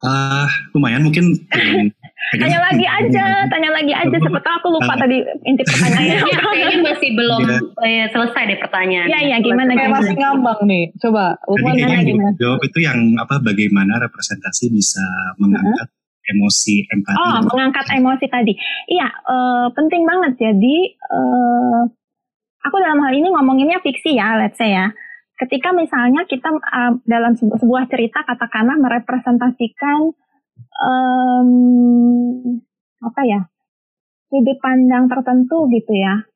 Uh, 0.00 0.48
lumayan 0.74 1.04
mungkin. 1.04 1.36
tanya 2.40 2.58
lagi 2.62 2.86
aja, 2.86 3.44
tanya 3.52 3.70
lagi 3.74 3.92
aja. 3.92 4.16
Siapa 4.16 4.40
tahu 4.40 4.54
aku 4.62 4.68
lupa 4.80 4.92
uh, 4.96 4.98
tadi 4.98 5.18
inti 5.44 5.62
pertanyaannya. 5.62 6.24
Kayaknya 6.40 6.78
masih 6.82 7.10
belum 7.14 7.40
ya. 7.84 8.06
selesai 8.08 8.42
deh 8.48 8.58
pertanyaan. 8.58 9.08
Iya, 9.12 9.18
iya. 9.28 9.36
Gimana? 9.44 9.76
Kayak 9.76 9.92
masih 10.00 10.14
ngambang 10.16 10.60
nih. 10.66 10.84
Coba, 10.98 11.36
Lukman 11.46 11.74
mana 11.78 12.02
gimana? 12.02 12.32
Jawab 12.40 12.60
itu 12.64 12.78
yang 12.82 12.98
apa? 13.20 13.34
Bagaimana 13.44 13.92
representasi 14.00 14.72
bisa 14.72 15.04
mengangkat 15.36 15.86
uh 15.86 15.94
-huh. 15.94 16.32
emosi 16.32 16.74
empati. 16.90 17.18
Oh, 17.20 17.38
mengangkat 17.52 17.86
emosi 17.94 18.26
tadi. 18.26 18.52
Iya, 18.88 19.08
uh, 19.28 19.66
penting 19.76 20.02
banget. 20.08 20.32
Jadi, 20.40 20.96
uh, 21.12 21.82
aku 22.64 22.76
dalam 22.80 23.04
hal 23.04 23.12
ini 23.12 23.28
ngomonginnya 23.28 23.84
fiksi 23.84 24.16
ya, 24.16 24.40
let's 24.40 24.56
say 24.56 24.72
ya 24.72 24.88
ketika 25.40 25.72
misalnya 25.72 26.28
kita 26.28 26.52
uh, 26.52 26.92
dalam 27.08 27.32
sebu 27.32 27.56
sebuah 27.56 27.88
cerita 27.88 28.20
katakanlah 28.28 28.76
merepresentasikan 28.76 30.12
um, 30.76 31.50
apa 33.00 33.20
ya 33.24 33.40
sudut 34.28 34.60
pandang 34.60 35.08
tertentu 35.08 35.66
gitu 35.72 35.92
ya 35.96 36.28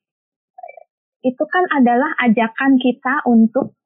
itu 1.25 1.45
kan 1.49 1.65
adalah 1.73 2.17
ajakan 2.25 2.81
kita 2.81 3.25
untuk 3.29 3.77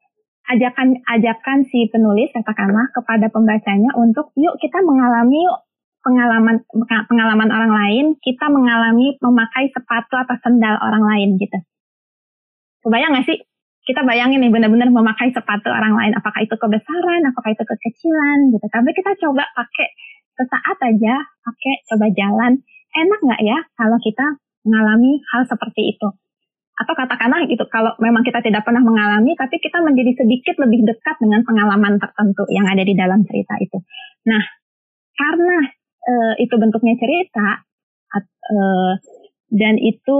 ajakan 0.49 1.03
ajakan 1.07 1.67
si 1.69 1.91
penulis 1.91 2.31
katakanlah 2.33 2.89
kepada 2.95 3.29
pembacanya 3.29 3.93
untuk 3.99 4.31
yuk 4.39 4.57
kita 4.63 4.81
mengalami 4.81 5.45
yuk 5.45 5.69
pengalaman 6.03 6.57
pengalaman 7.11 7.51
orang 7.53 7.73
lain, 7.73 8.07
kita 8.25 8.49
mengalami 8.49 9.21
memakai 9.21 9.69
sepatu 9.75 10.15
atau 10.17 10.37
sendal 10.41 10.81
orang 10.81 11.05
lain 11.05 11.29
gitu. 11.37 11.59
Kebayang 12.87 13.13
gak 13.19 13.27
sih? 13.29 13.39
Kita 13.89 14.05
bayangin 14.05 14.45
nih 14.45 14.53
benar-benar 14.53 14.93
memakai 14.93 15.33
sepatu 15.33 15.73
orang 15.73 15.97
lain, 15.97 16.13
apakah 16.13 16.45
itu 16.45 16.53
kebesaran, 16.61 17.25
apakah 17.25 17.57
itu 17.57 17.65
kekecilan 17.65 18.53
gitu. 18.53 18.67
Tapi 18.69 18.91
kita 18.93 19.17
coba 19.25 19.49
pakai 19.57 19.89
sesaat 20.37 20.77
aja, 20.93 21.15
pakai 21.41 21.75
coba 21.89 22.07
jalan. 22.13 22.53
Enak 22.93 23.21
nggak 23.25 23.43
ya 23.49 23.59
kalau 23.81 23.97
kita 23.97 24.37
mengalami 24.69 25.25
hal 25.33 25.49
seperti 25.49 25.97
itu? 25.97 26.09
Atau 26.79 26.95
katakanlah 26.95 27.49
gitu, 27.49 27.65
kalau 27.73 27.97
memang 27.99 28.23
kita 28.23 28.45
tidak 28.45 28.63
pernah 28.63 28.85
mengalami, 28.85 29.35
tapi 29.35 29.57
kita 29.59 29.81
menjadi 29.81 30.21
sedikit 30.21 30.61
lebih 30.63 30.85
dekat 30.85 31.17
dengan 31.19 31.43
pengalaman 31.43 31.97
tertentu 31.97 32.45
yang 32.53 32.69
ada 32.69 32.85
di 32.85 32.95
dalam 32.95 33.25
cerita 33.25 33.57
itu. 33.59 33.83
Nah, 34.29 34.45
karena 35.17 35.59
uh, 36.07 36.35
itu 36.39 36.55
bentuknya 36.55 36.95
cerita 36.95 37.67
uh, 38.15 38.93
dan 39.51 39.75
itu 39.81 40.19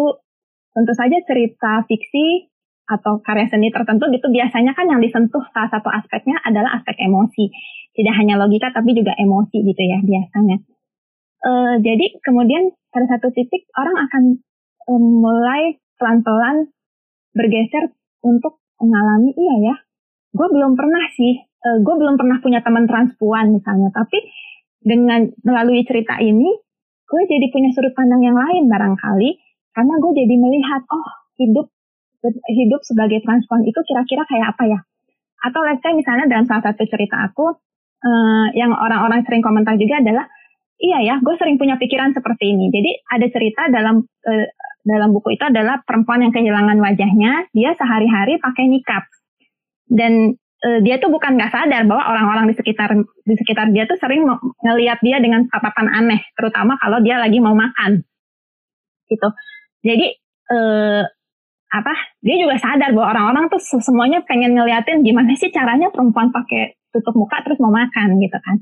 tentu 0.75 0.93
saja 0.99 1.19
cerita 1.29 1.87
fiksi 1.87 2.48
atau 2.89 3.21
karya 3.21 3.53
seni 3.53 3.69
tertentu 3.69 4.09
itu 4.09 4.25
biasanya 4.33 4.73
kan 4.73 4.89
yang 4.89 4.99
disentuh 5.05 5.45
salah 5.53 5.69
satu 5.69 5.93
aspeknya 5.93 6.41
adalah 6.43 6.81
aspek 6.81 6.97
emosi. 6.97 7.53
Tidak 7.93 8.15
hanya 8.17 8.41
logika 8.41 8.73
tapi 8.73 8.97
juga 8.97 9.13
emosi 9.15 9.61
gitu 9.61 9.83
ya 9.85 9.99
biasanya. 10.01 10.57
Uh, 11.39 11.75
jadi 11.85 12.19
kemudian 12.25 12.73
pada 12.91 13.07
satu 13.15 13.31
titik 13.31 13.69
orang 13.77 13.97
akan 14.09 14.23
um, 14.91 15.23
mulai 15.23 15.79
pelan-pelan 16.01 16.73
bergeser 17.37 17.95
untuk 18.27 18.59
mengalami 18.83 19.31
iya 19.39 19.55
ya 19.71 19.77
gue 20.35 20.49
belum 20.51 20.75
pernah 20.75 21.05
sih 21.15 21.39
uh, 21.39 21.79
gue 21.83 21.95
belum 21.95 22.15
pernah 22.19 22.39
punya 22.43 22.61
teman 22.63 22.87
transpuan 22.89 23.55
misalnya. 23.55 23.91
Tapi 23.93 24.19
dengan 24.83 25.27
melalui 25.43 25.83
cerita 25.85 26.17
ini 26.23 26.49
gue 27.09 27.23
jadi 27.25 27.47
punya 27.51 27.71
sudut 27.73 27.93
pandang 27.97 28.21
yang 28.23 28.37
lain 28.37 28.69
barangkali 28.69 29.31
karena 29.73 29.95
gue 29.97 30.13
jadi 30.15 30.35
melihat 30.39 30.83
oh 30.93 31.09
hidup 31.41 31.67
hidup 32.27 32.81
sebagai 32.83 33.23
transpuan 33.23 33.63
itu 33.63 33.79
kira-kira 33.87 34.23
kayak 34.27 34.47
apa 34.57 34.65
ya? 34.67 34.81
Atau 35.45 35.63
let's 35.63 35.83
say 35.83 35.95
misalnya 35.95 36.27
dalam 36.27 36.45
salah 36.51 36.65
satu 36.73 36.83
cerita 36.87 37.23
aku 37.31 37.55
uh, 38.03 38.47
yang 38.59 38.75
orang-orang 38.75 39.23
sering 39.23 39.43
komentar 39.43 39.79
juga 39.79 40.03
adalah 40.03 40.27
iya 40.79 40.99
ya 41.03 41.15
gue 41.23 41.35
sering 41.39 41.59
punya 41.59 41.79
pikiran 41.79 42.11
seperti 42.11 42.55
ini. 42.55 42.75
Jadi 42.75 42.91
ada 43.07 43.27
cerita 43.31 43.63
dalam 43.71 44.03
uh, 44.03 44.47
dalam 44.83 45.15
buku 45.15 45.39
itu 45.39 45.45
adalah 45.47 45.83
perempuan 45.87 46.27
yang 46.27 46.33
kehilangan 46.35 46.79
wajahnya 46.81 47.47
dia 47.55 47.71
sehari-hari 47.77 48.41
pakai 48.41 48.67
nikab 48.67 49.05
dan 49.89 50.35
uh, 50.65 50.79
dia 50.85 51.01
tuh 51.01 51.11
bukan 51.11 51.35
nggak 51.39 51.53
sadar 51.53 51.83
bahwa 51.89 52.05
orang-orang 52.05 52.45
di 52.53 52.55
sekitar 52.55 52.93
di 52.99 53.35
sekitar 53.35 53.73
dia 53.73 53.89
tuh 53.89 53.99
sering 53.99 54.27
ngelihat 54.63 55.01
dia 55.01 55.19
dengan 55.19 55.49
tatapan 55.49 55.89
aneh, 55.91 56.21
terutama 56.37 56.77
kalau 56.79 57.01
dia 57.01 57.17
lagi 57.19 57.41
mau 57.41 57.57
makan, 57.57 58.05
gitu. 59.09 59.29
Jadi 59.83 60.07
uh, 60.53 61.03
apa? 61.69 61.95
Dia 62.25 62.37
juga 62.41 62.57
sadar 62.57 62.97
bahwa 62.97 63.13
orang-orang 63.13 63.45
tuh 63.53 63.61
semuanya 63.61 64.25
pengen 64.25 64.57
ngeliatin 64.57 65.05
gimana 65.05 65.37
sih 65.37 65.53
caranya 65.53 65.93
perempuan 65.93 66.33
pakai 66.33 66.77
tutup 66.93 67.13
muka 67.17 67.45
terus 67.45 67.61
mau 67.61 67.73
makan, 67.73 68.17
gitu 68.21 68.39
kan. 68.41 68.57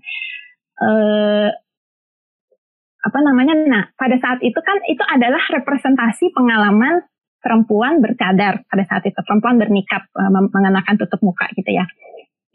Uh, 0.82 1.48
apa 3.06 3.18
namanya? 3.22 3.54
Nah, 3.54 3.84
pada 3.94 4.18
saat 4.18 4.42
itu 4.42 4.58
kan 4.58 4.82
itu 4.90 5.02
adalah 5.06 5.40
representasi 5.54 6.34
pengalaman 6.34 7.06
perempuan 7.46 8.02
bercadar 8.02 8.66
pada 8.66 8.82
saat 8.90 9.06
itu 9.06 9.20
perempuan 9.22 9.54
bernikah 9.54 10.02
uh, 10.18 10.30
mengenakan 10.50 10.98
tutup 10.98 11.22
muka 11.22 11.46
gitu 11.54 11.70
ya 11.70 11.86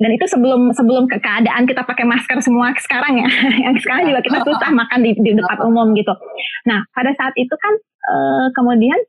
dan 0.01 0.11
itu 0.17 0.25
sebelum 0.27 0.73
sebelum 0.73 1.05
ke 1.05 1.21
keadaan 1.21 1.63
kita 1.63 1.85
pakai 1.85 2.03
masker 2.03 2.41
semua 2.41 2.73
sekarang 2.75 3.21
ya 3.21 3.29
yang 3.69 3.77
sekarang 3.79 4.11
juga 4.11 4.19
kita 4.25 4.39
susah 4.43 4.69
makan 4.73 4.99
di, 5.05 5.15
di 5.15 5.31
depan 5.37 5.57
umum 5.63 5.95
gitu 5.95 6.11
nah 6.67 6.83
pada 6.91 7.15
saat 7.15 7.31
itu 7.39 7.53
kan 7.55 7.73
uh, 8.11 8.47
kemudian 8.51 8.99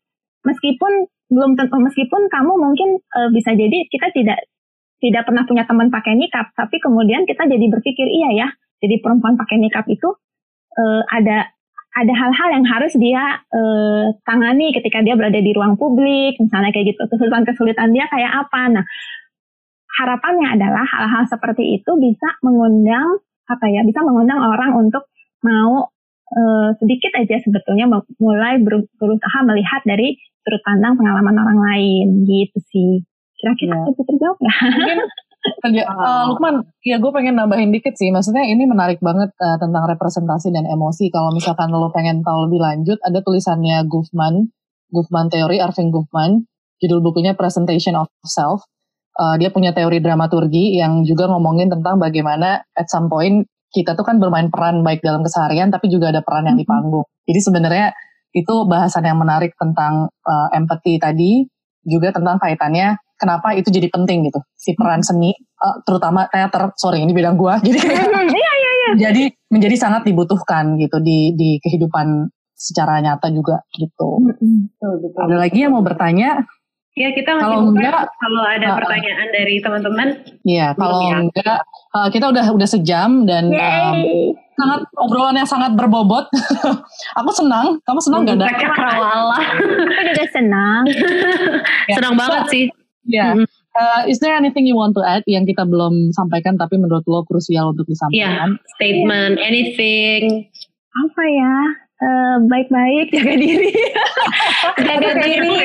meskipun 0.44 1.10
belum 1.32 1.56
tentu 1.56 1.76
meskipun 1.80 2.28
kamu 2.28 2.52
mungkin 2.60 3.00
uh, 3.16 3.32
bisa 3.32 3.56
jadi 3.56 3.88
kita 3.88 4.12
tidak 4.12 4.38
tidak 5.00 5.24
pernah 5.24 5.48
punya 5.48 5.64
teman 5.64 5.88
pakai 5.88 6.14
nikab 6.14 6.52
tapi 6.52 6.76
kemudian 6.78 7.24
kita 7.24 7.48
jadi 7.48 7.66
berpikir 7.72 8.06
iya 8.06 8.30
ya 8.36 8.48
jadi 8.84 9.00
perempuan 9.00 9.40
pakai 9.40 9.56
nikab 9.56 9.88
itu 9.88 10.12
uh, 10.76 11.02
ada 11.08 11.48
ada 11.92 12.12
hal-hal 12.16 12.48
yang 12.56 12.64
harus 12.64 12.92
dia 12.96 13.44
uh, 13.52 14.04
tangani 14.24 14.72
ketika 14.72 15.04
dia 15.04 15.12
berada 15.12 15.36
di 15.36 15.52
ruang 15.52 15.76
publik, 15.76 16.40
misalnya 16.40 16.72
kayak 16.72 16.96
gitu, 16.96 17.04
kesulitan-kesulitan 17.04 17.92
dia 17.92 18.08
kayak 18.08 18.32
apa. 18.32 18.80
Nah, 18.80 18.84
harapannya 20.00 20.56
adalah 20.56 20.88
hal-hal 20.88 21.28
seperti 21.28 21.76
itu 21.76 21.92
bisa 22.00 22.40
mengundang 22.40 23.20
apa 23.44 23.68
ya, 23.68 23.84
bisa 23.84 24.00
mengundang 24.00 24.40
orang 24.40 24.72
untuk 24.72 25.04
mau 25.44 25.92
uh, 26.32 26.68
sedikit 26.80 27.12
aja 27.12 27.44
sebetulnya 27.44 27.84
mulai 28.16 28.56
berusaha 28.96 29.38
melihat 29.44 29.84
dari 29.84 30.16
sudut 30.42 30.62
pandang 30.66 30.98
pengalaman 30.98 31.36
orang 31.38 31.58
lain 31.58 32.06
gitu 32.26 32.58
sih. 32.70 32.92
Kira-kira 33.38 33.74
ya. 33.74 33.90
itu 33.90 34.02
terjawab 34.06 34.38
nggak? 34.38 34.58
Mungkin 35.42 35.82
uh, 35.82 36.30
Lukman, 36.30 36.54
ya 36.86 37.02
gue 37.02 37.10
pengen 37.10 37.34
nambahin 37.34 37.74
dikit 37.74 37.98
sih. 37.98 38.14
Maksudnya 38.14 38.46
ini 38.46 38.62
menarik 38.62 39.02
banget 39.02 39.34
uh, 39.42 39.58
tentang 39.58 39.90
representasi 39.90 40.54
dan 40.54 40.70
emosi. 40.70 41.10
Kalau 41.10 41.34
misalkan 41.34 41.74
lo 41.74 41.90
pengen 41.90 42.22
tahu 42.22 42.46
lebih 42.46 42.62
lanjut, 42.62 42.98
ada 43.02 43.18
tulisannya 43.26 43.82
Goffman, 43.90 44.54
Goffman 44.94 45.26
Theory, 45.34 45.58
Arvin 45.58 45.90
Goffman. 45.90 46.46
Judul 46.78 47.02
bukunya 47.02 47.34
Presentation 47.34 47.98
of 47.98 48.10
Self. 48.22 48.62
Uh, 49.18 49.34
dia 49.38 49.50
punya 49.50 49.74
teori 49.74 49.98
dramaturgi 49.98 50.78
yang 50.78 51.02
juga 51.02 51.26
ngomongin 51.26 51.68
tentang 51.70 51.98
bagaimana 51.98 52.62
at 52.72 52.86
some 52.88 53.10
point 53.10 53.44
kita 53.74 53.98
tuh 53.98 54.04
kan 54.06 54.22
bermain 54.22 54.46
peran 54.52 54.86
baik 54.86 55.02
dalam 55.02 55.26
keseharian, 55.26 55.74
tapi 55.74 55.90
juga 55.90 56.14
ada 56.14 56.22
peran 56.22 56.46
yang 56.46 56.58
di 56.60 56.66
panggung. 56.68 57.08
Jadi 57.26 57.40
sebenarnya 57.40 57.86
itu 58.32 58.54
bahasan 58.64 59.04
yang 59.04 59.20
menarik 59.20 59.52
tentang 59.60 60.08
uh, 60.24 60.48
empathy 60.56 60.96
tadi, 60.96 61.44
juga 61.84 62.14
tentang 62.14 62.40
kaitannya 62.40 62.96
kenapa 63.20 63.54
itu 63.54 63.70
jadi 63.70 63.86
penting 63.86 64.26
gitu 64.26 64.42
si 64.58 64.74
peran 64.74 65.02
seni 65.04 65.30
uh, 65.62 65.78
terutama 65.86 66.26
teater. 66.26 66.74
Sorry 66.74 67.04
ini 67.04 67.14
bidang 67.14 67.38
gua 67.38 67.60
jadi 67.66 67.78
iya, 67.78 68.52
iya, 68.58 68.70
iya. 68.72 68.90
jadi 68.98 69.22
menjadi 69.52 69.76
sangat 69.78 70.02
dibutuhkan 70.08 70.74
gitu 70.80 70.98
di 70.98 71.34
di 71.38 71.62
kehidupan 71.62 72.30
secara 72.56 73.02
nyata 73.02 73.30
juga 73.34 73.62
gitu. 73.74 74.22
Betul, 74.22 74.92
betul. 75.02 75.20
ada 75.22 75.36
lagi 75.36 75.58
yang 75.66 75.74
mau 75.74 75.82
bertanya 75.82 76.46
Ya 76.92 77.08
kita 77.16 77.32
masih 77.40 77.56
kalau 77.56 77.72
enggak 77.72 78.04
kalau 78.20 78.42
ada 78.44 78.68
uh, 78.68 78.76
pertanyaan 78.76 79.28
dari 79.32 79.56
teman-teman. 79.64 80.08
Iya 80.44 80.76
kalau 80.76 81.00
ya. 81.08 81.24
enggak 81.24 81.58
uh, 81.96 82.08
kita 82.12 82.28
udah 82.28 82.46
udah 82.52 82.68
sejam 82.68 83.24
dan 83.24 83.48
um, 83.48 83.96
sangat 84.60 84.80
obrolannya 85.00 85.44
sangat 85.48 85.72
berbobot. 85.72 86.28
Aku 87.20 87.30
senang, 87.32 87.80
kamu 87.88 88.00
senang 88.04 88.20
gak? 88.28 88.36
Ada? 88.36 88.46
Aku 88.52 90.02
juga 90.04 90.24
senang. 90.36 90.82
senang 91.96 92.14
banget 92.20 92.42
sih. 92.52 92.64
Ya. 93.08 93.40
Yeah. 93.40 93.48
Uh, 93.72 94.04
is 94.04 94.20
there 94.20 94.36
anything 94.36 94.68
you 94.68 94.76
want 94.76 94.92
to 94.92 95.00
add 95.00 95.24
yang 95.24 95.48
kita 95.48 95.64
belum 95.64 96.12
sampaikan 96.12 96.60
tapi 96.60 96.76
menurut 96.76 97.08
lo 97.08 97.24
krusial 97.24 97.72
untuk 97.72 97.88
disampaikan? 97.88 98.60
Yeah, 98.60 98.68
statement, 98.76 99.40
anything. 99.40 100.44
Apa 100.92 101.22
ya? 101.24 101.56
Uh, 102.02 102.36
baik-baik, 102.52 103.16
jaga 103.16 103.32
diri. 103.32 103.72
jaga 104.76 105.10
diri. 105.24 105.56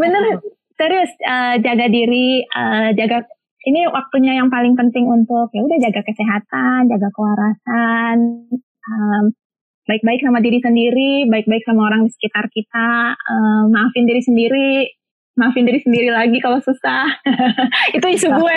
Bener, 0.00 0.40
serius. 0.82 1.12
Uh, 1.22 1.54
jaga 1.62 1.86
diri, 1.86 2.42
uh, 2.50 2.90
jaga 2.98 3.22
ini 3.62 3.86
waktunya 3.86 4.42
yang 4.42 4.50
paling 4.50 4.74
penting 4.74 5.06
untuk 5.06 5.54
ya 5.54 5.62
udah 5.62 5.78
jaga 5.78 6.02
kesehatan, 6.02 6.90
jaga 6.90 7.08
kewarasan, 7.14 8.16
um, 8.90 9.24
baik-baik 9.86 10.18
sama 10.18 10.42
diri 10.42 10.58
sendiri, 10.58 11.30
baik-baik 11.30 11.62
sama 11.62 11.86
orang 11.86 12.02
di 12.06 12.10
sekitar 12.10 12.50
kita, 12.50 13.14
um, 13.14 13.70
maafin 13.70 14.10
diri 14.10 14.22
sendiri, 14.22 14.70
maafin 15.36 15.64
diri 15.64 15.80
sendiri 15.80 16.12
lagi 16.12 16.36
kalau 16.40 16.60
susah. 16.60 17.08
itu 17.96 18.06
isu 18.06 18.28
gue. 18.32 18.56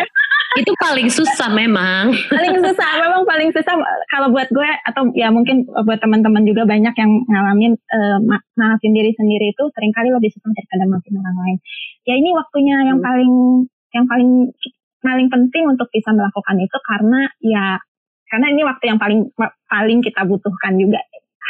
itu 0.56 0.72
paling 0.80 1.12
susah 1.12 1.52
memang. 1.52 2.16
paling 2.36 2.56
susah, 2.64 2.90
memang 3.04 3.24
paling 3.28 3.50
susah 3.52 3.76
kalau 4.08 4.32
buat 4.32 4.48
gue 4.48 4.70
atau 4.88 5.12
ya 5.12 5.28
mungkin 5.28 5.68
buat 5.68 6.00
teman-teman 6.00 6.48
juga 6.48 6.64
banyak 6.64 6.96
yang 6.96 7.12
ngalamin 7.28 7.76
uh, 7.76 8.18
ma 8.24 8.40
maafin 8.56 8.96
diri 8.96 9.12
sendiri 9.16 9.52
itu 9.52 9.64
sering 9.76 9.92
kali 9.92 10.12
lebih 10.12 10.32
susah 10.32 10.52
daripada 10.56 10.84
maafin 10.88 11.20
orang 11.20 11.38
lain. 11.44 11.58
Ya 12.08 12.14
ini 12.16 12.30
waktunya 12.32 12.76
yang 12.88 13.00
hmm. 13.04 13.08
paling 13.08 13.34
yang 13.96 14.06
paling 14.08 14.32
paling 15.04 15.28
penting 15.28 15.64
untuk 15.68 15.88
bisa 15.92 16.12
melakukan 16.16 16.56
itu 16.60 16.78
karena 16.88 17.22
ya 17.44 17.66
karena 18.32 18.48
ini 18.52 18.62
waktu 18.64 18.84
yang 18.96 19.00
paling 19.00 19.28
paling 19.68 20.00
kita 20.04 20.24
butuhkan 20.24 20.76
juga. 20.80 21.04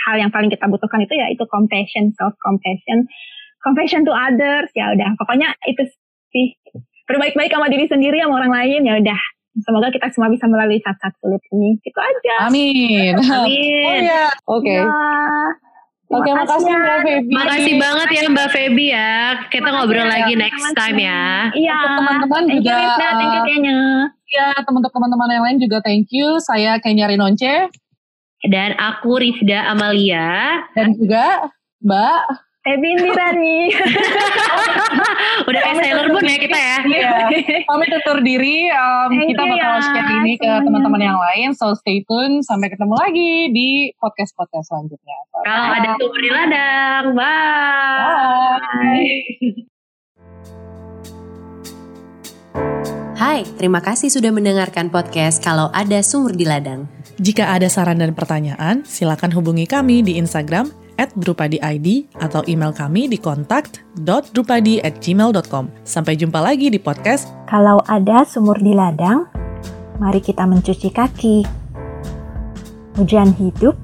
Hal 0.06 0.22
yang 0.22 0.30
paling 0.30 0.53
kita 0.53 0.69
butuhkan 0.69 1.02
itu 1.02 1.18
ya 1.18 1.34
itu 1.34 1.41
compassion, 1.49 2.14
self 2.14 2.38
compassion 2.38 3.10
compassion 3.65 4.05
to 4.05 4.13
others 4.13 4.69
ya 4.77 4.93
udah 4.93 5.09
pokoknya 5.17 5.49
itu 5.65 5.81
sih 6.29 6.53
berbaik-baik 7.09 7.49
sama 7.49 7.65
diri 7.73 7.89
sendiri 7.89 8.21
sama 8.21 8.45
orang 8.45 8.53
lain 8.53 8.85
ya 8.85 8.93
udah 9.01 9.21
semoga 9.65 9.89
kita 9.89 10.13
semua 10.13 10.29
bisa 10.29 10.45
melalui 10.45 10.77
saat-saat 10.83 11.17
sulit 11.17 11.41
ini 11.49 11.81
itu 11.81 11.97
aja 11.97 12.35
amin 12.45 13.13
amin 13.41 14.01
oh 14.05 14.05
ya 14.05 14.25
oke 14.45 14.61
okay. 14.61 14.81
ya. 14.85 14.93
Oke, 16.05 16.29
okay, 16.29 16.37
makasih 16.37 16.69
Mbak 16.69 16.99
Feby. 17.01 17.33
Makasih 17.33 17.73
banget 17.81 18.07
ya 18.13 18.21
Mbak 18.29 18.49
Feby 18.53 18.85
ya. 18.93 19.13
Kita 19.49 19.67
makasih 19.67 19.73
ngobrol 19.73 20.05
ya, 20.05 20.13
lagi 20.13 20.33
next 20.37 20.69
time 20.77 20.97
ya. 21.01 21.23
Iya. 21.49 21.79
Teman-teman 21.81 22.43
juga. 22.45 22.77
thank 22.93 23.33
you 23.33 23.43
Kenya. 23.49 23.79
Iya, 24.29 24.47
teman-teman 24.69 25.29
yang 25.33 25.43
lain 25.49 25.57
juga 25.57 25.77
thank 25.81 26.13
you. 26.13 26.37
Saya 26.37 26.77
Kenya 26.77 27.09
Rinonce. 27.09 27.73
Dan 28.45 28.77
aku 28.77 29.17
Rifda 29.17 29.65
Amalia. 29.73 30.61
Dan 30.77 30.93
juga 30.93 31.49
Mbak 31.81 32.44
Ebi 32.65 32.97
Indirani. 32.97 33.69
Udah 35.49 35.59
kayak 35.61 35.85
Sailor 35.85 36.09
Moon 36.09 36.25
ya 36.25 36.37
kita 36.41 36.57
ya. 36.57 36.77
Iya. 36.81 37.09
Pamit 37.69 37.93
undur 37.93 38.25
diri. 38.25 38.73
Um, 38.73 39.13
Thank 39.13 39.37
kita 39.37 39.43
bakal 39.45 39.69
ya, 39.77 39.85
share 39.85 40.09
ini 40.17 40.33
ke 40.33 40.49
teman-teman 40.65 40.97
yang 40.97 41.13
lain. 41.21 41.53
So 41.53 41.77
stay 41.77 42.01
tune. 42.09 42.41
Sampai 42.41 42.73
ketemu 42.73 42.97
lagi 42.97 43.53
di 43.53 43.93
podcast-podcast 44.01 44.73
selanjutnya. 44.73 45.17
Kalau 45.45 45.65
ada 45.77 45.89
sumber 45.93 46.21
di 46.25 46.31
ladang. 46.33 47.05
Bye. 47.13 48.57
Bye. 48.57 49.13
Hai, 53.13 53.45
terima 53.61 53.85
kasih 53.85 54.09
sudah 54.09 54.33
mendengarkan 54.33 54.89
podcast 54.89 55.37
Kalau 55.37 55.69
Ada 55.69 56.01
Sumur 56.01 56.33
di 56.33 56.49
Ladang. 56.49 56.89
Jika 57.21 57.53
ada 57.53 57.69
saran 57.69 58.01
dan 58.01 58.17
pertanyaan, 58.17 58.81
silakan 58.83 59.31
hubungi 59.37 59.69
kami 59.69 60.01
di 60.01 60.17
Instagram 60.17 60.85
@drupadiid 60.97 62.09
atau 62.17 62.41
email 62.49 62.73
kami 62.73 63.05
di 63.11 63.19
kontak.drupadi@gmail.com. 63.22 65.65
Sampai 65.85 66.17
jumpa 66.17 66.41
lagi 66.41 66.73
di 66.73 66.81
podcast 66.81 67.30
Kalau 67.45 67.77
ada 67.85 68.26
sumur 68.26 68.57
di 68.57 68.73
ladang, 68.73 69.30
mari 70.01 70.17
kita 70.23 70.49
mencuci 70.49 70.89
kaki. 70.89 71.45
Hujan 72.95 73.35
hidup 73.35 73.76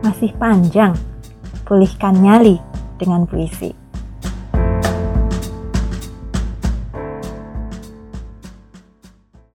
masih 0.00 0.32
panjang, 0.38 0.94
pulihkan 1.66 2.14
nyali 2.22 2.62
dengan 2.96 3.26
puisi. 3.26 3.83